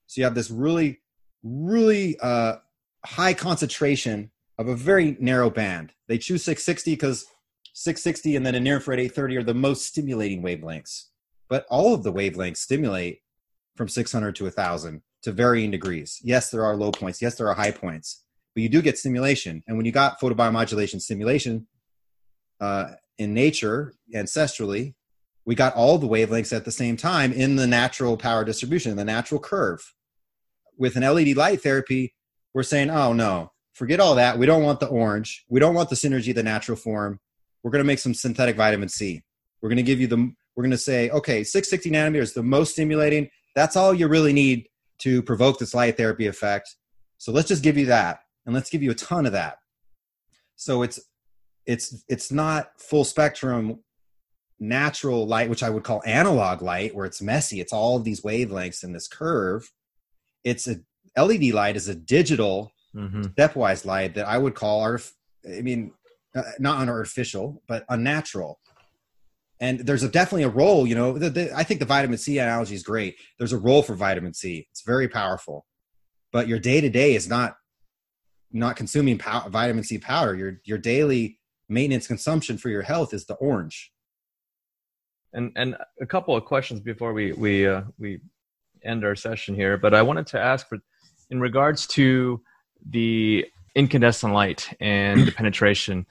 So 0.06 0.20
you 0.20 0.24
have 0.24 0.34
this 0.34 0.50
really, 0.50 1.00
really 1.42 2.16
uh, 2.20 2.56
high 3.04 3.34
concentration 3.34 4.30
of 4.58 4.68
a 4.68 4.76
very 4.76 5.16
narrow 5.20 5.50
band. 5.50 5.92
They 6.08 6.18
choose 6.18 6.44
660 6.44 6.92
because 6.92 7.26
660 7.74 8.36
and 8.36 8.46
then 8.46 8.54
a 8.54 8.60
near 8.60 8.76
infrared 8.76 9.00
830 9.00 9.36
are 9.36 9.42
the 9.42 9.54
most 9.54 9.84
stimulating 9.84 10.42
wavelengths. 10.42 11.04
But 11.48 11.66
all 11.68 11.94
of 11.94 12.02
the 12.02 12.12
wavelengths 12.12 12.58
stimulate 12.58 13.20
from 13.76 13.88
600 13.88 14.34
to 14.36 14.44
1000 14.44 15.02
to 15.22 15.32
varying 15.32 15.70
degrees. 15.70 16.18
Yes, 16.22 16.50
there 16.50 16.64
are 16.64 16.76
low 16.76 16.90
points. 16.90 17.20
Yes, 17.20 17.34
there 17.34 17.48
are 17.48 17.54
high 17.54 17.70
points. 17.70 18.24
But 18.54 18.62
you 18.62 18.68
do 18.68 18.80
get 18.80 18.98
stimulation. 18.98 19.62
And 19.66 19.76
when 19.76 19.84
you 19.84 19.92
got 19.92 20.18
photobiomodulation 20.18 21.00
stimulation 21.00 21.66
uh, 22.60 22.92
in 23.18 23.34
nature, 23.34 23.94
ancestrally, 24.14 24.94
we 25.44 25.54
got 25.54 25.74
all 25.74 25.98
the 25.98 26.08
wavelengths 26.08 26.54
at 26.56 26.64
the 26.64 26.72
same 26.72 26.96
time 26.96 27.32
in 27.32 27.56
the 27.56 27.66
natural 27.66 28.16
power 28.16 28.44
distribution, 28.44 28.96
the 28.96 29.04
natural 29.04 29.40
curve. 29.40 29.92
With 30.78 30.96
an 30.96 31.02
LED 31.02 31.36
light 31.36 31.62
therapy, 31.62 32.14
we're 32.54 32.62
saying, 32.62 32.90
oh 32.90 33.12
no, 33.12 33.52
forget 33.76 34.00
all 34.00 34.14
that. 34.16 34.38
We 34.38 34.46
don't 34.46 34.62
want 34.62 34.80
the 34.80 34.88
orange. 34.88 35.44
We 35.48 35.60
don't 35.60 35.74
want 35.74 35.90
the 35.90 35.96
synergy 35.96 36.34
the 36.34 36.42
natural 36.42 36.76
form 36.76 37.20
we're 37.66 37.72
going 37.72 37.82
to 37.82 37.86
make 37.86 37.98
some 37.98 38.14
synthetic 38.14 38.54
vitamin 38.54 38.88
C. 38.88 39.24
We're 39.60 39.68
going 39.68 39.78
to 39.78 39.82
give 39.82 40.00
you 40.00 40.06
the, 40.06 40.32
we're 40.54 40.62
going 40.62 40.70
to 40.70 40.78
say, 40.78 41.10
okay, 41.10 41.42
660 41.42 41.90
nanometers, 41.90 42.32
the 42.32 42.44
most 42.44 42.70
stimulating. 42.70 43.28
That's 43.56 43.74
all 43.74 43.92
you 43.92 44.06
really 44.06 44.32
need 44.32 44.68
to 44.98 45.20
provoke 45.20 45.58
this 45.58 45.74
light 45.74 45.96
therapy 45.96 46.28
effect. 46.28 46.76
So 47.18 47.32
let's 47.32 47.48
just 47.48 47.64
give 47.64 47.76
you 47.76 47.86
that. 47.86 48.20
And 48.44 48.54
let's 48.54 48.70
give 48.70 48.84
you 48.84 48.92
a 48.92 48.94
ton 48.94 49.26
of 49.26 49.32
that. 49.32 49.58
So 50.54 50.82
it's, 50.82 51.00
it's 51.66 52.04
it's 52.08 52.30
not 52.30 52.68
full 52.78 53.02
spectrum 53.02 53.80
natural 54.60 55.26
light, 55.26 55.50
which 55.50 55.64
I 55.64 55.70
would 55.70 55.82
call 55.82 56.04
analog 56.06 56.62
light, 56.62 56.94
where 56.94 57.04
it's 57.04 57.20
messy. 57.20 57.60
It's 57.60 57.72
all 57.72 57.96
of 57.96 58.04
these 58.04 58.20
wavelengths 58.20 58.84
in 58.84 58.92
this 58.92 59.08
curve. 59.08 59.72
It's 60.44 60.68
a 60.68 60.76
LED 61.20 61.52
light 61.52 61.74
is 61.74 61.88
a 61.88 61.96
digital 61.96 62.70
mm-hmm. 62.96 63.22
stepwise 63.22 63.84
light 63.84 64.14
that 64.14 64.26
I 64.26 64.38
would 64.38 64.54
call 64.54 64.80
art. 64.80 65.08
I 65.46 65.60
mean, 65.62 65.92
uh, 66.34 66.42
not 66.58 66.86
unartificial, 66.86 67.58
but 67.68 67.84
unnatural. 67.88 68.58
And 69.60 69.80
there's 69.80 70.02
a, 70.02 70.08
definitely 70.08 70.42
a 70.42 70.48
role. 70.50 70.86
You 70.86 70.94
know, 70.94 71.18
the, 71.18 71.30
the, 71.30 71.56
I 71.56 71.62
think 71.62 71.80
the 71.80 71.86
vitamin 71.86 72.18
C 72.18 72.38
analogy 72.38 72.74
is 72.74 72.82
great. 72.82 73.16
There's 73.38 73.52
a 73.52 73.58
role 73.58 73.82
for 73.82 73.94
vitamin 73.94 74.34
C. 74.34 74.66
It's 74.70 74.82
very 74.82 75.08
powerful, 75.08 75.66
but 76.32 76.48
your 76.48 76.58
day 76.58 76.80
to 76.80 76.90
day 76.90 77.14
is 77.14 77.28
not 77.28 77.56
not 78.52 78.76
consuming 78.76 79.18
pow- 79.18 79.48
vitamin 79.48 79.84
C 79.84 79.98
powder. 79.98 80.34
Your 80.34 80.60
your 80.64 80.78
daily 80.78 81.38
maintenance 81.68 82.06
consumption 82.06 82.58
for 82.58 82.68
your 82.68 82.82
health 82.82 83.14
is 83.14 83.26
the 83.26 83.34
orange 83.34 83.92
and 85.36 85.52
and 85.54 85.76
a 86.00 86.06
couple 86.06 86.34
of 86.34 86.44
questions 86.44 86.80
before 86.80 87.12
we 87.12 87.32
we 87.32 87.66
uh, 87.66 87.82
we 87.98 88.20
end 88.84 89.04
our 89.04 89.14
session 89.14 89.54
here. 89.54 89.76
But 89.76 89.94
I 89.94 90.02
wanted 90.02 90.26
to 90.28 90.40
ask 90.40 90.68
for, 90.68 90.78
in 91.30 91.40
regards 91.40 91.86
to 91.88 92.40
the 92.88 93.46
incandescent 93.74 94.32
light 94.32 94.74
and 94.80 95.26
the 95.26 95.32
penetration. 95.36 96.06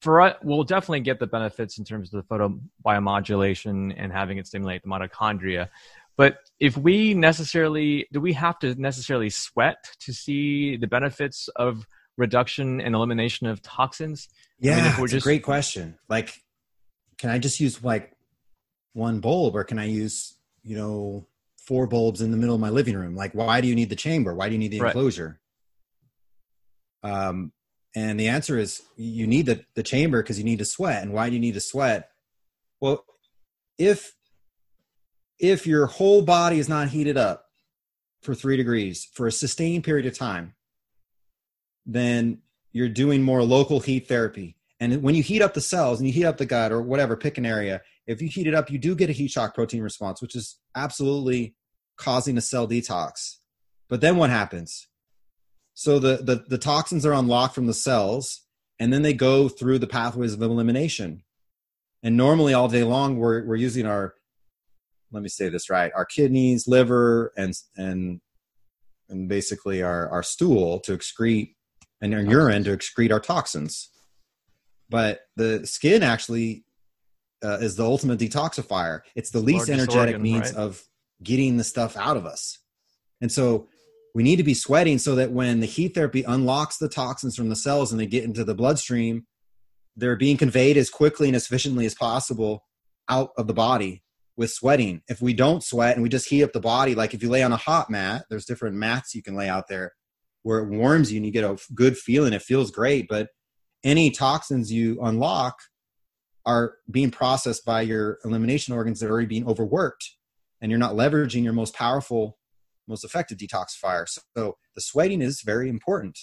For 0.00 0.22
us, 0.22 0.36
we'll 0.42 0.64
definitely 0.64 1.00
get 1.00 1.18
the 1.18 1.26
benefits 1.26 1.78
in 1.78 1.84
terms 1.84 2.14
of 2.14 2.26
the 2.26 2.34
photobiomodulation 2.86 3.94
and 3.96 4.12
having 4.12 4.38
it 4.38 4.46
stimulate 4.46 4.82
the 4.82 4.88
mitochondria. 4.88 5.68
But 6.16 6.38
if 6.58 6.76
we 6.76 7.14
necessarily, 7.14 8.06
do 8.12 8.20
we 8.20 8.32
have 8.34 8.58
to 8.60 8.74
necessarily 8.74 9.30
sweat 9.30 9.84
to 10.00 10.12
see 10.12 10.76
the 10.76 10.86
benefits 10.86 11.48
of 11.56 11.86
reduction 12.16 12.80
and 12.80 12.94
elimination 12.94 13.46
of 13.46 13.62
toxins? 13.62 14.28
Yeah, 14.58 14.72
I 14.72 14.76
mean, 14.76 15.04
it's 15.04 15.12
just, 15.12 15.26
a 15.26 15.28
great 15.28 15.42
question. 15.42 15.98
Like, 16.08 16.34
can 17.18 17.30
I 17.30 17.38
just 17.38 17.60
use 17.60 17.82
like 17.82 18.12
one 18.92 19.20
bulb 19.20 19.56
or 19.56 19.64
can 19.64 19.78
I 19.78 19.86
use, 19.86 20.34
you 20.62 20.76
know, 20.76 21.26
four 21.56 21.86
bulbs 21.86 22.20
in 22.20 22.30
the 22.30 22.36
middle 22.36 22.54
of 22.54 22.60
my 22.60 22.70
living 22.70 22.96
room? 22.96 23.14
Like, 23.14 23.34
why 23.34 23.60
do 23.60 23.68
you 23.68 23.74
need 23.74 23.88
the 23.88 23.96
chamber? 23.96 24.34
Why 24.34 24.48
do 24.48 24.54
you 24.54 24.58
need 24.58 24.72
the 24.72 24.78
enclosure? 24.78 25.39
Um, 27.02 27.52
and 27.94 28.20
the 28.20 28.28
answer 28.28 28.58
is 28.58 28.82
you 28.96 29.26
need 29.26 29.46
the, 29.46 29.64
the 29.74 29.82
chamber 29.82 30.22
because 30.22 30.38
you 30.38 30.44
need 30.44 30.60
to 30.60 30.64
sweat. 30.64 31.02
And 31.02 31.12
why 31.12 31.28
do 31.28 31.34
you 31.34 31.40
need 31.40 31.54
to 31.54 31.60
sweat? 31.60 32.10
Well, 32.80 33.04
if 33.78 34.14
if 35.38 35.66
your 35.66 35.86
whole 35.86 36.22
body 36.22 36.58
is 36.58 36.68
not 36.68 36.88
heated 36.88 37.16
up 37.16 37.46
for 38.22 38.34
three 38.34 38.56
degrees 38.56 39.08
for 39.14 39.26
a 39.26 39.32
sustained 39.32 39.84
period 39.84 40.06
of 40.06 40.16
time, 40.16 40.54
then 41.86 42.42
you're 42.72 42.88
doing 42.88 43.22
more 43.22 43.42
local 43.42 43.80
heat 43.80 44.06
therapy. 44.06 44.56
And 44.78 45.02
when 45.02 45.14
you 45.14 45.22
heat 45.22 45.42
up 45.42 45.54
the 45.54 45.60
cells 45.60 45.98
and 45.98 46.06
you 46.06 46.12
heat 46.12 46.24
up 46.24 46.36
the 46.36 46.46
gut 46.46 46.72
or 46.72 46.82
whatever, 46.82 47.16
pick 47.16 47.38
an 47.38 47.46
area, 47.46 47.80
if 48.06 48.20
you 48.22 48.28
heat 48.28 48.46
it 48.46 48.54
up, 48.54 48.70
you 48.70 48.78
do 48.78 48.94
get 48.94 49.10
a 49.10 49.14
heat 49.14 49.30
shock 49.30 49.54
protein 49.54 49.82
response, 49.82 50.22
which 50.22 50.34
is 50.36 50.58
absolutely 50.74 51.54
causing 51.96 52.36
a 52.36 52.40
cell 52.40 52.68
detox. 52.68 53.36
But 53.88 54.00
then 54.00 54.16
what 54.16 54.30
happens? 54.30 54.88
So 55.74 55.98
the, 55.98 56.18
the, 56.18 56.44
the 56.48 56.58
toxins 56.58 57.06
are 57.06 57.12
unlocked 57.12 57.54
from 57.54 57.66
the 57.66 57.74
cells, 57.74 58.42
and 58.78 58.92
then 58.92 59.02
they 59.02 59.14
go 59.14 59.48
through 59.48 59.78
the 59.78 59.86
pathways 59.86 60.34
of 60.34 60.42
elimination. 60.42 61.22
And 62.02 62.16
normally, 62.16 62.54
all 62.54 62.68
day 62.68 62.82
long, 62.82 63.16
we're, 63.16 63.44
we're 63.44 63.56
using 63.56 63.86
our, 63.86 64.14
let 65.12 65.22
me 65.22 65.28
say 65.28 65.48
this 65.48 65.68
right, 65.68 65.92
our 65.94 66.04
kidneys, 66.04 66.66
liver, 66.66 67.32
and, 67.36 67.54
and, 67.76 68.20
and 69.08 69.28
basically 69.28 69.82
our, 69.82 70.08
our 70.10 70.22
stool 70.22 70.80
to 70.80 70.96
excrete 70.96 71.54
and 72.00 72.14
our 72.14 72.22
urine 72.22 72.64
to 72.64 72.76
excrete 72.76 73.12
our 73.12 73.20
toxins. 73.20 73.90
But 74.88 75.20
the 75.36 75.66
skin 75.66 76.02
actually 76.02 76.64
uh, 77.44 77.58
is 77.60 77.76
the 77.76 77.84
ultimate 77.84 78.18
detoxifier. 78.18 79.00
It's 79.14 79.30
the 79.30 79.40
least 79.40 79.68
energetic 79.68 80.14
organ, 80.14 80.22
means 80.22 80.52
right? 80.52 80.56
of 80.56 80.82
getting 81.22 81.56
the 81.56 81.64
stuff 81.64 81.96
out 81.96 82.16
of 82.16 82.26
us. 82.26 82.58
And 83.20 83.30
so 83.30 83.68
we 84.14 84.22
need 84.22 84.36
to 84.36 84.42
be 84.42 84.54
sweating 84.54 84.98
so 84.98 85.14
that 85.14 85.32
when 85.32 85.60
the 85.60 85.66
heat 85.66 85.94
therapy 85.94 86.22
unlocks 86.22 86.78
the 86.78 86.88
toxins 86.88 87.36
from 87.36 87.48
the 87.48 87.56
cells 87.56 87.92
and 87.92 88.00
they 88.00 88.06
get 88.06 88.24
into 88.24 88.44
the 88.44 88.54
bloodstream, 88.54 89.26
they're 89.96 90.16
being 90.16 90.36
conveyed 90.36 90.76
as 90.76 90.90
quickly 90.90 91.28
and 91.28 91.36
as 91.36 91.46
efficiently 91.46 91.86
as 91.86 91.94
possible 91.94 92.64
out 93.08 93.30
of 93.36 93.46
the 93.46 93.54
body 93.54 94.02
with 94.36 94.50
sweating. 94.50 95.02
If 95.08 95.20
we 95.20 95.34
don't 95.34 95.62
sweat 95.62 95.94
and 95.94 96.02
we 96.02 96.08
just 96.08 96.28
heat 96.28 96.42
up 96.42 96.52
the 96.52 96.60
body, 96.60 96.94
like 96.94 97.14
if 97.14 97.22
you 97.22 97.28
lay 97.28 97.42
on 97.42 97.52
a 97.52 97.56
hot 97.56 97.90
mat, 97.90 98.24
there's 98.30 98.46
different 98.46 98.76
mats 98.76 99.14
you 99.14 99.22
can 99.22 99.36
lay 99.36 99.48
out 99.48 99.68
there 99.68 99.92
where 100.42 100.60
it 100.60 100.70
warms 100.70 101.12
you 101.12 101.18
and 101.18 101.26
you 101.26 101.32
get 101.32 101.44
a 101.44 101.58
good 101.74 101.96
feeling. 101.96 102.32
It 102.32 102.42
feels 102.42 102.70
great. 102.70 103.06
But 103.08 103.28
any 103.84 104.10
toxins 104.10 104.72
you 104.72 104.98
unlock 105.02 105.58
are 106.46 106.74
being 106.90 107.10
processed 107.10 107.64
by 107.64 107.82
your 107.82 108.18
elimination 108.24 108.74
organs 108.74 109.00
that 109.00 109.06
are 109.06 109.12
already 109.12 109.26
being 109.26 109.46
overworked 109.46 110.10
and 110.60 110.70
you're 110.70 110.78
not 110.78 110.94
leveraging 110.94 111.44
your 111.44 111.52
most 111.52 111.74
powerful 111.74 112.38
most 112.90 113.04
effective 113.04 113.38
detoxifier 113.38 114.06
so 114.08 114.56
the 114.74 114.80
sweating 114.80 115.22
is 115.22 115.42
very 115.42 115.68
important. 115.68 116.18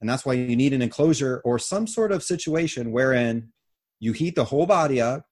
And 0.00 0.08
that's 0.08 0.26
why 0.26 0.34
you 0.34 0.56
need 0.56 0.72
an 0.72 0.82
enclosure 0.82 1.40
or 1.44 1.58
some 1.58 1.86
sort 1.86 2.12
of 2.12 2.22
situation 2.22 2.92
wherein 2.92 3.52
you 4.00 4.12
heat 4.12 4.34
the 4.34 4.44
whole 4.44 4.66
body 4.66 5.00
up 5.00 5.26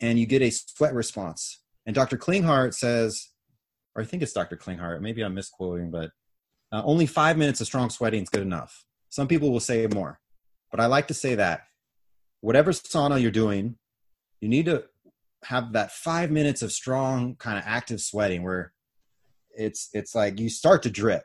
and 0.00 0.18
you 0.18 0.26
get 0.26 0.42
a 0.42 0.50
sweat 0.50 0.94
response. 0.94 1.62
And 1.86 1.94
dr 1.94 2.16
klinghardt 2.18 2.74
says 2.74 3.30
or 3.94 4.02
i 4.02 4.04
think 4.04 4.22
it's 4.22 4.32
dr 4.32 4.56
klinghardt 4.56 5.00
maybe 5.00 5.22
i'm 5.22 5.34
misquoting 5.34 5.90
but 5.90 6.10
uh, 6.72 6.82
only 6.84 7.06
five 7.06 7.36
minutes 7.36 7.60
of 7.60 7.66
strong 7.66 7.90
sweating 7.90 8.22
is 8.22 8.28
good 8.28 8.42
enough. 8.42 8.84
Some 9.08 9.26
people 9.26 9.50
will 9.50 9.60
say 9.60 9.86
more 9.86 10.20
but 10.70 10.80
i 10.80 10.86
like 10.86 11.08
to 11.08 11.14
say 11.14 11.34
that 11.34 11.62
whatever 12.40 12.72
sauna 12.72 13.20
you're 13.20 13.30
doing, 13.30 13.76
you 14.40 14.48
need 14.48 14.66
to 14.66 14.84
have 15.44 15.72
that 15.72 15.92
five 15.92 16.30
minutes 16.30 16.62
of 16.62 16.72
strong 16.72 17.34
kind 17.36 17.58
of 17.58 17.64
active 17.66 18.00
sweating 18.00 18.42
where 18.42 18.72
it's 19.56 19.88
it's 19.92 20.14
like 20.14 20.38
you 20.38 20.48
start 20.48 20.82
to 20.84 20.90
drip. 20.90 21.24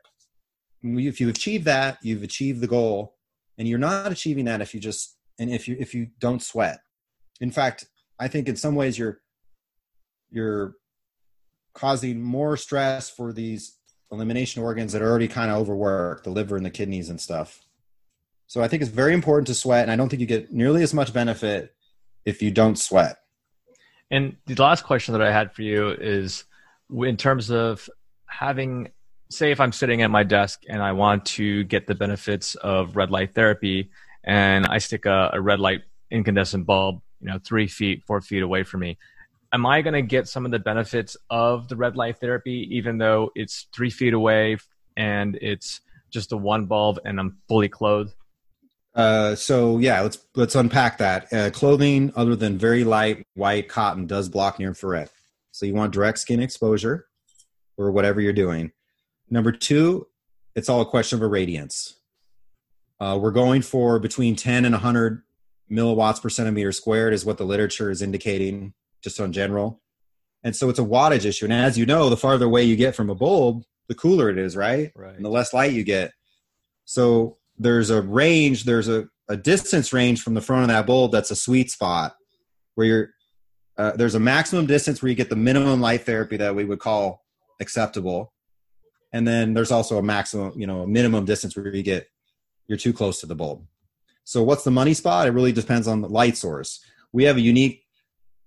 If 0.84 1.20
you 1.20 1.30
achieve 1.30 1.64
that, 1.64 1.98
you've 2.02 2.24
achieved 2.24 2.62
the 2.62 2.68
goal, 2.68 3.16
and 3.58 3.68
you're 3.68 3.80
not 3.80 4.12
achieving 4.12 4.46
that 4.46 4.62
if 4.62 4.74
you 4.74 4.80
just 4.80 5.18
and 5.40 5.50
if 5.50 5.68
you 5.68 5.76
if 5.80 5.94
you 5.94 6.08
don't 6.20 6.44
sweat. 6.44 6.80
In 7.42 7.52
fact, 7.52 7.86
I 8.20 8.28
think 8.28 8.48
in 8.48 8.56
some 8.56 8.76
ways 8.76 8.98
you're 8.98 9.20
you're 10.30 10.76
causing 11.74 12.22
more 12.22 12.58
stress 12.58 13.10
for 13.10 13.34
these 13.34 13.78
elimination 14.12 14.64
organs 14.64 14.94
that 14.94 15.02
are 15.02 15.10
already 15.10 15.28
kind 15.28 15.52
of 15.52 15.58
overworked, 15.58 16.24
the 16.24 16.30
liver 16.30 16.56
and 16.56 16.66
the 16.66 16.70
kidneys 16.70 17.10
and 17.10 17.20
stuff. 17.20 17.66
So 18.48 18.62
I 18.62 18.68
think 18.68 18.82
it's 18.82 18.92
very 18.92 19.14
important 19.14 19.48
to 19.48 19.56
sweat, 19.56 19.84
and 19.84 19.92
I 19.92 19.96
don't 19.96 20.10
think 20.10 20.20
you 20.20 20.28
get 20.28 20.54
nearly 20.54 20.84
as 20.84 20.94
much 20.94 21.14
benefit 21.14 21.74
if 22.26 22.42
you 22.42 22.52
don't 22.52 22.78
sweat. 22.78 23.18
And 24.12 24.38
the 24.46 24.62
last 24.62 24.84
question 24.84 25.14
that 25.14 25.22
I 25.22 25.32
had 25.32 25.52
for 25.52 25.64
you 25.64 25.90
is 25.90 26.44
in 26.92 27.18
terms 27.18 27.50
of 27.50 27.90
having, 28.38 28.92
say, 29.30 29.52
if 29.52 29.60
I'm 29.60 29.72
sitting 29.72 30.02
at 30.02 30.12
my 30.12 30.24
desk 30.24 30.64
and 30.68 30.82
I 30.82 30.92
want 30.92 31.26
to 31.26 31.64
get 31.66 31.88
the 31.88 31.96
benefits 31.96 32.56
of 32.56 32.96
red 32.96 33.12
light 33.12 33.34
therapy, 33.34 33.92
and 34.24 34.66
I 34.66 34.80
stick 34.80 35.06
a, 35.06 35.30
a 35.34 35.42
red 35.42 35.60
light 35.60 35.82
incandescent 36.12 36.66
bulb, 36.66 37.02
you 37.22 37.28
know, 37.28 37.40
three 37.44 37.68
feet, 37.68 38.04
four 38.06 38.22
feet 38.22 38.44
away 38.44 38.64
from 38.64 38.82
me. 38.82 38.98
Am 39.54 39.66
I 39.66 39.82
going 39.82 39.94
to 39.94 40.02
get 40.02 40.28
some 40.28 40.46
of 40.46 40.52
the 40.52 40.60
benefits 40.60 41.16
of 41.30 41.68
the 41.70 41.76
red 41.76 41.96
light 41.96 42.20
therapy, 42.20 42.68
even 42.72 42.98
though 42.98 43.32
it's 43.36 43.68
three 43.74 43.90
feet 43.90 44.14
away 44.14 44.58
and 44.98 45.38
it's 45.42 45.82
just 46.12 46.32
a 46.32 46.38
one 46.38 46.66
bulb 46.66 47.00
and 47.06 47.20
I'm 47.20 47.38
fully 47.48 47.70
clothed? 47.70 48.14
Uh, 48.94 49.36
so 49.36 49.78
yeah, 49.78 50.02
let's 50.02 50.20
let's 50.36 50.56
unpack 50.56 50.98
that. 51.00 51.32
Uh, 51.32 51.50
clothing 51.52 52.14
other 52.16 52.36
than 52.36 52.58
very 52.58 52.84
light 52.84 53.26
white 53.34 53.68
cotton 53.68 54.08
does 54.08 54.30
block 54.30 54.58
near 54.58 54.70
infrared. 54.70 55.10
So 55.52 55.66
you 55.66 55.74
want 55.74 55.94
direct 55.94 56.20
skin 56.20 56.42
exposure 56.42 57.06
or 57.78 57.92
whatever 57.92 58.22
you're 58.22 58.34
doing. 58.34 58.72
Number 59.30 59.52
two, 59.52 60.08
it's 60.56 60.70
all 60.70 60.82
a 60.82 60.86
question 60.86 61.22
of 61.22 61.30
irradiance. 61.30 61.94
Uh, 63.00 63.18
we're 63.22 63.32
going 63.32 63.62
for 63.62 64.00
between 64.00 64.36
10 64.36 64.66
and 64.66 64.74
100 64.74 65.22
milliwatts 65.70 66.22
per 66.22 66.30
centimeter 66.30 66.72
squared 66.72 67.14
is 67.14 67.26
what 67.26 67.38
the 67.38 67.44
literature 67.44 67.90
is 67.90 68.02
indicating, 68.02 68.74
just 69.02 69.20
on 69.20 69.34
general. 69.34 69.82
And 70.44 70.56
so 70.56 70.70
it's 70.70 70.80
a 70.80 70.84
wattage 70.84 71.26
issue. 71.26 71.46
And 71.46 71.54
as 71.54 71.78
you 71.78 71.86
know, 71.86 72.10
the 72.10 72.18
farther 72.18 72.46
away 72.46 72.64
you 72.64 72.76
get 72.76 72.96
from 72.96 73.10
a 73.10 73.16
bulb, 73.16 73.64
the 73.88 73.96
cooler 73.96 74.30
it 74.30 74.38
is, 74.38 74.56
right? 74.56 74.92
Right. 74.96 75.16
And 75.16 75.26
the 75.26 75.30
less 75.30 75.54
light 75.54 75.74
you 75.74 75.84
get. 75.84 76.12
So 76.86 77.38
there's 77.58 77.90
a 77.90 78.02
range, 78.02 78.64
there's 78.64 78.88
a, 78.88 79.08
a 79.28 79.36
distance 79.36 79.92
range 79.92 80.22
from 80.22 80.36
the 80.36 80.42
front 80.42 80.64
of 80.64 80.70
that 80.70 80.86
bulb 80.86 81.12
that's 81.12 81.32
a 81.32 81.36
sweet 81.36 81.72
spot 81.72 82.16
where 82.76 82.88
you're 82.88 83.10
uh, 83.78 83.92
there's 83.98 84.16
a 84.16 84.20
maximum 84.20 84.66
distance 84.66 85.02
where 85.02 85.10
you 85.10 85.16
get 85.16 85.30
the 85.30 85.36
minimum 85.36 85.82
light 85.82 86.06
therapy 86.06 86.38
that 86.38 86.56
we 86.56 86.64
would 86.64 86.80
call 86.80 87.25
acceptable. 87.60 88.34
And 89.14 89.28
then 89.28 89.54
there's 89.54 89.72
also 89.72 89.98
a 89.98 90.04
maximum 90.04 90.54
you 90.60 90.68
know 90.68 90.82
a 90.82 90.88
minimum 90.88 91.26
distance 91.26 91.56
where 91.56 91.74
you 91.74 91.84
get 91.84 92.08
you're 92.68 92.78
too 92.78 92.94
close 92.94 93.20
to 93.22 93.26
the 93.26 93.36
bulb. 93.36 93.66
So 94.24 94.44
what's 94.44 94.64
the 94.64 94.72
money 94.72 94.94
spot? 94.94 95.28
It 95.28 95.32
really 95.32 95.52
depends 95.52 95.88
on 95.88 96.02
the 96.02 96.10
light 96.10 96.36
source. 96.36 96.84
We 97.14 97.26
have 97.26 97.38
a 97.38 97.42
unique 97.42 97.84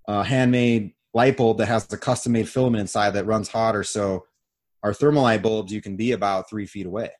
uh, 0.09 0.25
handmade 0.25 0.95
light 1.15 1.37
bulb 1.37 1.59
that 1.59 1.67
has 1.67 1.91
a 1.93 1.97
custom 1.97 2.33
made 2.33 2.49
filament 2.49 2.81
inside 2.81 3.11
that 3.11 3.27
runs 3.27 3.49
hotter. 3.49 3.85
So 3.85 4.27
our 4.83 4.93
thermalite 4.93 5.43
bulbs 5.43 5.73
you 5.73 5.81
can 5.81 5.97
be 5.97 6.13
about 6.13 6.51
three 6.51 6.67
feet 6.67 6.87
away 6.87 7.11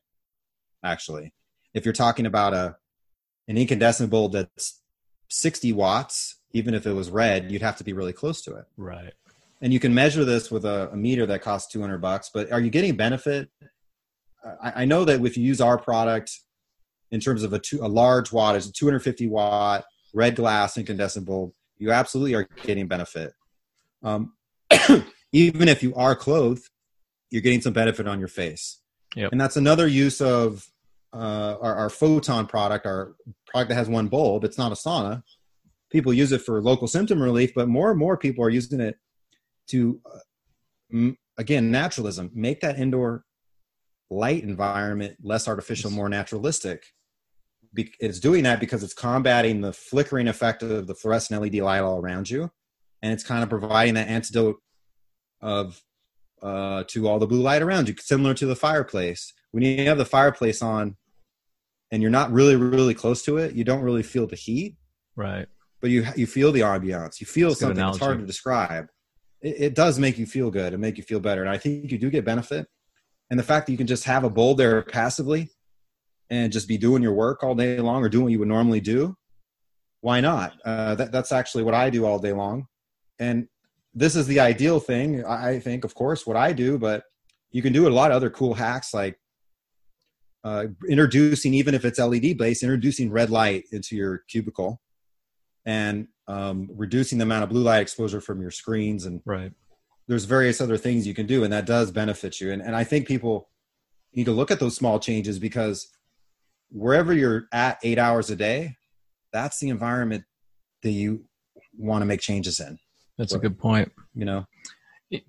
actually. 0.83 1.33
If 1.75 1.85
you're 1.85 1.95
talking 1.95 2.27
about 2.27 2.55
a 2.55 2.77
an 3.47 3.57
incandescent 3.57 4.11
bulb 4.11 4.33
that's 4.33 4.83
60 5.31 5.73
watts, 5.73 6.37
even 6.53 6.75
if 6.75 6.87
it 6.87 6.93
was 6.93 7.11
red, 7.11 7.51
you'd 7.51 7.63
have 7.63 7.77
to 7.77 7.85
be 7.85 7.93
really 7.93 8.13
close 8.13 8.43
to 8.43 8.55
it. 8.57 8.67
Right. 8.77 9.15
And 9.61 9.73
you 9.73 9.81
can 9.81 9.93
measure 9.93 10.25
this 10.25 10.51
with 10.51 10.65
a, 10.65 10.91
a 10.93 10.97
meter 10.97 11.27
that 11.27 11.43
costs 11.43 11.73
200 11.73 11.99
bucks, 11.99 12.31
but 12.33 12.53
are 12.53 12.61
you 12.61 12.71
getting 12.71 12.97
benefit? 12.97 13.49
I, 14.63 14.83
I 14.83 14.85
know 14.85 15.05
that 15.05 15.25
if 15.25 15.37
you 15.37 15.45
use 15.45 15.61
our 15.61 15.79
product 15.79 16.33
in 17.11 17.21
terms 17.21 17.43
of 17.43 17.53
a, 17.53 17.59
two, 17.59 17.81
a 17.83 17.89
large 17.89 18.33
watt, 18.33 18.55
it's 18.55 18.67
a 18.67 18.73
250 18.73 19.29
watt 19.29 19.85
red 20.15 20.37
glass 20.37 20.77
incandescent 20.77 21.27
bulb, 21.27 21.53
you 21.77 21.93
absolutely 21.93 22.35
are 22.35 22.49
getting 22.65 22.87
benefit. 22.87 23.33
Um, 24.03 24.35
even 25.33 25.69
if 25.69 25.83
you 25.83 25.95
are 25.95 26.15
clothed, 26.15 26.69
you're 27.31 27.43
getting 27.43 27.61
some 27.61 27.73
benefit 27.73 28.09
on 28.09 28.19
your 28.19 28.29
face. 28.29 28.81
Yep. 29.17 29.33
And 29.33 29.41
that's 29.41 29.57
another 29.57 29.87
use 29.87 30.21
of 30.21 30.67
uh, 31.13 31.57
our, 31.61 31.75
our 31.75 31.91
photon 31.91 32.47
product, 32.47 32.87
our 32.87 33.15
product 33.47 33.71
that 33.71 33.75
has 33.75 33.89
one 33.89 34.09
bulb. 34.09 34.45
It's 34.45 34.59
not 34.59 34.73
a 34.73 34.75
sauna. 34.75 35.23
People 35.91 36.13
use 36.13 36.33
it 36.33 36.43
for 36.43 36.61
local 36.61 36.87
symptom 36.87 37.23
relief, 37.23 37.53
but 37.55 37.69
more 37.69 37.91
and 37.91 37.99
more 37.99 38.17
people 38.17 38.45
are 38.45 38.51
using 38.51 38.81
it 38.81 38.97
to, 39.69 40.01
uh, 40.07 40.19
m- 40.93 41.17
again, 41.37 41.71
naturalism, 41.71 42.31
make 42.35 42.61
that 42.61 42.79
indoor 42.79 43.25
light 44.11 44.43
environment 44.43 45.17
less 45.23 45.47
artificial, 45.49 45.91
more 45.91 46.09
naturalistic. 46.09 46.85
It's 47.77 48.19
doing 48.19 48.45
that 48.45 48.61
because 48.61 48.83
it's 48.83 48.95
combating 48.95 49.61
the 49.61 49.73
flickering 49.73 50.27
effect 50.29 50.63
of 50.63 50.87
the 50.87 50.95
fluorescent 50.95 51.41
LED 51.41 51.57
light 51.57 51.81
all 51.83 51.99
around 52.01 52.31
you, 52.31 52.51
and 53.03 53.13
it's 53.13 53.23
kind 53.23 53.43
of 53.43 53.51
providing 53.51 53.95
that 53.95 54.09
antidote 54.09 54.57
of 55.43 55.83
uh, 56.43 56.85
to 56.89 57.07
all 57.09 57.19
the 57.19 57.27
blue 57.27 57.43
light 57.43 57.63
around 57.63 57.89
you, 57.89 57.95
similar 57.99 58.33
to 58.35 58.47
the 58.47 58.57
fireplace. 58.57 59.33
When 59.51 59.63
you 59.63 59.85
have 59.87 59.99
the 59.99 60.05
fireplace 60.05 60.63
on, 60.63 60.97
and 61.91 62.01
you're 62.01 62.11
not 62.11 62.33
really 62.33 62.57
really 62.57 62.95
close 62.95 63.23
to 63.25 63.37
it, 63.37 63.55
you 63.55 63.65
don't 63.65 63.83
really 63.83 64.03
feel 64.03 64.27
the 64.27 64.37
heat, 64.37 64.77
Right. 65.15 65.47
but 65.81 65.91
you 65.91 66.07
you 66.17 66.27
feel 66.27 66.53
the 66.53 66.61
ambiance. 66.61 67.21
You 67.21 67.27
feel 67.27 67.49
That's 67.51 67.61
something 67.61 67.77
that's 67.77 67.99
hard 67.99 68.19
to 68.21 68.27
describe. 68.27 68.87
It, 69.43 69.57
it 69.59 69.75
does 69.75 69.99
make 69.99 70.19
you 70.19 70.27
feel 70.27 70.51
good 70.51 70.73
and 70.73 70.81
make 70.81 70.97
you 70.97 71.05
feel 71.05 71.21
better, 71.21 71.43
and 71.43 71.51
I 71.51 71.59
think 71.59 71.91
you 71.91 71.99
do 71.99 72.11
get 72.11 72.25
benefit. 72.25 72.67
And 73.31 73.39
the 73.39 73.45
fact 73.45 73.67
that 73.67 73.73
you 73.73 73.79
can 73.79 73.87
just 73.87 74.05
have 74.05 74.25
a 74.25 74.31
bulb 74.31 74.59
there 74.59 74.83
passively 74.83 75.51
and 76.31 76.53
just 76.53 76.67
be 76.67 76.79
doing 76.79 77.03
your 77.03 77.13
work 77.13 77.43
all 77.43 77.55
day 77.55 77.79
long 77.79 78.03
or 78.03 78.09
doing 78.09 78.25
what 78.25 78.33
you 78.33 78.39
would 78.39 78.49
normally 78.49 78.81
do, 78.81 79.17
why 80.01 80.21
not? 80.21 80.55
Uh, 80.65 80.95
that, 80.95 81.13
that's 81.13 81.33
actually 81.33 81.65
what 81.65 81.75
I 81.75 81.91
do 81.91 82.07
all 82.07 82.19
day 82.19 82.33
long. 82.33 82.67
And 83.19 83.49
this 83.95 84.17
is 84.17 84.27
the 84.27 84.41
ideal 84.41 84.81
thing, 84.81 85.25
I 85.25 85.51
I 85.51 85.61
think, 85.61 85.85
of 85.85 85.95
course, 85.95 86.27
what 86.27 86.37
I 86.37 86.53
do, 86.53 86.79
but 86.79 87.03
you 87.51 87.63
can 87.63 87.73
do 87.73 87.89
a 87.89 87.91
lot 87.91 88.11
of 88.11 88.17
other 88.17 88.31
cool 88.31 88.55
hacks 88.55 88.95
like 88.95 89.19
uh, 90.45 90.67
introducing, 90.89 91.55
even 91.55 91.75
if 91.75 91.85
it's 91.85 91.99
LED 91.99 92.39
based, 92.39 92.63
introducing 92.63 93.11
red 93.11 93.31
light 93.31 93.65
into 93.73 93.97
your 93.97 94.23
cubicle 94.29 94.81
and 95.67 96.09
um, 96.29 96.69
reducing 96.75 97.19
the 97.19 97.25
amount 97.25 97.43
of 97.43 97.49
blue 97.51 97.63
light 97.63 97.81
exposure 97.81 98.21
from 98.21 98.41
your 98.41 98.51
screens. 98.51 99.07
And 99.07 99.23
Right. 99.25 99.53
there's 100.07 100.25
various 100.25 100.61
other 100.61 100.77
things 100.77 101.07
you 101.07 101.15
can 101.15 101.27
do, 101.27 101.43
and 101.43 101.53
that 101.53 101.67
does 101.67 101.91
benefit 101.91 102.41
you. 102.41 102.53
And, 102.53 102.63
and 102.63 102.77
I 102.77 102.85
think 102.85 103.09
people 103.09 103.49
need 104.15 104.25
to 104.25 104.33
look 104.33 104.51
at 104.51 104.61
those 104.61 104.77
small 104.77 105.01
changes 105.01 105.39
because 105.39 105.89
wherever 106.71 107.13
you're 107.13 107.49
at 107.53 107.79
eight 107.83 107.99
hours 107.99 108.31
a 108.31 108.37
day, 108.37 108.77
that's 109.33 109.59
the 109.59 109.69
environment 109.69 110.25
that 110.83 110.91
you 110.91 111.25
want 111.77 112.03
to 112.03 112.07
make 112.07 112.21
changes 112.21 112.61
in. 112.61 112.79
That's 113.17 113.35
a 113.35 113.39
good 113.39 113.59
point. 113.59 113.91
You 114.15 114.25
know, 114.25 114.47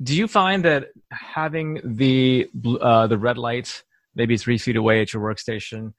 Do 0.04 0.16
you 0.16 0.28
find 0.28 0.64
that 0.66 0.90
having 1.12 1.80
the 1.84 2.50
uh, 2.82 3.08
the 3.08 3.18
red 3.18 3.38
light 3.38 3.84
maybe 4.16 4.38
three 4.38 4.58
feet 4.58 4.76
away 4.76 5.02
at 5.02 5.14
your 5.14 5.24
workstation, 5.24 5.94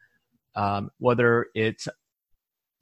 um, 0.54 0.90
whether 0.98 1.46
it's 1.54 1.88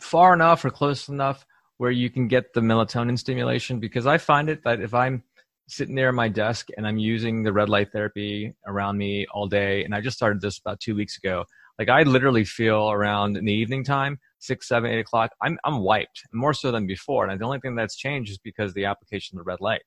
far 0.01 0.35
enough 0.35 0.65
or 0.65 0.71
close 0.71 1.09
enough 1.09 1.45
where 1.79 1.91
you 1.91 2.11
can 2.11 2.29
get 2.29 2.53
the 2.53 2.61
melatonin 2.61 3.19
stimulation? 3.19 3.81
Because 3.81 4.07
I 4.07 4.19
find 4.19 4.51
it 4.51 4.63
that 4.65 4.81
if 4.81 4.95
I'm 4.95 5.25
sitting 5.69 5.95
there 5.95 6.09
at 6.09 6.15
my 6.15 6.29
desk 6.29 6.69
and 6.77 6.87
I'm 6.87 6.99
using 6.99 7.43
the 7.43 7.53
red 7.53 7.69
light 7.69 7.93
therapy 7.93 8.55
around 8.67 8.99
me 8.99 9.27
all 9.33 9.47
day, 9.47 9.85
and 9.85 9.95
I 9.95 10.01
just 10.01 10.17
started 10.17 10.41
this 10.41 10.59
about 10.59 10.81
two 10.81 10.95
weeks 10.95 11.17
ago, 11.17 11.45
like 11.79 11.89
I 11.89 12.03
literally 12.03 12.45
feel 12.45 12.91
around 12.91 13.37
in 13.37 13.45
the 13.45 13.53
evening 13.53 13.85
time, 13.85 14.19
six, 14.41 14.69
seven, 14.69 14.91
eight 14.91 14.99
o'clock, 14.99 15.31
I'm 15.43 15.59
I'm 15.65 15.79
wiped 15.81 16.23
more 16.33 16.55
so 16.55 16.73
than 16.73 16.87
before, 16.87 17.27
and 17.27 17.41
the 17.41 17.45
only 17.45 17.61
thing 17.61 17.77
that's 17.77 17.97
changed 17.97 18.31
is 18.31 18.39
because 18.39 18.75
the 18.75 18.85
application 18.85 19.39
of 19.39 19.45
the 19.45 19.49
red 19.49 19.61
light. 19.61 19.83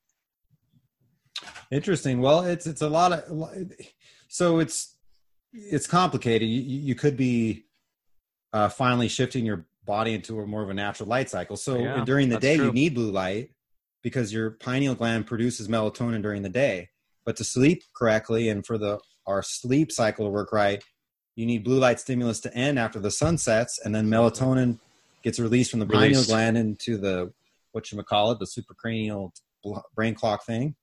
Interesting. 1.71 2.21
Well, 2.21 2.41
it's 2.45 2.67
it's 2.67 2.81
a 2.81 2.89
lot 2.89 3.11
of 3.11 3.71
so 4.27 4.59
it's 4.59 4.95
it's 5.53 5.87
complicated. 5.87 6.47
You 6.47 6.61
you 6.61 6.95
could 6.95 7.17
be 7.17 7.65
uh, 8.53 8.69
finally 8.69 9.07
shifting 9.07 9.45
your 9.45 9.65
body 9.91 10.13
into 10.13 10.39
a 10.39 10.47
more 10.47 10.63
of 10.63 10.69
a 10.69 10.73
natural 10.73 11.09
light 11.09 11.29
cycle. 11.29 11.57
So 11.57 11.77
Yeah, 11.77 12.05
during 12.05 12.29
the 12.29 12.39
day, 12.39 12.55
true. 12.55 12.67
you 12.67 12.71
need 12.71 12.95
blue 12.95 13.11
light 13.11 13.49
because 14.01 14.31
your 14.31 14.51
pineal 14.51 14.95
gland 14.95 15.27
produces 15.27 15.67
melatonin 15.67 16.21
during 16.21 16.43
the 16.43 16.49
day. 16.65 16.89
But 17.25 17.35
to 17.37 17.43
sleep 17.43 17.83
correctly 17.93 18.47
and 18.49 18.65
for 18.65 18.77
the 18.77 18.99
our 19.27 19.43
sleep 19.43 19.91
cycle 19.91 20.25
to 20.25 20.31
work 20.31 20.53
right, 20.53 20.81
you 21.35 21.45
need 21.45 21.65
blue 21.65 21.79
light 21.79 21.99
stimulus 21.99 22.39
to 22.41 22.53
end 22.55 22.79
after 22.79 22.99
the 22.99 23.11
sun 23.11 23.37
sets, 23.37 23.79
and 23.83 23.93
then 23.93 24.07
melatonin 24.09 24.79
gets 25.23 25.39
released 25.39 25.71
from 25.71 25.81
the 25.81 25.85
pineal 25.85 26.21
Released. 26.21 26.29
gland 26.29 26.57
into 26.57 26.97
the 26.97 27.31
what 27.73 27.91
you 27.91 28.01
call 28.03 28.31
it, 28.31 28.39
the 28.39 28.45
supracranial 28.55 29.31
brain 29.95 30.15
clock 30.15 30.45
thing 30.45 30.75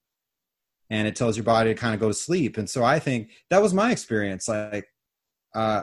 and 0.91 1.07
it 1.09 1.17
tells 1.17 1.37
your 1.37 1.45
body 1.45 1.71
to 1.75 1.81
kind 1.81 1.95
of 1.95 2.01
go 2.01 2.09
to 2.09 2.15
sleep. 2.15 2.57
And 2.57 2.69
so 2.69 2.83
I 2.85 2.99
think 2.99 3.31
that 3.51 3.61
was 3.61 3.75
my 3.75 3.91
experience. 3.91 4.49
Like, 4.49 4.87
uh, 5.55 5.83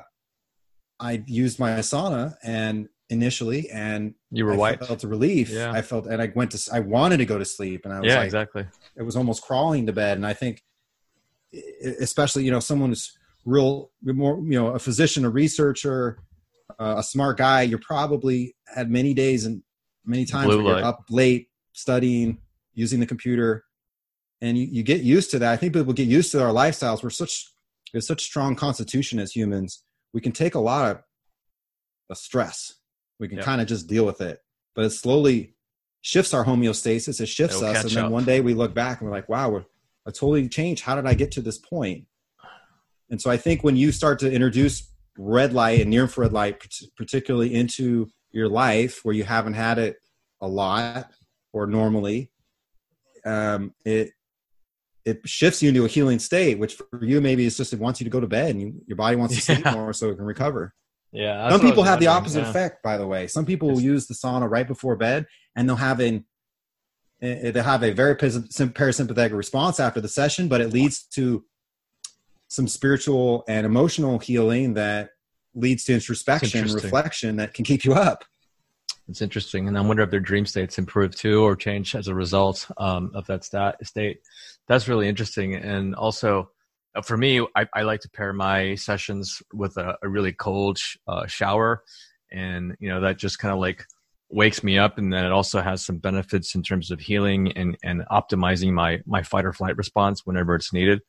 I 0.99 1.23
used 1.27 1.59
my 1.59 1.79
sauna 1.79 2.35
and 2.43 2.87
initially, 3.09 3.69
and 3.69 4.13
You 4.31 4.45
were 4.45 4.53
I 4.53 4.57
wiped. 4.57 4.85
felt 4.85 5.03
a 5.03 5.07
relief. 5.07 5.49
Yeah. 5.49 5.71
I 5.71 5.81
felt, 5.81 6.07
and 6.07 6.21
I 6.21 6.31
went 6.35 6.51
to, 6.51 6.69
I 6.73 6.79
wanted 6.79 7.17
to 7.17 7.25
go 7.25 7.37
to 7.37 7.45
sleep, 7.45 7.85
and 7.85 7.93
I 7.93 7.99
was 7.99 8.07
Yeah, 8.07 8.17
like, 8.17 8.25
exactly. 8.25 8.65
it 8.95 9.03
was 9.03 9.15
almost 9.15 9.43
crawling 9.43 9.85
to 9.87 9.93
bed. 9.93 10.17
And 10.17 10.25
I 10.25 10.33
think, 10.33 10.63
especially 11.99 12.43
you 12.45 12.51
know, 12.51 12.59
someone 12.59 12.89
who's 12.89 13.17
real, 13.45 13.91
more 14.03 14.37
you 14.39 14.59
know, 14.59 14.67
a 14.67 14.79
physician, 14.79 15.23
a 15.23 15.29
researcher, 15.29 16.19
uh, 16.79 16.95
a 16.97 17.03
smart 17.03 17.37
guy, 17.37 17.61
you're 17.61 17.79
probably 17.79 18.55
had 18.67 18.89
many 18.89 19.13
days 19.13 19.45
and 19.45 19.61
many 20.05 20.25
times 20.25 20.53
you're 20.53 20.83
up 20.83 21.05
late 21.09 21.49
studying, 21.73 22.39
using 22.73 22.99
the 22.99 23.05
computer, 23.05 23.63
and 24.41 24.57
you, 24.57 24.65
you 24.65 24.83
get 24.83 25.01
used 25.01 25.31
to 25.31 25.39
that. 25.39 25.53
I 25.53 25.57
think 25.57 25.73
people 25.73 25.93
get 25.93 26.07
used 26.07 26.31
to 26.31 26.43
our 26.43 26.51
lifestyles. 26.53 27.03
We're 27.03 27.09
such 27.11 27.51
we 27.93 27.97
have 27.97 28.03
such 28.03 28.23
strong 28.23 28.55
constitution 28.55 29.19
as 29.19 29.31
humans. 29.31 29.83
We 30.13 30.21
can 30.21 30.31
take 30.31 30.55
a 30.55 30.59
lot 30.59 30.91
of, 30.91 31.01
of 32.09 32.17
stress. 32.17 32.73
We 33.19 33.27
can 33.27 33.37
Yep. 33.37 33.45
kind 33.45 33.61
of 33.61 33.67
just 33.67 33.87
deal 33.87 34.05
with 34.05 34.21
it, 34.21 34.39
but 34.75 34.85
it 34.85 34.89
slowly 34.91 35.55
shifts 36.01 36.33
our 36.33 36.45
homeostasis. 36.45 37.19
It 37.21 37.27
shifts 37.27 37.57
It'll 37.57 37.69
us, 37.69 37.83
and 37.83 37.91
then 37.91 38.05
up. 38.05 38.11
one 38.11 38.25
day 38.25 38.41
we 38.41 38.53
look 38.53 38.73
back 38.73 38.99
and 39.01 39.09
we're 39.09 39.15
like, 39.15 39.29
"Wow, 39.29 39.49
we're 39.49 39.65
I 40.05 40.11
totally 40.11 40.47
changed. 40.49 40.83
How 40.83 40.95
did 40.95 41.07
I 41.07 41.13
get 41.13 41.31
to 41.33 41.41
this 41.41 41.57
point?" 41.57 42.05
And 43.09 43.21
so 43.21 43.29
I 43.31 43.37
think 43.37 43.63
when 43.63 43.75
you 43.75 43.91
start 43.91 44.19
to 44.19 44.31
introduce 44.31 44.91
red 45.17 45.53
light 45.53 45.79
and 45.81 45.89
near 45.89 46.03
infrared 46.03 46.33
light, 46.33 46.63
particularly 46.97 47.53
into 47.53 48.09
your 48.31 48.49
life 48.49 49.05
where 49.05 49.15
you 49.15 49.23
haven't 49.23 49.53
had 49.53 49.77
it 49.77 49.97
a 50.41 50.47
lot 50.47 51.11
or 51.53 51.65
normally, 51.67 52.31
um, 53.25 53.73
it 53.85 54.11
it 55.05 55.21
shifts 55.25 55.61
you 55.61 55.69
into 55.69 55.85
a 55.85 55.87
healing 55.87 56.17
state, 56.19 56.57
which 56.57 56.75
for 56.75 57.03
you 57.03 57.21
maybe 57.21 57.45
it's 57.45 57.57
just 57.57 57.73
it 57.73 57.79
wants 57.79 58.01
you 58.01 58.05
to 58.05 58.09
go 58.09 58.19
to 58.19 58.27
bed 58.27 58.49
and 58.51 58.61
you, 58.61 58.81
your 58.87 58.97
body 58.97 59.15
wants 59.15 59.35
to 59.35 59.41
sleep 59.55 59.65
more 59.71 59.93
so 59.93 60.09
it 60.09 60.15
can 60.15 60.25
recover. 60.25 60.73
Yeah. 61.15 61.49
Some 61.49 61.61
people 61.61 61.83
have 61.83 61.99
the 61.99 62.07
opposite 62.07 62.43
effect, 62.43 62.83
by 62.83 62.97
the 62.97 63.07
way. 63.07 63.27
Some 63.27 63.45
people 63.45 63.69
will 63.69 63.81
use 63.81 64.05
the 64.05 64.13
sauna 64.13 64.49
right 64.49 64.67
before 64.67 64.95
bed, 64.97 65.25
and 65.55 65.67
they'll 65.67 65.77
have 65.77 66.01
an 66.01 66.25
eh, 67.21 67.51
they'll 67.51 67.63
have 67.63 67.83
a 67.83 67.91
very 67.91 68.15
parasympathetic 68.15 69.31
response 69.31 69.79
after 69.79 70.01
the 70.01 70.09
session, 70.09 70.49
but 70.49 70.59
it 70.59 70.73
leads 70.73 71.03
to 71.13 71.45
some 72.49 72.67
spiritual 72.67 73.45
and 73.47 73.65
emotional 73.65 74.19
healing 74.19 74.73
that 74.73 75.11
leads 75.53 75.85
to 75.85 75.93
introspection, 75.93 76.71
reflection 76.73 77.37
that 77.37 77.53
can 77.53 77.63
keep 77.63 77.85
you 77.85 77.93
up. 77.93 78.25
It's 79.07 79.21
interesting, 79.21 79.67
and 79.69 79.77
I 79.77 79.81
wonder 79.81 80.03
if 80.03 80.09
their 80.09 80.19
dream 80.19 80.45
states 80.45 80.77
improve 80.77 81.15
too 81.15 81.43
or 81.43 81.55
change 81.55 81.95
as 81.95 82.07
a 82.09 82.15
result 82.15 82.67
um, 82.77 83.11
of 83.13 83.25
that 83.27 83.45
stat, 83.45 83.77
state. 83.85 84.19
That's 84.67 84.89
really 84.89 85.07
interesting, 85.07 85.55
and 85.55 85.95
also 85.95 86.49
for 87.01 87.17
me, 87.17 87.41
I, 87.55 87.67
I 87.73 87.81
like 87.83 88.01
to 88.01 88.09
pair 88.09 88.33
my 88.33 88.75
sessions 88.75 89.41
with 89.53 89.77
a, 89.77 89.97
a 90.01 90.07
really 90.07 90.33
cold 90.33 90.77
sh- 90.77 90.97
uh, 91.07 91.25
shower, 91.27 91.83
and 92.31 92.75
you 92.79 92.89
know 92.89 93.01
that 93.01 93.17
just 93.17 93.39
kind 93.39 93.53
of 93.53 93.59
like 93.59 93.85
wakes 94.29 94.63
me 94.63 94.77
up, 94.77 94.97
and 94.97 95.11
then 95.11 95.25
it 95.25 95.31
also 95.31 95.61
has 95.61 95.85
some 95.85 95.97
benefits 95.97 96.55
in 96.55 96.63
terms 96.63 96.91
of 96.91 96.99
healing 96.99 97.51
and 97.53 97.77
and 97.83 98.03
optimizing 98.11 98.71
my 98.73 99.01
my 99.05 99.23
fight 99.23 99.45
or 99.45 99.53
flight 99.53 99.77
response 99.77 100.25
whenever 100.25 100.55
it's 100.55 100.73
needed. 100.73 101.01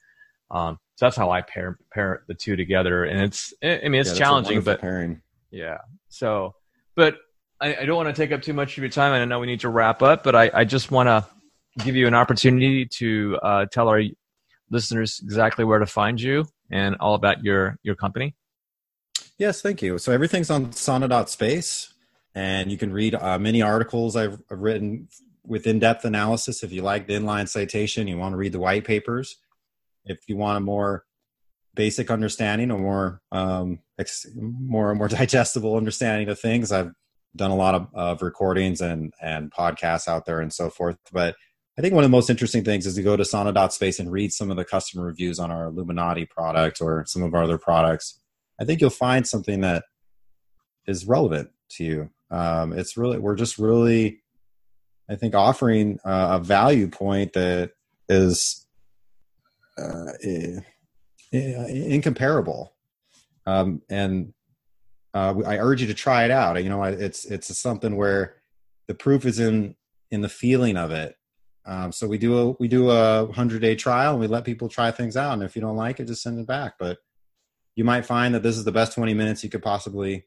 Um, 0.50 0.78
so 0.96 1.06
that's 1.06 1.16
how 1.16 1.30
I 1.30 1.42
pair 1.42 1.78
pair 1.92 2.22
the 2.28 2.34
two 2.34 2.56
together, 2.56 3.04
and 3.04 3.20
it's 3.20 3.52
I 3.62 3.80
I 3.84 3.88
mean 3.88 4.00
it's 4.00 4.12
Yeah, 4.12 4.18
challenging, 4.18 4.60
but 4.62 4.80
pairing. 4.80 5.22
yeah. 5.50 5.78
So, 6.08 6.54
but 6.94 7.16
I, 7.60 7.76
I 7.76 7.84
don't 7.84 7.96
want 7.96 8.14
to 8.14 8.20
take 8.22 8.32
up 8.32 8.42
too 8.42 8.52
much 8.52 8.76
of 8.76 8.82
your 8.82 8.90
time. 8.90 9.12
and 9.12 9.22
I 9.22 9.24
know 9.24 9.40
we 9.40 9.46
need 9.46 9.60
to 9.60 9.68
wrap 9.68 10.02
up, 10.02 10.22
but 10.22 10.34
I, 10.34 10.50
I 10.52 10.64
just 10.64 10.90
want 10.90 11.08
to 11.08 11.24
give 11.84 11.96
you 11.96 12.06
an 12.06 12.14
opportunity 12.14 12.86
to 12.86 13.38
uh, 13.42 13.66
tell 13.70 13.88
our 13.88 14.02
listeners 14.70 15.20
exactly 15.22 15.64
where 15.64 15.78
to 15.78 15.86
find 15.86 16.20
you 16.20 16.46
and 16.70 16.96
all 17.00 17.14
about 17.14 17.44
your 17.44 17.78
your 17.82 17.94
company. 17.94 18.34
Yes, 19.38 19.60
thank 19.60 19.82
you. 19.82 19.98
So 19.98 20.12
everything's 20.12 20.50
on 20.50 20.68
sauna.space 20.68 21.92
and 22.34 22.70
you 22.70 22.78
can 22.78 22.92
read 22.92 23.14
uh, 23.14 23.38
many 23.38 23.62
articles 23.62 24.16
I've, 24.16 24.40
I've 24.50 24.58
written 24.58 25.08
with 25.44 25.66
in-depth 25.66 26.04
analysis. 26.04 26.62
If 26.62 26.72
you 26.72 26.82
like 26.82 27.06
the 27.06 27.14
inline 27.14 27.48
citation, 27.48 28.08
you 28.08 28.18
want 28.18 28.32
to 28.32 28.36
read 28.36 28.52
the 28.52 28.58
white 28.58 28.84
papers. 28.84 29.36
If 30.04 30.18
you 30.28 30.36
want 30.36 30.58
a 30.58 30.60
more 30.60 31.04
basic 31.74 32.10
understanding 32.10 32.70
or 32.70 32.78
more 32.78 33.20
um, 33.32 33.80
ex- 33.98 34.26
more 34.34 34.94
more 34.94 35.08
digestible 35.20 35.76
understanding 35.76 36.28
of 36.28 36.38
things, 36.38 36.72
I've 36.72 36.92
done 37.34 37.50
a 37.50 37.56
lot 37.56 37.74
of, 37.74 37.88
of 37.94 38.22
recordings 38.22 38.80
and 38.80 39.12
and 39.20 39.52
podcasts 39.52 40.08
out 40.08 40.26
there 40.26 40.40
and 40.40 40.52
so 40.52 40.70
forth. 40.70 40.96
But 41.12 41.36
I 41.78 41.82
think 41.82 41.92
one 41.92 42.04
of 42.04 42.10
the 42.10 42.16
most 42.16 42.30
interesting 42.30 42.64
things 42.64 42.86
is 42.86 42.94
to 42.94 43.02
go 43.02 43.16
to 43.16 43.22
Sauna.space 43.22 43.98
and 43.98 44.10
read 44.10 44.32
some 44.32 44.50
of 44.50 44.56
the 44.56 44.64
customer 44.64 45.04
reviews 45.04 45.38
on 45.38 45.50
our 45.50 45.70
Luminati 45.70 46.28
product 46.28 46.80
or 46.80 47.04
some 47.06 47.22
of 47.22 47.34
our 47.34 47.42
other 47.42 47.58
products. 47.58 48.18
I 48.58 48.64
think 48.64 48.80
you'll 48.80 48.88
find 48.88 49.26
something 49.26 49.60
that 49.60 49.84
is 50.86 51.06
relevant 51.06 51.50
to 51.72 51.84
you. 51.84 52.10
Um, 52.30 52.72
it's 52.72 52.96
really, 52.96 53.18
we're 53.18 53.34
just 53.34 53.58
really, 53.58 54.22
I 55.10 55.16
think, 55.16 55.34
offering 55.34 55.98
uh, 56.02 56.38
a 56.40 56.44
value 56.44 56.88
point 56.88 57.34
that 57.34 57.72
is 58.08 58.66
uh, 59.76 60.12
incomparable. 61.30 62.72
Um, 63.44 63.82
and 63.90 64.32
uh, 65.12 65.34
I 65.46 65.58
urge 65.58 65.82
you 65.82 65.88
to 65.88 65.94
try 65.94 66.24
it 66.24 66.30
out. 66.30 66.62
You 66.62 66.70
know, 66.70 66.82
it's 66.82 67.26
it's 67.26 67.56
something 67.56 67.96
where 67.96 68.36
the 68.88 68.94
proof 68.94 69.24
is 69.24 69.38
in 69.38 69.76
in 70.10 70.22
the 70.22 70.28
feeling 70.28 70.76
of 70.76 70.90
it 70.90 71.16
um, 71.66 71.90
so 71.90 72.06
we 72.06 72.16
do 72.16 72.38
a 72.38 72.50
we 72.52 72.68
do 72.68 72.90
a 72.90 73.30
hundred 73.32 73.60
day 73.60 73.74
trial 73.74 74.12
and 74.12 74.20
we 74.20 74.28
let 74.28 74.44
people 74.44 74.68
try 74.68 74.92
things 74.92 75.16
out. 75.16 75.34
And 75.34 75.42
if 75.42 75.56
you 75.56 75.62
don't 75.62 75.76
like 75.76 75.98
it, 75.98 76.06
just 76.06 76.22
send 76.22 76.38
it 76.38 76.46
back. 76.46 76.74
But 76.78 76.98
you 77.74 77.84
might 77.84 78.06
find 78.06 78.34
that 78.34 78.42
this 78.42 78.56
is 78.56 78.64
the 78.64 78.72
best 78.72 78.94
20 78.94 79.14
minutes 79.14 79.42
you 79.42 79.50
could 79.50 79.62
possibly, 79.62 80.26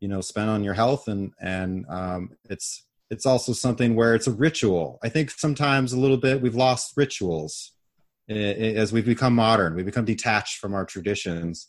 you 0.00 0.08
know, 0.08 0.20
spend 0.20 0.50
on 0.50 0.64
your 0.64 0.74
health. 0.74 1.06
And 1.06 1.32
and 1.40 1.86
um, 1.88 2.30
it's 2.48 2.84
it's 3.10 3.26
also 3.26 3.52
something 3.52 3.94
where 3.94 4.14
it's 4.14 4.26
a 4.26 4.32
ritual. 4.32 4.98
I 5.04 5.08
think 5.08 5.30
sometimes 5.30 5.92
a 5.92 6.00
little 6.00 6.16
bit 6.16 6.42
we've 6.42 6.56
lost 6.56 6.96
rituals 6.96 7.72
as 8.28 8.92
we've 8.92 9.06
become 9.06 9.34
modern. 9.34 9.76
We 9.76 9.84
become 9.84 10.04
detached 10.04 10.58
from 10.58 10.74
our 10.74 10.84
traditions, 10.84 11.68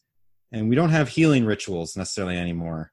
and 0.51 0.69
we 0.69 0.75
don't 0.75 0.89
have 0.89 1.09
healing 1.09 1.45
rituals 1.45 1.95
necessarily 1.95 2.37
anymore. 2.37 2.91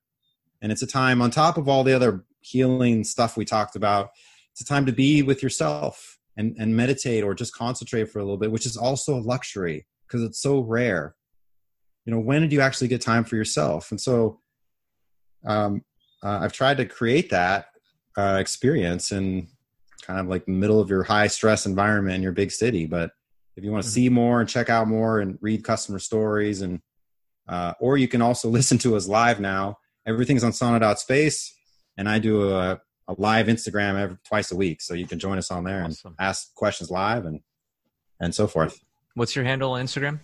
And 0.61 0.71
it's 0.71 0.83
a 0.83 0.87
time 0.87 1.23
on 1.23 1.31
top 1.31 1.57
of 1.57 1.69
all 1.69 1.83
the 1.83 1.95
other 1.95 2.25
healing 2.41 3.05
stuff 3.05 3.37
we 3.37 3.45
talked 3.45 3.77
about 3.77 4.11
it's 4.59 4.69
a 4.69 4.75
time 4.75 4.87
to 4.87 4.93
be 4.93 5.23
with 5.23 5.41
yourself 5.41 6.19
and, 6.37 6.57
and 6.59 6.77
meditate 6.77 7.23
or 7.23 7.33
just 7.33 7.55
concentrate 7.55 8.11
for 8.11 8.19
a 8.19 8.23
little 8.23 8.37
bit, 8.37 8.51
which 8.51 8.67
is 8.67 8.77
also 8.77 9.17
a 9.17 9.23
luxury 9.23 9.87
because 10.05 10.25
it's 10.25 10.43
so 10.43 10.59
rare. 10.59 11.15
You 12.05 12.13
know, 12.13 12.19
when 12.19 12.43
did 12.43 12.53
you 12.53 12.61
actually 12.61 12.89
get 12.89 13.01
time 13.01 13.23
for 13.23 13.37
yourself? 13.37 13.93
And 13.93 14.01
so 14.01 14.41
um, 15.47 15.85
uh, 16.25 16.41
I've 16.43 16.53
tried 16.53 16.79
to 16.79 16.87
create 16.87 17.31
that 17.31 17.67
uh, 18.17 18.39
experience 18.41 19.13
in 19.13 19.47
kind 20.03 20.19
of 20.19 20.27
like 20.27 20.45
the 20.45 20.51
middle 20.51 20.81
of 20.81 20.91
your 20.91 21.05
high 21.05 21.29
stress 21.29 21.65
environment 21.65 22.17
in 22.17 22.23
your 22.23 22.33
big 22.33 22.51
city. 22.51 22.85
But 22.87 23.13
if 23.57 23.63
you 23.63 23.71
want 23.71 23.85
to 23.85 23.89
mm-hmm. 23.89 23.95
see 23.95 24.09
more 24.09 24.41
and 24.41 24.49
check 24.49 24.69
out 24.69 24.89
more 24.89 25.21
and 25.21 25.39
read 25.41 25.63
customer 25.63 26.01
stories 26.01 26.63
and 26.63 26.81
uh, 27.49 27.75
or 27.79 27.97
you 27.97 28.09
can 28.09 28.23
also 28.23 28.49
listen 28.49 28.79
to 28.79 28.97
us 28.97 29.07
live 29.07 29.39
now. 29.39 29.79
Everything's 30.05 30.43
on 30.43 30.51
Sauna.space, 30.51 31.55
and 31.97 32.09
I 32.09 32.19
do 32.19 32.51
a 32.51 32.81
a 33.09 33.15
live 33.17 33.47
Instagram 33.47 33.99
every 33.99 34.17
twice 34.25 34.53
a 34.53 34.57
week, 34.57 34.81
so 34.81 34.95
you 34.95 35.07
can 35.07 35.19
join 35.19 35.39
us 35.39 35.51
on 35.51 35.65
there 35.65 35.83
awesome. 35.85 36.15
and 36.19 36.27
ask 36.27 36.55
questions 36.55 36.91
live 36.91 37.25
and 37.25 37.41
and 38.21 38.35
so 38.35 38.47
forth. 38.47 38.81
What's 39.15 39.35
your 39.35 39.45
handle 39.45 39.73
on 39.73 39.85
Instagram? 39.85 40.21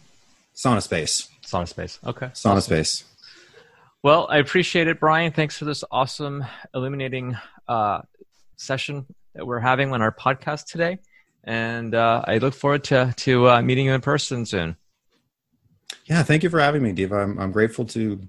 Sauna 0.54 0.82
Space. 0.82 1.28
Sauna 1.44 1.66
Space. 1.66 1.98
Okay. 2.06 2.26
Sauna 2.26 2.56
awesome. 2.56 2.60
Space. 2.60 3.04
Well, 4.02 4.26
I 4.28 4.38
appreciate 4.38 4.86
it, 4.86 5.00
Brian. 5.00 5.32
Thanks 5.32 5.56
for 5.56 5.64
this 5.64 5.82
awesome, 5.90 6.44
illuminating 6.74 7.36
uh, 7.66 8.02
session 8.56 9.06
that 9.34 9.46
we're 9.46 9.60
having 9.60 9.92
on 9.92 10.02
our 10.02 10.12
podcast 10.12 10.66
today, 10.66 10.98
and 11.42 11.94
uh, 11.94 12.22
I 12.26 12.38
look 12.38 12.54
forward 12.54 12.84
to 12.84 13.14
to 13.16 13.48
uh, 13.48 13.62
meeting 13.62 13.86
you 13.86 13.92
in 13.92 14.02
person 14.02 14.44
soon. 14.44 14.76
Yeah, 16.04 16.22
thank 16.22 16.42
you 16.42 16.50
for 16.50 16.60
having 16.60 16.82
me, 16.82 16.92
Diva. 16.92 17.16
I'm, 17.16 17.38
I'm 17.38 17.50
grateful 17.50 17.86
to 17.86 18.20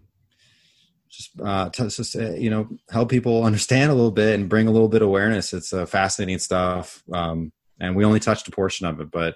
just 1.16 1.32
uh, 1.42 1.70
to, 1.70 1.90
just, 1.90 2.16
uh, 2.16 2.34
you 2.34 2.50
know 2.50 2.68
help 2.90 3.10
people 3.10 3.44
understand 3.44 3.92
a 3.92 3.96
little 3.96 4.12
bit 4.12 4.40
and 4.40 4.50
bring 4.50 4.68
a 4.68 4.72
little 4.72 4.90
bit 4.90 5.02
of 5.02 5.08
awareness. 5.08 5.54
It's 5.54 5.74
uh, 5.74 5.86
fascinating 5.86 6.40
stuff, 6.40 7.04
um, 7.14 7.52
and 7.80 7.96
we 7.96 8.06
only 8.06 8.20
touched 8.20 8.48
a 8.48 8.52
portion 8.52 8.86
of 8.86 9.00
it, 9.00 9.12
but 9.12 9.36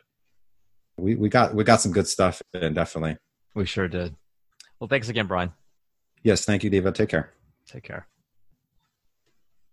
we 0.98 1.16
we 1.16 1.30
got 1.30 1.54
we 1.54 1.64
got 1.64 1.82
some 1.82 1.92
good 1.92 2.08
stuff 2.08 2.42
and 2.54 2.76
definitely. 2.76 3.18
We 3.56 3.66
sure 3.66 3.88
did. 3.88 4.16
Well, 4.80 4.88
thanks 4.88 5.10
again, 5.10 5.28
Brian. 5.28 5.52
Yes, 6.24 6.46
thank 6.46 6.64
you, 6.64 6.70
Diva. 6.70 6.92
Take 6.92 7.10
care. 7.10 7.34
Take 7.68 7.84
care. 7.84 8.08